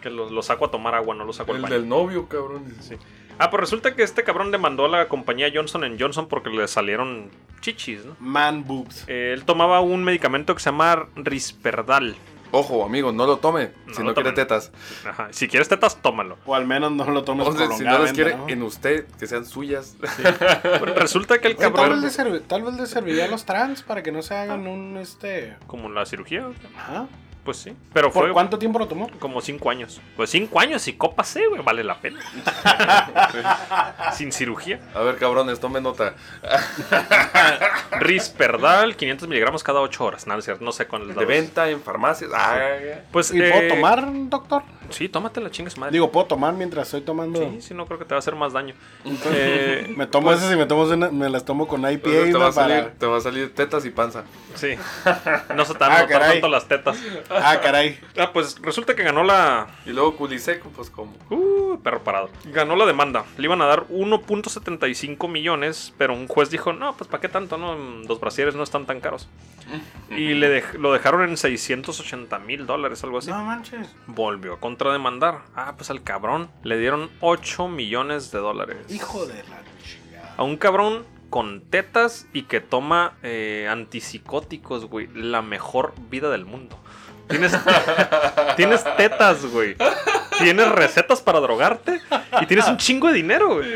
Que 0.02 0.10
lo, 0.10 0.30
lo 0.30 0.42
saco 0.42 0.66
a 0.66 0.72
tomar 0.72 0.96
agua, 0.96 1.16
no 1.16 1.26
lo 1.26 1.34
saco 1.34 1.52
al 1.52 1.58
El 1.58 1.64
baño. 1.64 1.74
del 1.76 1.88
novio, 1.88 2.28
cabrón. 2.28 2.74
Sí. 2.80 2.96
Ah, 3.38 3.50
pues 3.50 3.62
resulta 3.62 3.96
que 3.96 4.04
este 4.04 4.24
cabrón 4.24 4.52
demandó 4.52 4.86
a 4.86 4.90
la 4.90 5.08
compañía 5.08 5.50
Johnson 5.54 5.98
Johnson 6.00 6.28
porque 6.28 6.50
le 6.50 6.68
salieron 6.68 7.30
chichis, 7.62 8.06
¿no? 8.06 8.16
Man 8.20 8.66
boobs. 8.68 9.06
Eh, 9.08 9.32
él 9.34 9.46
tomaba 9.46 9.80
un 9.82 10.04
medicamento 10.04 10.54
que 10.54 10.60
se 10.62 10.70
llama 10.70 11.08
Risperdal. 11.16 12.16
Ojo, 12.52 12.84
amigo, 12.86 13.12
no 13.12 13.26
lo 13.26 13.38
tome 13.38 13.72
No 13.88 13.94
si 13.94 14.02
lo 14.02 14.10
no 14.10 14.14
quiere 14.14 14.32
tomen. 14.32 14.36
tetas. 14.48 14.72
Ajá. 15.08 15.28
Si 15.32 15.48
quieres 15.48 15.70
tetas, 15.70 16.02
tómalo. 16.02 16.38
O 16.46 16.54
al 16.56 16.68
menos 16.68 16.92
no 16.92 17.06
lo 17.10 17.24
tomes 17.24 17.48
Entonces, 17.48 17.78
si 17.78 17.84
no 17.86 17.98
las 18.00 18.12
quiere 18.14 18.36
¿no? 18.36 18.50
en 18.50 18.62
usted, 18.64 19.06
que 19.20 19.28
sean 19.28 19.46
suyas. 19.46 19.96
Resulta 20.96 21.40
que 21.40 21.48
el 21.48 21.54
Oye, 21.58 21.62
tal, 21.64 21.74
cabrón. 21.74 22.02
vez 22.02 22.18
le 22.18 22.24
servi- 22.24 22.42
tal 22.48 22.64
vez 22.64 22.74
le 22.76 22.86
serviría 22.88 23.26
a 23.26 23.28
los 23.28 23.46
trans 23.46 23.84
para 23.84 24.04
que 24.04 24.12
no 24.12 24.22
se 24.22 24.36
hagan 24.36 24.68
un 24.68 24.98
este. 24.98 25.56
Como 25.68 25.90
la 25.90 26.06
cirugía, 26.06 26.48
Ajá. 26.78 27.08
Pues 27.44 27.58
sí. 27.58 27.76
Pero 27.94 28.12
¿Por 28.12 28.26
fue 28.26 28.34
cuánto 28.34 28.58
tiempo 28.60 28.78
lo 28.80 28.88
tomó? 28.88 29.10
como 29.20 29.42
cinco 29.42 29.70
años. 29.70 30.00
Pues 30.16 30.30
cinco 30.30 30.60
años 30.60 30.88
y 30.88 30.94
copa 30.94 31.24
C, 31.24 31.48
güey, 31.48 31.62
vale 31.64 31.84
la 31.84 32.00
pena. 32.00 32.20
Sin 34.14 34.32
cirugía. 34.32 34.80
A 34.94 35.00
ver, 35.00 35.18
cabrones, 35.18 35.60
tome 35.60 35.82
nota. 35.82 36.14
Risperdal, 38.00 38.96
500 38.96 39.28
miligramos 39.28 39.64
cada 39.64 39.80
8 39.82 40.04
horas. 40.04 40.26
Cierto, 40.42 40.64
no 40.64 40.72
sé 40.72 40.84
es 40.84 41.08
la 41.08 41.14
De 41.14 41.26
venta 41.26 41.70
en 41.70 41.82
farmacias. 41.82 42.32
Ah, 42.34 42.60
Pues, 43.12 43.32
¿Y 43.32 43.38
puedo 43.40 43.54
eh, 43.62 43.68
tomar, 43.70 44.06
doctor? 44.30 44.64
Sí, 44.90 45.08
tómate 45.08 45.40
la 45.40 45.50
chinga 45.50 45.70
su 45.70 45.80
madre. 45.80 45.94
Digo, 45.94 46.12
¿puedo 46.12 46.26
tomar 46.28 46.54
mientras 46.54 46.88
estoy 46.88 47.02
tomando? 47.02 47.40
sí, 47.40 47.62
sí, 47.62 47.74
no 47.74 47.86
creo 47.86 47.98
que 47.98 48.06
te 48.06 48.14
va 48.14 48.18
a 48.18 48.20
hacer 48.20 48.36
más 48.36 48.54
daño. 48.54 48.76
Eh, 49.26 49.94
Me 49.96 50.06
tomo 50.06 50.32
esas 50.34 50.52
y 50.52 50.56
me, 50.56 50.66
tomo 50.66 50.84
una- 50.84 51.10
me 51.12 51.30
las 51.30 51.46
tomo 51.46 51.68
con 51.68 51.82
IPA. 51.82 52.10
Entonces 52.10 52.26
te, 52.26 52.32
¿no? 52.32 52.40
va 52.40 52.48
a 52.48 52.52
Para- 52.52 52.68
salir, 52.76 52.92
te 53.00 53.06
va 53.06 53.18
a 53.18 53.22
salir 53.22 53.56
tetas 53.56 53.86
y 53.86 53.90
panza. 53.90 54.24
sí. 54.56 54.76
No 55.56 55.66
se 55.66 55.74
te 55.74 55.80
van 55.80 55.92
Ah, 55.92 55.98
a 55.98 56.02
notar 56.02 56.08
caray. 56.10 56.32
tanto 56.34 56.48
las 56.50 56.68
tetas. 56.68 56.98
Ah, 57.34 57.60
caray. 57.62 58.00
Ah, 58.18 58.32
pues 58.34 58.58
resulta 58.62 58.96
que 58.96 59.04
ganó 59.04 59.24
la. 59.24 59.68
Y 59.86 59.92
luego 59.92 60.16
culiseco, 60.18 60.70
pues 60.70 60.90
como. 60.90 61.14
Uh, 61.30 61.80
perro 61.82 62.04
parado. 62.04 62.30
Ganó 62.46 62.76
la 62.76 62.86
demanda. 62.86 63.26
Le 63.38 63.46
iban 63.46 63.62
a 63.62 63.66
dar 63.66 63.88
1.75 63.88 65.28
millones, 65.30 65.94
pero 65.98 66.14
un 66.14 66.28
juez 66.28 66.50
dijo: 66.50 66.74
No, 66.74 66.96
pues 66.98 67.10
¿para 67.10 67.22
qué 67.22 67.30
tanto? 67.30 67.58
no 67.58 67.76
Los 68.08 68.20
brasieres 68.20 68.56
no 68.56 68.64
están 68.64 68.86
tan 68.86 69.00
caros. 69.00 69.28
Y 70.12 70.34
le 70.34 70.62
dej- 70.62 70.74
lo 70.74 70.92
dejaron 70.92 71.24
en 71.30 71.38
680 71.38 72.38
mil 72.40 72.66
dólares, 72.66 73.02
algo 73.06 73.20
así. 73.20 73.30
No 73.30 73.44
manches. 73.46 73.88
Volvió 74.08 74.56
a 74.56 74.60
contrademandar. 74.60 75.40
Ah, 75.56 75.76
pues 75.78 75.90
al 75.90 76.04
cabrón 76.04 76.50
le 76.64 76.78
dieron 76.78 77.10
8 77.22 77.70
millones 77.70 78.30
de 78.32 78.40
dólares. 78.40 78.78
Hijo 78.90 79.26
de 79.26 79.36
la 79.44 79.62
chingada. 79.86 80.34
A 80.36 80.44
un 80.44 80.58
cabrón 80.58 81.06
con 81.30 81.62
tetas 81.62 82.28
y 82.34 82.44
que 82.44 82.60
toma 82.60 83.14
eh, 83.24 83.70
antipsicóticos, 83.72 84.86
güey. 84.88 85.08
La 85.16 85.42
mejor 85.42 85.94
vida 86.10 86.30
del 86.30 86.44
mundo. 86.44 86.78
Tienes, 87.32 87.58
tienes 88.56 88.84
tetas, 88.96 89.46
güey. 89.46 89.76
Tienes 90.40 90.70
recetas 90.70 91.22
para 91.22 91.40
drogarte 91.40 92.02
y 92.42 92.46
tienes 92.46 92.68
un 92.68 92.78
chingo 92.78 93.08
de 93.08 93.14
dinero, 93.14 93.56
güey. 93.56 93.70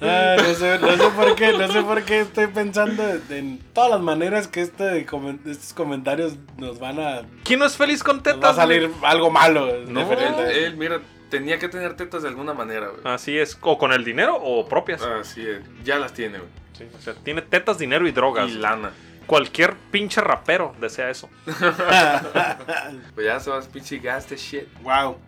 Ah, 0.00 0.36
no, 0.36 0.54
sé, 0.54 0.78
no 0.78 0.96
sé 0.96 1.08
por 1.16 1.34
qué, 1.34 1.52
no 1.52 1.68
sé 1.72 1.82
por 1.82 2.02
qué 2.02 2.20
estoy 2.20 2.46
pensando 2.46 3.02
en 3.30 3.58
todas 3.72 3.90
las 3.90 4.00
maneras 4.00 4.46
que 4.48 4.60
este 4.62 4.98
estos 4.98 5.72
comentarios 5.74 6.34
nos 6.56 6.78
van 6.78 7.00
a. 7.00 7.22
¿Quién 7.44 7.58
no 7.58 7.66
es 7.66 7.76
feliz 7.76 8.02
con 8.02 8.22
tetas? 8.22 8.42
va 8.42 8.50
a 8.50 8.54
salir 8.54 8.88
güey? 8.88 9.10
algo 9.10 9.30
malo. 9.30 9.66
No, 9.86 10.12
él, 10.12 10.76
mira, 10.76 11.00
tenía 11.30 11.58
que 11.58 11.68
tener 11.68 11.94
tetas 11.94 12.22
de 12.22 12.28
alguna 12.28 12.54
manera, 12.54 12.88
güey. 12.88 13.00
Así 13.04 13.36
es, 13.38 13.58
o 13.60 13.78
con 13.78 13.92
el 13.92 14.04
dinero 14.04 14.36
o 14.36 14.68
propias. 14.68 15.02
Así 15.02 15.46
es. 15.46 15.60
Ya 15.84 15.98
las 15.98 16.12
tiene, 16.12 16.38
güey. 16.38 16.50
Sí, 16.76 16.84
o 16.96 17.00
sea, 17.00 17.14
tiene 17.14 17.42
tetas, 17.42 17.78
dinero 17.78 18.06
y 18.06 18.12
drogas. 18.12 18.50
Y 18.50 18.54
lana. 18.54 18.92
Cualquier 19.28 19.76
pinche 19.90 20.22
rapero 20.22 20.74
desea 20.80 21.10
eso. 21.10 21.28
Pues 23.14 23.26
ya 23.26 23.38
se 23.38 23.50
va 23.50 23.58
a 23.58 23.60
pinche 23.60 23.98
gas 23.98 24.26
de 24.30 24.36
shit. 24.38 24.66
Wow. 24.82 25.18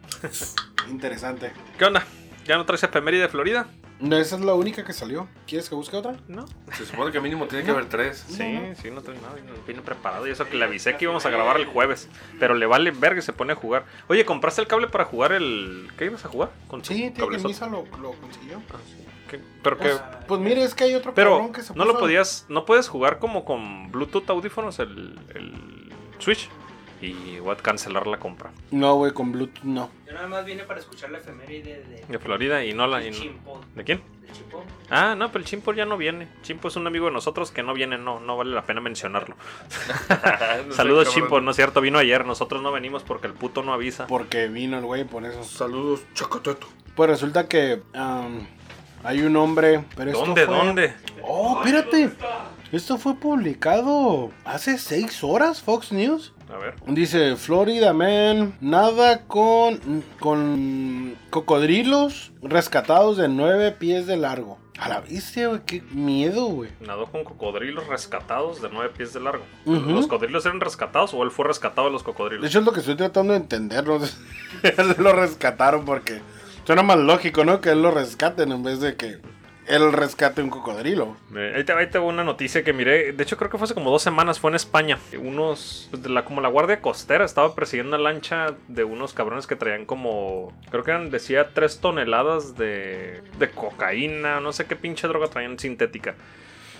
Interesante. 0.88 1.52
¿Qué 1.78 1.84
onda? 1.84 2.02
¿Ya 2.46 2.56
no 2.56 2.64
traes 2.64 2.82
efeméride 2.82 3.22
de 3.22 3.28
Florida? 3.28 3.66
No, 3.98 4.16
esa 4.16 4.36
es 4.36 4.42
la 4.42 4.54
única 4.54 4.86
que 4.86 4.94
salió. 4.94 5.28
¿Quieres 5.46 5.68
que 5.68 5.74
busque 5.74 5.94
otra? 5.98 6.16
No. 6.26 6.46
Se 6.72 6.86
supone 6.86 7.12
que 7.12 7.20
mínimo 7.20 7.46
tiene 7.46 7.62
que 7.62 7.72
haber 7.72 7.90
tres. 7.90 8.24
Sí, 8.26 8.58
sí, 8.80 8.90
no 8.90 9.02
trae 9.02 9.18
nada. 9.18 9.34
no 9.46 9.52
Viene 9.66 9.82
preparado. 9.82 10.26
Y 10.26 10.30
eso 10.30 10.46
que 10.48 10.56
le 10.56 10.64
avisé 10.64 10.96
que 10.96 11.04
íbamos 11.04 11.26
a 11.26 11.30
grabar 11.30 11.58
el 11.58 11.66
jueves. 11.66 12.08
Pero 12.38 12.54
le 12.54 12.64
vale 12.64 12.92
verga 12.92 13.18
y 13.18 13.22
se 13.22 13.34
pone 13.34 13.52
a 13.52 13.56
jugar. 13.56 13.84
Oye, 14.08 14.24
¿compraste 14.24 14.62
el 14.62 14.66
cable 14.66 14.86
para 14.86 15.04
jugar 15.04 15.32
el. 15.32 15.90
¿Qué 15.98 16.06
ibas 16.06 16.24
a 16.24 16.28
jugar? 16.28 16.50
Con 16.68 16.82
Sí, 16.82 17.10
tío, 17.10 17.28
que? 17.28 17.36
Misa 17.36 17.66
lo, 17.66 17.84
lo 18.00 18.12
consiguió. 18.12 18.62
Ah, 18.72 18.78
sí. 18.86 19.09
¿Qué? 19.30 19.40
Pero 19.62 19.78
que. 19.78 19.84
Pues, 19.90 20.02
pues 20.26 20.40
mire, 20.40 20.64
es 20.64 20.74
que 20.74 20.84
hay 20.84 20.94
otro 20.94 21.14
Pero 21.14 21.30
cabrón 21.36 21.52
que 21.52 21.62
se 21.62 21.72
no 21.74 21.84
lo 21.84 21.98
podías. 21.98 22.46
No 22.48 22.64
puedes 22.64 22.88
jugar 22.88 23.18
como 23.20 23.44
con 23.44 23.90
Bluetooth 23.92 24.28
audífonos 24.28 24.78
el, 24.80 25.18
el 25.34 25.54
Switch. 26.18 26.48
Y 27.02 27.38
voy 27.38 27.54
a 27.54 27.56
cancelar 27.56 28.06
la 28.06 28.18
compra 28.18 28.50
No, 28.70 28.96
güey, 28.96 29.12
con 29.12 29.32
Bluetooth 29.32 29.62
no. 29.64 29.88
Yo 30.06 30.12
nada 30.12 30.26
más 30.26 30.44
vine 30.44 30.64
para 30.64 30.80
escuchar 30.80 31.10
la 31.10 31.16
efeméride 31.16 31.82
de, 31.84 32.04
de 32.06 32.18
Florida 32.18 32.62
y 32.62 32.74
no 32.74 32.86
la. 32.86 33.00
y 33.00 33.04
de 33.04 33.10
no- 33.12 33.16
Chimpo. 33.16 33.60
¿De 33.74 33.84
quién? 33.84 34.02
De 34.20 34.30
Chimpo. 34.32 34.62
Ah, 34.90 35.14
no, 35.16 35.28
pero 35.32 35.38
el 35.42 35.46
Chimpo 35.48 35.72
ya 35.72 35.86
no 35.86 35.96
viene. 35.96 36.28
Chimpo 36.42 36.68
es 36.68 36.76
un 36.76 36.86
amigo 36.86 37.06
de 37.06 37.12
nosotros 37.12 37.52
que 37.52 37.62
no 37.62 37.72
viene, 37.72 37.96
no, 37.96 38.20
no 38.20 38.36
vale 38.36 38.50
la 38.50 38.62
pena 38.66 38.82
mencionarlo. 38.82 39.34
No 40.66 40.72
Saludos. 40.74 41.08
Chimpo, 41.14 41.40
no 41.40 41.52
es 41.52 41.56
cierto, 41.56 41.80
vino 41.80 41.98
ayer. 41.98 42.26
Nosotros 42.26 42.60
no 42.60 42.70
venimos 42.72 43.02
porque 43.02 43.28
el 43.28 43.32
puto 43.32 43.62
no 43.62 43.72
avisa. 43.72 44.06
Porque 44.06 44.48
vino 44.48 44.76
el 44.76 44.84
güey 44.84 45.04
por 45.04 45.24
eso. 45.24 45.42
Saludos, 45.44 46.02
chocoteto. 46.14 46.66
Pues 46.96 47.08
resulta 47.08 47.48
que 47.48 47.80
am, 47.94 48.46
hay 49.04 49.22
un 49.22 49.36
hombre. 49.36 49.84
Pero 49.96 50.10
esto 50.10 50.24
¿Dónde, 50.24 50.46
fue- 50.46 50.56
dónde? 50.56 50.94
Oh, 51.22 51.60
espérate. 51.64 52.10
Esto 52.72 52.98
fue 52.98 53.14
publicado 53.16 54.30
hace 54.44 54.78
seis 54.78 55.24
horas, 55.24 55.60
Fox 55.60 55.90
News. 55.92 56.32
A 56.52 56.56
ver. 56.58 56.74
Dice 56.86 57.36
Florida 57.36 57.92
Man, 57.92 58.56
nada 58.60 59.22
con, 59.26 60.04
con 60.20 61.16
cocodrilos 61.30 62.32
rescatados 62.42 63.16
de 63.16 63.28
nueve 63.28 63.72
pies 63.72 64.06
de 64.06 64.16
largo. 64.16 64.58
A 64.78 64.88
la 64.88 65.00
bestia, 65.00 65.48
güey, 65.48 65.60
qué 65.66 65.82
miedo, 65.92 66.46
güey. 66.46 66.70
Nadó 66.80 67.06
con 67.06 67.22
cocodrilos 67.24 67.86
rescatados 67.86 68.62
de 68.62 68.68
nueve 68.72 68.92
pies 68.96 69.12
de 69.12 69.20
largo. 69.20 69.44
¿Los 69.66 70.06
cocodrilos 70.06 70.46
eran 70.46 70.60
rescatados 70.60 71.12
o 71.12 71.22
él 71.22 71.30
fue 71.30 71.46
rescatado 71.46 71.88
de 71.88 71.92
los 71.92 72.02
De 72.02 72.06
cocodrilos? 72.06 72.46
hecho 72.46 72.60
es 72.60 72.64
lo 72.64 72.72
que 72.72 72.80
estoy 72.80 72.94
tratando 72.94 73.32
de 73.34 73.40
entender. 73.40 73.84
no 73.86 73.98
lo 74.98 75.12
rescataron 75.12 75.84
porque 75.84 76.20
suena 76.64 76.82
más 76.82 76.98
lógico, 76.98 77.44
¿no? 77.44 77.60
Que 77.60 77.70
él 77.70 77.82
lo 77.82 77.90
rescaten 77.90 78.52
en 78.52 78.62
vez 78.62 78.80
de 78.80 78.96
que 78.96 79.18
él 79.70 79.92
rescate 79.92 80.42
un 80.42 80.50
cocodrilo. 80.50 81.16
Eh, 81.34 81.52
ahí, 81.56 81.64
te, 81.64 81.72
ahí 81.72 81.88
te 81.88 81.98
una 81.98 82.24
noticia 82.24 82.64
que 82.64 82.72
miré. 82.72 83.12
De 83.12 83.22
hecho, 83.22 83.36
creo 83.36 83.50
que 83.50 83.56
fue 83.56 83.66
hace 83.66 83.74
como 83.74 83.90
dos 83.90 84.02
semanas. 84.02 84.40
Fue 84.40 84.50
en 84.50 84.56
España. 84.56 84.98
Unos. 85.18 85.86
pues, 85.90 86.02
de 86.02 86.08
la, 86.08 86.24
como 86.24 86.40
la 86.40 86.48
Guardia 86.48 86.80
Costera 86.80 87.24
estaba 87.24 87.54
persiguiendo 87.54 87.96
una 87.96 88.02
lancha 88.02 88.56
de 88.66 88.84
unos 88.84 89.12
cabrones 89.12 89.46
que 89.46 89.56
traían 89.56 89.86
como. 89.86 90.52
Creo 90.70 90.82
que 90.82 90.90
eran, 90.90 91.10
decía, 91.10 91.54
tres 91.54 91.78
toneladas 91.78 92.56
de. 92.56 93.22
de 93.38 93.50
cocaína. 93.50 94.40
No 94.40 94.52
sé 94.52 94.66
qué 94.66 94.74
pinche 94.74 95.06
droga 95.06 95.28
traían 95.28 95.58
sintética. 95.58 96.16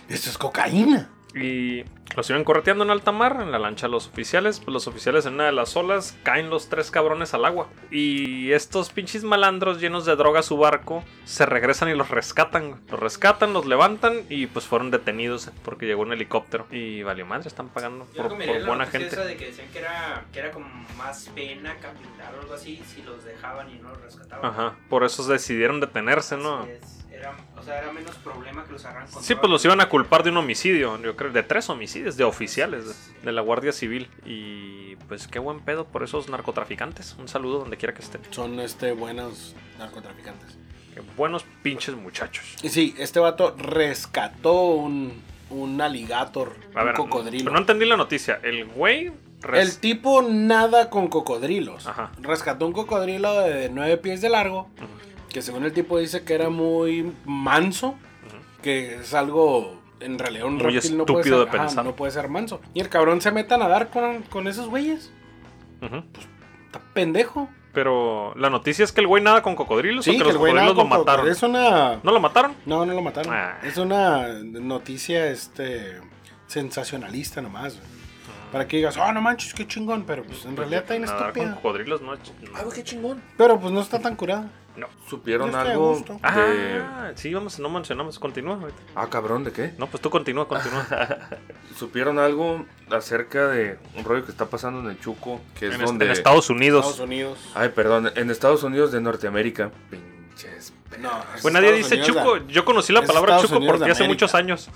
Esto 0.09 0.31
es 0.31 0.39
cocaína. 0.39 1.09
Y 1.35 1.85
los 2.17 2.29
iban 2.29 2.45
correteando 2.45 2.85
en 2.85 2.91
alta 2.91 3.13
mar, 3.13 3.39
en 3.41 3.53
la 3.53 3.59
lancha 3.59 3.89
los 3.89 4.09
oficiales. 4.09 4.59
Pues 4.59 4.73
los 4.73 4.87
oficiales 4.87 5.27
en 5.27 5.35
una 5.35 5.47
de 5.47 5.53
las 5.53 5.77
olas 5.77 6.17
caen 6.23 6.51
los 6.51 6.69
tres 6.69 6.91
cabrones 6.91 7.35
al 7.35 7.45
agua. 7.45 7.69
Y 7.91 8.53
estos 8.53 8.91
pinches 8.91 9.25
malandros 9.25 9.81
llenos 9.81 10.07
de 10.07 10.17
droga 10.17 10.41
a 10.41 10.43
su 10.43 10.57
barco 10.57 11.05
se 11.25 11.47
regresan 11.47 11.89
y 11.89 11.95
los 11.95 12.11
rescatan. 12.11 12.81
Los 12.91 13.01
rescatan, 13.01 13.53
los 13.53 13.67
levantan 13.67 14.25
y 14.29 14.47
pues 14.47 14.67
fueron 14.67 14.91
detenidos 14.91 15.51
porque 15.65 15.87
llegó 15.87 16.03
un 16.03 16.13
helicóptero. 16.13 16.67
Y 16.71 17.03
valió 17.03 17.27
madre, 17.27 17.49
están 17.49 17.69
pagando 17.69 18.07
Yo 18.15 18.29
por, 18.29 18.37
buena 18.67 18.87
gente. 18.87 19.09
esa 19.09 19.25
de 19.25 19.37
que 19.37 19.47
decían 19.47 19.69
que 19.73 19.79
era, 19.79 20.25
que 20.33 20.39
era 20.41 20.51
como 20.51 20.67
más 20.97 21.31
pena 21.35 21.77
capital 21.77 22.35
o 22.37 22.41
algo 22.41 22.55
así 22.55 22.83
si 22.87 23.03
los 23.03 23.25
dejaban 23.25 23.71
y 23.71 23.79
no 23.79 23.91
los 23.91 24.01
rescataban. 24.01 24.51
Ajá, 24.51 24.77
por 24.89 25.05
eso 25.05 25.27
decidieron 25.27 25.81
detenerse, 25.81 26.37
¿no? 26.37 26.61
Así 26.61 26.73
es. 26.73 27.00
Era, 27.21 27.37
o 27.57 27.63
sea, 27.63 27.79
era 27.83 27.93
menos 27.93 28.15
problema 28.17 28.65
que 28.65 28.73
los 28.73 28.85
agarran 28.87 29.07
con 29.11 29.23
Sí, 29.23 29.35
pues 29.35 29.51
los 29.51 29.63
iban 29.65 29.81
a 29.83 29.89
culpar 29.91 30.23
de 30.23 30.31
un 30.31 30.39
homicidio, 30.39 30.99
yo 31.03 31.17
creo, 31.17 31.31
de 31.31 31.43
tres 31.43 31.69
homicidios, 31.69 32.17
de 32.17 32.25
oficiales 32.25 32.87
de, 32.87 33.25
de 33.27 33.33
la 33.33 33.43
Guardia 33.43 33.73
Civil. 33.73 34.09
Y 34.25 34.97
pues 35.09 35.29
qué 35.29 35.39
buen 35.39 35.61
pedo 35.61 35.85
por 35.85 36.03
esos 36.03 36.29
narcotraficantes. 36.31 37.17
Un 37.19 37.29
saludo 37.29 37.59
donde 37.59 37.77
quiera 37.77 37.93
que 37.95 38.01
estén. 38.03 38.23
Son 38.31 38.59
este 38.61 38.93
buenos 38.93 39.55
narcotraficantes. 39.79 40.57
Qué 40.95 41.03
buenos 41.17 41.45
pinches 41.63 41.95
muchachos. 41.95 42.57
Y 42.63 42.71
sí, 42.71 42.95
este 42.99 43.21
vato 43.21 43.55
rescató 43.59 44.63
un, 44.63 45.21
un 45.51 45.81
alligator, 45.81 46.55
A 46.75 46.85
ver, 46.85 46.99
un 46.99 47.07
cocodrilo. 47.07 47.45
pero 47.45 47.53
no 47.55 47.61
entendí 47.61 47.85
la 47.85 47.97
noticia. 47.99 48.41
El 48.43 48.65
güey. 48.65 49.13
res- 49.43 49.69
El 49.69 49.79
tipo 49.79 50.23
nada 50.23 50.89
con 50.91 51.09
cocodrilos. 51.09 51.87
Ajá. 51.87 52.13
Rescató 52.21 52.67
un 52.67 52.73
cocodrilo 52.73 53.41
de 53.43 53.69
nueve 53.69 53.99
pies 53.99 54.21
de 54.23 54.31
largo. 54.31 54.69
Que 55.33 55.43
según 55.43 55.65
el 55.65 55.73
tipo 55.73 55.99
dice 55.99 56.23
que 56.25 56.35
era 56.35 56.49
muy 56.51 57.13
manso. 57.25 57.95
Que 58.63 58.97
es 58.97 59.15
algo. 59.15 59.81
En 60.01 60.19
realidad, 60.19 60.47
un 60.47 60.55
Muy 60.57 60.73
reptil 60.73 60.97
no 60.97 61.05
puede, 61.07 61.21
estúpido 61.21 61.43
ser, 61.45 61.51
de 61.51 61.57
ajá, 61.59 61.67
pensar. 61.67 61.85
no 61.85 61.95
puede 61.97 62.13
ser 62.13 62.29
manso. 62.29 62.61
Y 62.75 62.81
el 62.81 62.89
cabrón 62.89 63.21
se 63.21 63.31
mete 63.31 63.53
a 63.55 63.59
nadar 63.59 63.91
con, 63.91 64.23
con 64.23 64.49
esos 64.49 64.69
güeyes. 64.69 65.13
Ujú. 65.83 66.03
Está 66.67 66.81
pendejo. 66.95 67.49
Pero 67.75 68.35
la 68.37 68.51
noticia 68.51 68.83
es 68.85 68.93
que 68.93 69.01
el 69.03 69.07
güey 69.07 69.23
nada 69.23 69.43
con 69.43 69.55
cocodrilos 69.55 70.01
o 70.01 70.11
Sí, 70.11 70.13
que 70.13 70.19
que 70.19 70.25
los 70.25 70.33
el 70.33 70.39
güey 70.39 70.53
nada 70.55 70.69
cocodrilos 70.69 70.89
lo 70.91 70.91
con 70.91 70.99
mataron. 71.07 71.27
cocodrilos. 71.27 71.37
Es 71.37 71.43
una. 71.43 72.01
¿No 72.03 72.13
lo 72.13 72.21
mataron? 72.21 72.55
No, 72.67 72.85
no 72.87 72.93
lo 72.95 73.03
mataron. 73.03 73.33
Ah. 73.33 73.59
Es 73.63 73.77
una 73.77 74.29
noticia 74.43 75.29
este 75.31 75.99
sensacionalista 76.47 77.41
nomás. 77.41 77.77
güey. 77.77 77.89
Para 78.53 78.67
que 78.67 78.79
digas, 78.79 78.97
oh, 78.97 79.13
no 79.13 79.21
manches, 79.21 79.55
qué 79.55 79.67
chingón. 79.67 80.03
Pero 80.05 80.25
pues 80.25 80.45
en 80.45 80.57
realidad 80.57 80.81
está 80.83 80.95
bien 80.95 81.05
Nadar 81.05 81.19
con 81.33 81.43
estúpida. 81.43 81.55
cocodrilos 81.57 82.03
no 82.03 82.15
es. 82.15 82.21
Ah, 82.55 82.63
güey, 82.65 82.75
qué 82.75 82.83
chingón. 82.83 83.23
Pero 83.37 83.61
pues 83.61 83.73
no 83.73 83.81
está 83.81 84.01
tan 84.01 84.17
curada. 84.17 84.51
¿Supieron 85.09 85.49
estoy 85.49 85.67
a 85.67 85.71
algo 85.73 85.97
de... 85.99 86.19
Ah, 86.23 87.11
sí, 87.15 87.35
vamos, 87.35 87.59
no 87.59 87.69
mencionamos. 87.69 88.19
Continúa. 88.19 88.55
ahorita. 88.55 88.79
Ah, 88.95 89.09
cabrón, 89.11 89.45
¿de 89.45 89.53
qué? 89.53 89.75
No, 89.79 89.87
pues 89.89 90.01
tú 90.01 90.11
continúa, 90.11 90.47
continúa. 90.47 90.87
¿Supieron 91.77 92.19
algo 92.19 92.65
acerca 92.91 93.49
de 93.49 93.79
un 93.97 94.05
rollo 94.05 94.25
que 94.25 94.31
está 94.31 94.47
pasando 94.47 94.81
en 94.81 94.87
el 94.97 95.01
Chuco? 95.01 95.41
Que 95.59 95.69
es 95.69 95.75
en, 95.75 95.85
donde... 95.85 96.07
en 96.07 96.13
Estados 96.13 96.49
Unidos. 96.51 96.85
Estados 96.87 97.07
Unidos. 97.07 97.39
Ay, 97.55 97.71
perdón, 97.71 98.11
en 98.15 98.31
Estados 98.31 98.63
Unidos 98.63 98.93
de 98.93 99.01
Norteamérica. 99.01 99.71
Pinches... 99.91 100.73
No, 100.99 101.11
es 101.35 101.43
Pues 101.43 101.55
nadie 101.55 101.79
Estados 101.79 101.91
dice 101.91 102.11
Unidos 102.13 102.37
Chuco. 102.39 102.47
Yo 102.49 102.65
conocí 102.65 102.93
la 102.93 103.03
palabra 103.03 103.33
Estados 103.37 103.43
Chuco 103.51 103.59
Unidos 103.59 103.79
porque 103.79 103.93
hace 103.93 104.07
muchos 104.09 104.35
años. 104.35 104.69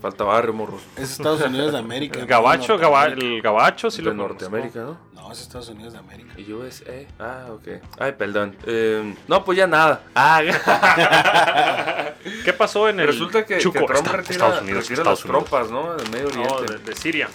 Falta 0.00 0.22
barrio, 0.24 0.52
morros. 0.54 0.80
Es 0.96 1.10
Estados 1.12 1.40
Unidos 1.42 1.72
de 1.72 1.78
América. 1.78 2.20
El 2.20 2.24
no 2.26 2.28
gabacho, 2.28 2.78
gaba- 2.78 3.06
el 3.06 3.42
gabacho, 3.42 3.90
sí 3.90 3.98
de 3.98 4.04
lo 4.04 4.10
conozco. 4.12 4.28
Norteamérica, 4.44 4.80
¿no? 4.80 4.98
No, 5.28 5.34
es 5.34 5.42
Estados 5.42 5.68
Unidos 5.68 5.92
de 5.92 5.98
América. 5.98 6.32
Y 6.38 6.50
USA. 6.52 7.04
Ah, 7.18 7.46
ok. 7.50 7.68
Ay, 7.98 8.12
perdón. 8.12 8.56
Eh, 8.66 9.14
no, 9.28 9.44
pues 9.44 9.58
ya 9.58 9.66
nada. 9.66 10.00
Ah, 10.14 10.40
¿Qué 12.44 12.52
pasó 12.54 12.88
en 12.88 13.00
el 13.00 13.06
resulta 13.08 13.44
que, 13.44 13.56
que 13.56 13.60
Chuco? 13.60 13.78
Trump 13.84 13.90
Está- 14.06 14.12
retira, 14.12 14.32
Estados 14.32 14.62
Unidos, 14.62 14.88
retira 14.88 15.02
Estados 15.02 15.18
las 15.24 15.24
Unidos. 15.26 15.44
tropas, 15.50 15.70
¿no? 15.70 15.94
Del 15.96 16.10
Medio 16.10 16.30
No, 16.34 16.42
Oriente. 16.54 16.78
de, 16.78 16.84
de 16.84 16.96
Siria. 16.96 17.28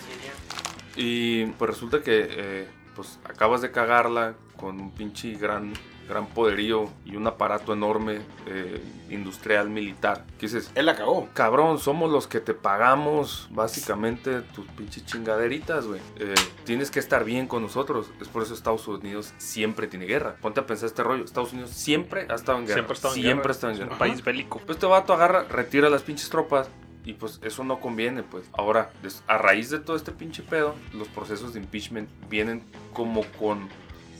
Y 0.96 1.46
pues 1.46 1.70
resulta 1.70 2.02
que 2.02 2.28
eh, 2.30 2.68
pues 2.96 3.20
acabas 3.26 3.62
de 3.62 3.70
cagarla 3.72 4.34
con 4.58 4.80
un 4.80 4.92
pinche 4.92 5.34
gran, 5.34 5.74
gran 6.08 6.28
poderío 6.28 6.90
y 7.06 7.16
un 7.16 7.26
aparato 7.28 7.74
enorme 7.74 8.22
eh, 8.48 8.82
industrial 9.10 9.70
militar. 9.70 10.26
¿Qué 10.40 10.48
dices? 10.48 10.72
Él 10.76 10.86
la 10.86 10.96
cagó. 10.96 11.30
Cabrón, 11.34 11.80
somos 11.80 12.12
los 12.12 12.28
que 12.28 12.40
te 12.40 12.54
pagamos 12.54 13.48
básicamente 13.52 14.42
tus 14.42 14.66
pinches 14.68 15.06
chingaderitas, 15.06 15.86
güey. 15.86 16.02
Eh, 16.18 16.34
tienes 16.66 16.92
que 16.92 17.00
estar 17.00 17.24
bien 17.24 17.48
con 17.48 17.62
nosotros. 17.62 18.12
Es 18.22 18.28
por 18.28 18.44
eso 18.44 18.54
Estados 18.54 18.88
Unidos 18.88 19.34
siempre 19.38 19.88
tiene 19.88 20.06
guerra. 20.06 20.36
Ponte 20.42 20.60
a 20.60 20.66
pensar 20.66 20.88
este 20.88 21.04
rollo. 21.04 21.24
Estados 21.24 21.54
Unidos 21.54 21.72
siempre 21.72 22.28
ha 22.30 22.36
estado 22.36 22.58
en 22.60 22.66
guerra. 22.66 22.76
Siempre 22.76 22.94
ha 22.94 22.96
estado 22.96 23.14
en 23.16 23.22
Siempre 23.22 23.42
guerra. 23.44 23.50
ha 23.50 23.54
estado 23.54 23.72
en 23.72 23.78
Es 23.78 23.82
un 23.84 23.88
guerra. 23.90 24.00
país 24.00 24.24
bélico. 24.24 24.60
Pues 24.60 24.76
este 24.78 24.86
vato 24.86 25.14
agarra, 25.14 25.44
retira 25.44 25.90
las 25.90 26.02
pinches 26.04 26.30
tropas. 26.30 26.70
Y 27.06 27.14
pues 27.16 27.40
eso 27.44 27.66
no 27.66 27.82
conviene, 27.82 28.24
pues. 28.24 28.46
Ahora, 28.54 28.90
a 29.28 29.38
raíz 29.38 29.70
de 29.70 29.80
todo 29.80 29.98
este 29.98 30.14
pinche 30.14 30.42
pedo, 30.42 30.74
los 30.94 31.10
procesos 31.10 31.54
de 31.54 31.60
impeachment 31.60 32.10
vienen 32.30 32.64
como 32.94 33.24
con 33.38 33.68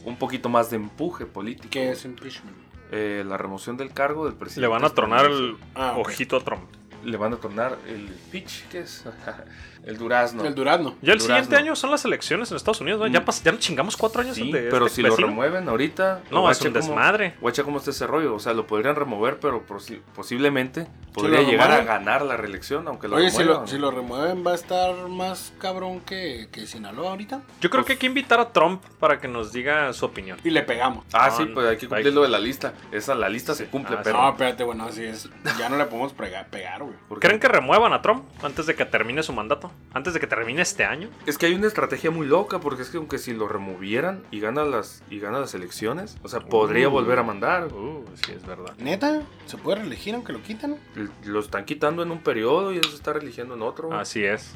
un 0.06 0.18
poquito 0.18 0.50
más 0.50 0.70
de 0.70 0.78
empuje 0.78 1.26
político. 1.26 1.70
¿Qué 1.72 1.92
es 1.92 2.06
impeachment? 2.06 2.56
Eh, 2.92 3.24
la 3.26 3.38
remoción 3.38 3.76
del 3.78 3.92
cargo 3.92 4.26
del 4.26 4.36
presidente. 4.36 4.62
Le 4.62 4.68
van 4.68 4.86
a 4.86 4.90
tronar 4.90 5.26
el 5.26 5.58
Ah, 5.76 5.96
ojito 5.98 6.38
a 6.38 6.42
Trump. 6.44 6.64
Le 7.04 7.18
van 7.18 7.34
a 7.34 7.38
tronar 7.38 7.78
el 7.88 8.08
pitch, 8.32 8.68
¿qué 8.70 8.80
es? 8.80 9.04
el 9.86 9.98
durazno. 9.98 10.44
El 10.46 10.56
durazno. 10.56 10.96
Ya 11.02 11.14
el 11.14 11.20
Durazno. 11.20 11.26
siguiente 11.36 11.56
año 11.56 11.76
son 11.76 11.92
las 11.92 12.06
elecciones 12.06 12.50
en 12.52 12.58
Estados 12.58 12.82
Unidos, 12.82 13.00
¿no? 13.02 13.08
Ya, 13.08 13.20
Mm. 13.22 13.26
pas- 13.26 13.44
ya 13.44 13.52
nos 13.52 13.62
chingamos 13.62 13.98
cuatro 13.98 14.22
años 14.22 14.36
Sí, 14.36 14.52
de 14.52 14.70
pero 14.70 14.86
este 14.88 14.98
si 14.98 15.02
lo 15.08 15.16
remueven 15.16 15.68
ahorita. 15.70 16.22
No, 16.32 16.50
es 16.50 16.62
un 16.62 16.74
desmadre. 16.74 17.36
Guacha 17.42 17.64
cómo 17.64 17.78
está 17.80 17.92
ese 17.92 18.08
rollo. 18.08 18.36
O 18.36 18.40
sea, 18.40 18.54
lo 18.54 18.66
podrían 18.68 18.96
remover, 18.96 19.40
pero 19.40 19.66
posi- 19.68 20.02
posiblemente 20.16 20.88
podría 21.14 21.42
llegar 21.42 21.72
a 21.72 21.84
ganar 21.84 22.22
la 22.24 22.38
reelección, 22.38 22.88
aunque 22.88 23.08
lo 23.08 23.18
Oye, 23.18 23.30
si 23.30 23.44
lo, 23.44 23.68
si 23.68 23.78
lo 23.78 23.92
remueven, 23.92 24.46
va 24.46 24.52
a 24.52 24.56
estar 24.56 24.96
más 25.10 25.54
cabrón 25.60 26.00
que, 26.02 26.48
que 26.52 26.66
Sinaloa 26.66 27.12
ahorita. 27.12 27.42
Yo 27.62 27.70
creo 27.70 27.84
que 27.86 27.94
hay 27.94 27.98
que 28.00 28.08
invitar 28.08 28.40
a 28.40 28.52
Trump 28.52 28.82
para 29.00 29.20
que 29.20 29.28
nos 29.28 29.52
diga 29.52 29.92
su 29.94 30.06
opinión. 30.06 30.40
Y 30.44 30.50
le 30.50 30.64
pegamos. 30.64 31.06
Ah, 31.14 31.28
No, 31.30 31.38
sí, 31.38 31.46
pues 31.54 31.68
hay 31.68 31.78
que 31.78 31.88
cumplir 31.88 32.08
hay- 32.08 32.14
lo 32.14 32.22
de 32.24 32.30
la 32.30 32.40
lista. 32.40 32.74
Esa, 32.92 33.16
la 33.16 33.28
lista 33.30 33.54
se 33.54 33.66
cumple, 33.68 33.98
Ah, 33.98 34.02
pero... 34.04 34.18
No, 34.22 34.30
espérate, 34.30 34.64
bueno, 34.64 34.86
así 34.86 35.04
es. 35.04 35.30
Ya 35.60 35.68
no 35.70 35.78
le 35.78 35.86
podemos 35.86 36.14
pegar, 36.14 36.48
pegar 36.48 36.82
güey. 36.84 36.96
¿Creen 37.20 37.40
que 37.40 37.48
remuevan 37.48 37.92
a 37.94 38.02
Trump 38.02 38.24
antes 38.42 38.66
de 38.66 38.76
que 38.76 38.86
termine 38.86 39.22
su 39.24 39.34
mandato? 39.34 39.72
¿Antes 39.96 40.14
de 40.16 40.20
que 40.20 40.26
termine 40.26 40.62
este 40.64 40.84
año? 40.86 41.10
Es 41.28 41.38
que 41.38 41.46
hay 41.46 41.54
una 41.54 41.68
estrategia 41.68 42.10
muy 42.10 42.26
loca, 42.26 42.60
porque 42.60 42.82
es 42.82 42.90
que 42.90 42.98
aunque 42.98 43.20
si 43.20 43.32
lo 43.34 43.48
removieran 43.48 44.24
y 44.32 44.40
gana 44.40 44.64
las, 44.66 45.04
y 45.12 45.20
gana 45.20 45.40
las 45.40 45.54
elecciones, 45.54 46.18
o 46.24 46.28
sea, 46.30 46.40
podría 46.40 46.88
Uh. 46.90 46.92
volver 46.92 47.20
a 47.20 47.24
mandar. 47.24 47.68
Uh, 47.72 48.04
sí, 48.26 48.32
es 48.32 48.44
verdad. 48.46 48.74
¿Neta? 48.80 49.22
¿Se 49.46 49.56
puede 49.58 49.78
reelegir 49.82 50.16
aunque 50.16 50.34
lo 50.34 50.42
quiten? 50.42 50.78
L- 50.96 51.10
Lo 51.26 51.40
están 51.40 51.66
quitando 51.66 52.02
en 52.02 52.10
un 52.10 52.20
periodo 52.24 52.74
y 52.74 52.78
él 52.78 52.86
se 52.86 52.96
está 52.96 53.12
eligiendo 53.12 53.54
en 53.54 53.62
otro. 53.62 53.94
Así 53.94 54.24
es. 54.24 54.52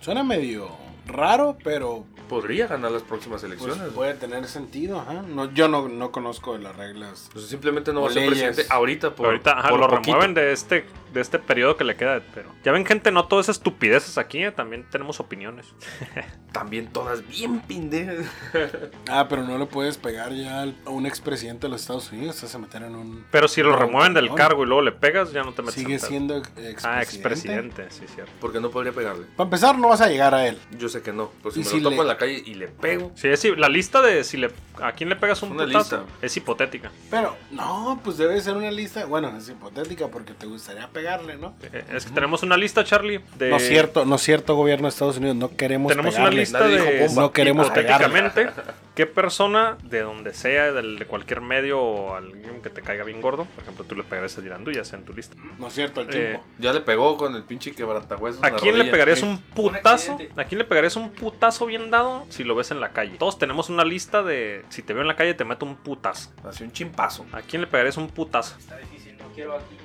Suena 0.00 0.22
medio 0.24 0.68
raro, 1.06 1.56
pero 1.64 2.04
Podría 2.28 2.66
ganar 2.66 2.90
las 2.92 3.02
próximas 3.02 3.42
pues, 3.42 3.52
elecciones. 3.52 3.92
puede 3.92 4.14
tener 4.14 4.46
sentido. 4.46 5.00
Ajá. 5.00 5.20
No, 5.22 5.52
yo 5.52 5.68
no, 5.68 5.88
no 5.88 6.10
conozco 6.12 6.56
las 6.56 6.74
reglas. 6.76 7.28
Pues 7.32 7.46
simplemente 7.46 7.92
no 7.92 8.00
va 8.02 8.08
a 8.08 8.12
ser 8.12 8.26
presidente 8.26 8.64
ahorita 8.70 9.14
por, 9.14 9.26
Ahorita 9.26 9.58
ajá, 9.58 9.68
por 9.68 9.80
lo 9.80 9.88
poquito. 9.88 10.12
remueven 10.12 10.32
de 10.32 10.52
este, 10.52 10.86
de 11.12 11.20
este 11.20 11.38
periodo 11.38 11.76
que 11.76 11.84
le 11.84 11.94
queda. 11.94 12.22
Pero 12.34 12.48
ya 12.64 12.72
ven, 12.72 12.86
gente, 12.86 13.10
no 13.12 13.26
todas 13.26 13.46
esas 13.46 13.56
estupideces 13.56 14.16
aquí. 14.16 14.42
eh, 14.44 14.50
También 14.50 14.86
tenemos 14.90 15.20
opiniones. 15.20 15.66
También 16.52 16.86
todas 16.88 17.26
bien 17.28 17.60
pendejas. 17.60 18.24
Ah, 19.10 19.26
pero 19.28 19.42
no 19.42 19.58
le 19.58 19.66
puedes 19.66 19.98
pegar 19.98 20.32
ya 20.32 20.62
a 20.62 20.90
un 20.90 21.04
expresidente 21.06 21.66
de 21.66 21.70
los 21.70 21.82
Estados 21.82 22.10
Unidos. 22.12 22.42
A 22.54 22.58
meter 22.58 22.82
en 22.82 22.94
un. 22.94 23.26
Pero 23.30 23.46
si 23.48 23.62
lo 23.62 23.76
remueven 23.76 24.14
del 24.14 24.32
cargo 24.34 24.62
y 24.62 24.66
luego 24.66 24.80
le 24.80 24.92
pegas, 24.92 25.32
ya 25.32 25.42
no 25.42 25.52
te 25.52 25.60
metes 25.62 25.74
Sigue 25.74 25.94
en 25.94 26.00
siendo 26.00 26.36
ex- 26.38 26.48
expresidente. 26.48 26.88
Ah, 26.88 27.02
expresidente, 27.02 27.90
sí, 27.90 28.04
cierto. 28.14 28.32
Porque 28.40 28.60
no 28.60 28.70
podría 28.70 28.92
pegarle. 28.92 29.26
Para 29.36 29.46
empezar, 29.48 29.78
no 29.78 29.88
vas 29.88 30.00
a 30.00 30.08
llegar 30.08 30.34
a 30.34 30.46
él. 30.46 30.58
Yo 30.78 30.88
sé 30.92 31.02
que 31.02 31.12
no. 31.12 31.30
Pues 31.42 31.54
si 31.54 31.60
Y 31.60 31.64
me 31.64 31.70
si 31.70 31.76
lo 31.80 31.90
topo 31.90 31.96
le- 31.96 32.02
en 32.02 32.08
la 32.08 32.16
calle 32.18 32.42
y 32.46 32.54
le 32.54 32.68
pego. 32.68 33.10
Sí, 33.16 33.28
es, 33.28 33.44
la 33.58 33.68
lista 33.68 34.00
de 34.02 34.22
si 34.24 34.36
le, 34.36 34.50
a 34.80 34.92
quién 34.92 35.08
le 35.08 35.16
pegas 35.16 35.42
un 35.42 35.52
Una 35.52 35.64
putazo 35.64 35.98
lista. 35.98 36.16
es 36.24 36.36
hipotética. 36.36 36.90
Pero, 37.10 37.36
no, 37.50 38.00
pues 38.04 38.18
debe 38.18 38.40
ser 38.40 38.54
una 38.54 38.70
lista. 38.70 39.04
Bueno, 39.06 39.36
es 39.36 39.48
hipotética 39.48 40.08
porque 40.08 40.32
te 40.34 40.46
gustaría 40.46 40.86
pegarle, 40.88 41.36
¿no? 41.36 41.54
Eh, 41.72 41.84
Es 41.94 42.04
que 42.06 42.12
tenemos 42.12 42.42
una 42.42 42.56
lista, 42.56 42.84
Charlie, 42.84 43.20
de... 43.38 43.50
No 43.50 43.56
es 43.56 43.66
cierto, 43.66 44.04
no 44.04 44.14
es 44.16 44.22
cierto, 44.22 44.54
gobierno 44.54 44.84
de 44.86 44.90
Estados 44.90 45.16
Unidos. 45.16 45.36
No 45.36 45.56
queremos 45.56 45.88
Tenemos 45.90 46.14
una 46.14 46.24
pegarle. 46.24 46.40
lista 46.40 46.60
Nadie 46.60 46.74
dijo 46.78 46.90
de... 46.90 47.06
bomba. 47.06 47.22
No 47.22 47.32
queremos 47.32 47.66
hipotéticamente, 47.66 48.48
qué 48.94 49.06
persona 49.06 49.78
de 49.84 50.00
donde 50.02 50.34
sea, 50.34 50.72
del- 50.72 50.98
de 50.98 51.06
cualquier 51.06 51.40
medio 51.40 51.80
o 51.80 52.14
alguien 52.14 52.60
que 52.62 52.70
te 52.70 52.82
caiga 52.82 53.04
bien 53.04 53.20
gordo, 53.20 53.44
por 53.46 53.62
ejemplo, 53.64 53.84
tú 53.84 53.94
le 53.96 54.04
pegarías 54.04 54.36
a 54.38 54.84
sea 54.84 54.98
en 54.98 55.04
tu 55.04 55.12
lista. 55.12 55.34
No 55.58 55.68
es 55.68 55.72
cierto, 55.74 56.00
el 56.02 56.08
Eh, 56.08 56.10
tiempo. 56.10 56.44
Ya 56.58 56.72
le 56.72 56.80
pegó 56.80 57.16
con 57.16 57.34
el 57.34 57.42
pinche 57.44 57.72
quebrantahuesos. 57.72 58.42
¿A 58.44 58.50
quién 58.52 58.78
le 58.78 58.84
pegarías 58.86 59.22
un 59.22 59.38
putazo? 59.38 60.18
¿A 60.36 60.44
quién 60.44 60.58
le 60.58 60.64
pegarías 60.64 60.81
un 60.96 61.10
putazo 61.12 61.66
bien 61.66 61.90
dado 61.90 62.24
si 62.28 62.44
lo 62.44 62.54
ves 62.54 62.70
en 62.70 62.80
la 62.80 62.92
calle? 62.92 63.16
Todos 63.18 63.38
tenemos 63.38 63.68
una 63.70 63.84
lista 63.84 64.22
de 64.22 64.64
si 64.68 64.82
te 64.82 64.92
veo 64.92 65.02
en 65.02 65.08
la 65.08 65.16
calle 65.16 65.34
te 65.34 65.44
meto 65.44 65.64
un 65.66 65.76
putazo. 65.76 66.30
Así 66.44 66.64
un 66.64 66.72
chimpazo. 66.72 67.26
¿A 67.32 67.40
quién 67.42 67.62
le 67.62 67.68
pegarías 67.68 67.96
un 67.96 68.08
putazo? 68.08 68.56
Está 68.58 68.76
difícil, 68.78 69.16
no 69.18 69.26
quiero 69.34 69.54
aquí 69.56 69.76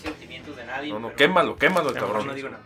sentimientos 0.00 0.56
de 0.56 0.64
nadie. 0.64 0.88
No, 0.92 0.98
no, 0.98 1.08
pero- 1.08 1.16
quémalo, 1.16 1.56
quémalo 1.56 1.88
el 1.90 1.94
cabrón. 1.96 2.26
No 2.26 2.34
digo 2.34 2.48
nada. 2.48 2.62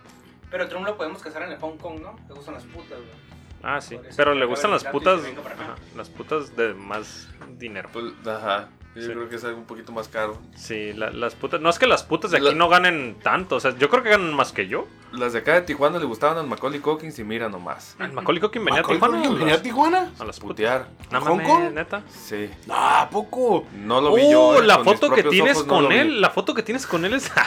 Pero 0.51 0.69
Trump 0.69 0.87
lo 0.87 0.97
podemos 0.97 1.23
casar 1.23 1.43
en 1.43 1.53
el 1.53 1.59
Hong 1.59 1.77
Kong, 1.77 2.01
¿no? 2.01 2.19
Le 2.29 2.35
gustan 2.35 2.55
las 2.55 2.65
putas, 2.65 2.99
güey. 2.99 3.27
Ah, 3.63 3.81
sí. 3.81 3.99
Pero 4.17 4.35
le 4.35 4.45
gustan 4.47 4.71
las 4.71 4.85
putas. 4.85 5.21
ajá, 5.25 5.75
las 5.97 6.09
putas 6.09 6.55
de 6.57 6.73
más 6.75 7.29
dinero. 7.59 7.89
Pues, 7.93 8.07
ajá. 8.27 8.69
Yo 8.95 9.03
Sí. 9.03 9.09
creo 9.09 9.29
que 9.29 9.37
es 9.37 9.45
algo 9.45 9.59
un 9.59 9.67
poquito 9.67 9.93
más 9.93 10.09
caro. 10.09 10.39
Sí, 10.55 10.93
la- 10.95 11.11
las 11.11 11.35
putas. 11.35 11.61
No 11.61 11.69
es 11.69 11.79
que 11.79 11.87
las 11.87 12.03
putas 12.03 12.31
de 12.31 12.39
aquí 12.39 12.47
La- 12.47 12.55
no 12.55 12.69
ganen 12.71 13.17
tanto. 13.23 13.57
O 13.57 13.61
sea, 13.61 13.77
yo 13.77 13.91
creo 13.91 14.03
que 14.03 14.09
ganan 14.11 14.33
más 14.33 14.53
que 14.53 14.69
yo. 14.69 14.87
Las 15.17 15.33
de 15.33 15.39
acá 15.41 15.55
de 15.55 15.63
Tijuana 15.63 15.99
le 15.99 16.05
gustaban 16.05 16.39
al 16.39 16.47
Macaulay 16.47 16.81
Culkin 16.81 17.13
y 17.17 17.25
mira 17.25 17.49
nomás. 17.49 17.97
Al 17.99 18.13
Macaulay 18.13 18.41
Culkin 18.41 18.65
venía 18.65 18.81
a 18.81 18.85
Tijuana. 18.85 19.17
Culkin 19.17 19.33
a 19.33 19.39
venía 19.39 19.47
a 19.55 19.57
las- 19.57 19.63
Tijuana? 19.63 20.13
A 20.19 20.25
las. 20.25 20.41
Putear. 20.41 20.89
No 21.11 21.21
¿Hong 21.21 21.41
Kong? 21.43 21.73
neta. 21.73 22.03
Sí. 22.09 22.51
Ah, 22.69 23.03
¿a 23.03 23.11
poco? 23.11 23.65
No 23.75 24.01
lo 24.01 24.15
vi 24.15 24.31
yo. 24.31 24.41
Oh, 24.49 24.61
eh, 24.63 24.67
la 24.67 24.79
foto 24.85 25.11
que 25.11 25.23
tienes 25.23 25.57
ojos 25.57 25.65
con 25.69 25.93
él. 25.93 26.21
La 26.21 26.31
foto 26.31 26.55
que 26.55 26.63
tienes 26.63 26.87
con 26.87 27.05
él 27.05 27.15
es. 27.15 27.31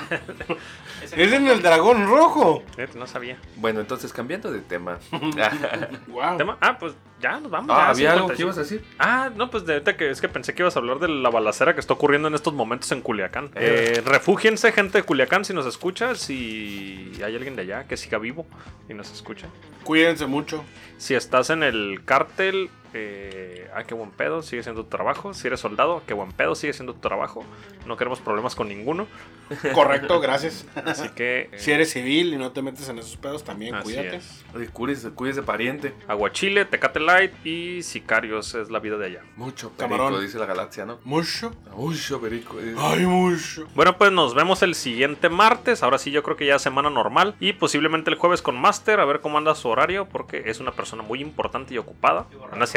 Es 1.02 1.32
en 1.34 1.48
el 1.48 1.62
dragón 1.62 2.08
rojo. 2.08 2.62
No 2.96 3.08
sabía. 3.08 3.38
Bueno, 3.56 3.80
entonces 3.80 4.12
cambiando 4.14 4.52
de 4.52 4.60
tema. 4.60 4.98
Wow. 6.08 6.38
Tema- 6.38 6.58
Ah, 6.62 6.78
pues 6.78 6.94
ya 7.22 7.40
nos 7.40 7.50
vamos. 7.52 7.70
Ah, 7.72 7.86
ya, 7.86 7.90
¿Había 7.90 8.14
algo 8.14 8.28
que 8.28 8.36
55. 8.36 8.42
ibas 8.42 8.58
a 8.58 8.62
decir? 8.62 8.84
Ah, 9.00 9.30
no, 9.36 9.50
pues 9.50 9.66
de 9.66 9.74
ahorita 9.74 9.96
que 9.98 10.10
es 10.10 10.22
que 10.22 10.28
pensé 10.30 10.54
que 10.54 10.62
ibas 10.64 10.76
a 10.76 10.80
hablar 10.80 11.00
de 11.00 11.08
la 11.08 11.30
balacera 11.30 11.74
que 11.74 11.80
está 11.80 11.94
ocurriendo 11.94 12.28
en 12.28 12.34
estos 12.36 12.54
momentos 12.54 12.92
en 12.92 13.02
Culiacán. 13.02 13.50
Eh, 13.56 14.02
refúgiense, 14.06 14.72
gente 14.72 15.00
de 15.00 15.04
Culiacán, 15.04 15.46
si 15.46 15.54
nos 15.54 15.66
escucha, 15.66 16.16
si 16.16 17.12
hay 17.24 17.36
alguien 17.36 17.56
de 17.60 17.74
allá 17.74 17.88
que 17.88 17.98
siga 17.98 18.18
vivo 18.18 18.46
y 18.88 18.94
nos 18.94 19.12
escucha. 19.12 19.48
Cuídense 19.84 20.26
mucho. 20.26 20.64
Si 20.98 21.16
estás 21.16 21.50
en 21.50 21.64
el 21.64 22.04
cártel, 22.06 22.70
eh, 22.94 23.70
ah, 23.76 23.84
qué 23.84 23.94
buen 23.94 24.12
pedo, 24.12 24.42
sigue 24.42 24.64
siendo 24.64 24.84
tu 24.84 24.90
trabajo. 24.90 25.34
Si 25.34 25.48
eres 25.48 25.60
soldado, 25.60 26.02
qué 26.08 26.14
buen 26.14 26.32
pedo, 26.32 26.56
sigue 26.56 26.74
siendo 26.74 26.94
tu 26.94 27.00
trabajo. 27.00 27.44
No 27.86 27.98
queremos 27.98 28.20
problemas 28.20 28.56
con 28.56 28.68
ninguno. 28.70 29.08
Correcto, 29.74 30.20
gracias. 30.20 30.66
Así 30.86 31.10
que. 31.10 31.50
eh, 31.52 31.58
Si 31.60 31.72
eres 31.72 31.92
civil 31.92 32.34
y 32.34 32.38
no 32.38 32.52
te 32.52 32.62
metes 32.62 32.88
en 32.90 33.00
esos 33.00 33.18
pedos, 33.18 33.44
también 33.44 33.76
cuídate. 33.82 34.18
es. 34.18 34.46
Cuídese, 34.74 35.10
cuídese 35.12 35.42
pariente. 35.42 35.94
Aguachile, 36.08 36.66
Tecate 36.66 37.00
Light 37.00 37.34
y 37.46 37.82
Sicarios 37.82 38.54
es 38.56 38.70
la 38.70 38.80
vida 38.80 38.98
de 38.98 39.06
allá. 39.08 39.22
Mucho 39.36 39.70
perico, 39.72 39.96
Camarón. 39.98 40.22
dice 40.22 40.38
la 40.38 40.46
galaxia, 40.46 40.86
¿no? 40.86 41.00
Mucho. 41.04 41.52
Mucho 41.76 42.22
perico. 42.22 42.58
dice. 42.60 42.76
Ay, 42.80 43.06
mucho. 43.06 43.68
Bueno, 43.76 43.98
pues 43.98 44.12
nos 44.12 44.36
vemos 44.36 44.62
el 44.62 44.76
siguiente 44.76 45.30
martes. 45.30 45.82
Ahora 45.84 45.98
sí, 45.98 46.12
yo 46.12 46.22
creo 46.24 46.36
que 46.38 46.46
ya 46.46 46.60
semana 46.60 46.90
normal. 46.90 47.36
Y 47.40 47.54
posiblemente 47.54 48.10
el 48.12 48.18
jueves 48.18 48.42
con 48.42 48.60
Master, 48.60 49.00
a 49.00 49.06
ver 49.06 49.22
cómo 49.22 49.38
anda 49.38 49.56
su 49.56 49.68
horario, 49.70 50.06
porque 50.08 50.44
es 50.46 50.60
una 50.60 50.72
persona 50.74 51.02
muy 51.04 51.22
importante 51.22 51.74
y 51.74 51.78
ocupada. 51.78 52.28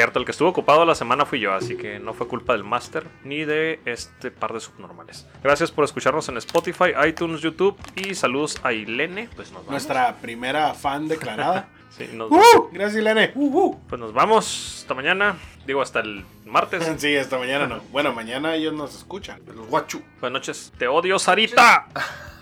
Cierto, 0.03 0.19
el 0.19 0.25
que 0.25 0.31
estuvo 0.31 0.49
ocupado 0.49 0.85
la 0.85 0.95
semana 0.95 1.25
fui 1.25 1.39
yo, 1.39 1.53
así 1.53 1.75
que 1.77 1.99
no 1.99 2.13
fue 2.13 2.27
culpa 2.27 2.53
del 2.53 2.63
Master 2.63 3.05
ni 3.23 3.45
de 3.45 3.79
este 3.85 4.31
par 4.31 4.53
de 4.53 4.59
subnormales. 4.59 5.27
Gracias 5.43 5.71
por 5.71 5.85
escucharnos 5.85 6.27
en 6.29 6.37
Spotify, 6.37 6.91
iTunes, 7.07 7.41
YouTube 7.41 7.77
y 7.95 8.13
saludos 8.15 8.59
a 8.63 8.73
Ilene. 8.73 9.29
Pues 9.35 9.49
nos 9.51 9.61
vamos. 9.61 9.71
Nuestra 9.71 10.15
primera 10.17 10.73
fan 10.73 11.07
declarada. 11.07 11.69
Sí, 11.95 12.09
nos- 12.11 12.31
¡Uh! 12.31 12.69
Gracias, 12.71 13.03
Lene. 13.03 13.27
pues 13.87 13.99
nos 14.01 14.13
vamos. 14.13 14.79
hasta 14.79 14.95
mañana. 14.95 15.37
Digo, 15.67 15.79
hasta 15.79 15.99
el 15.99 16.25
martes. 16.43 16.91
Sí, 16.97 17.15
hasta 17.15 17.37
mañana 17.37 17.67
no. 17.67 17.81
Bueno, 17.91 18.11
mañana 18.13 18.55
ellos 18.55 18.73
nos 18.73 18.95
escuchan. 18.95 19.39
Los 19.45 19.67
guachu. 19.67 20.01
Buenas 20.19 20.39
noches. 20.41 20.73
Te 20.79 20.87
odio, 20.87 21.19
Sarita. 21.19 21.85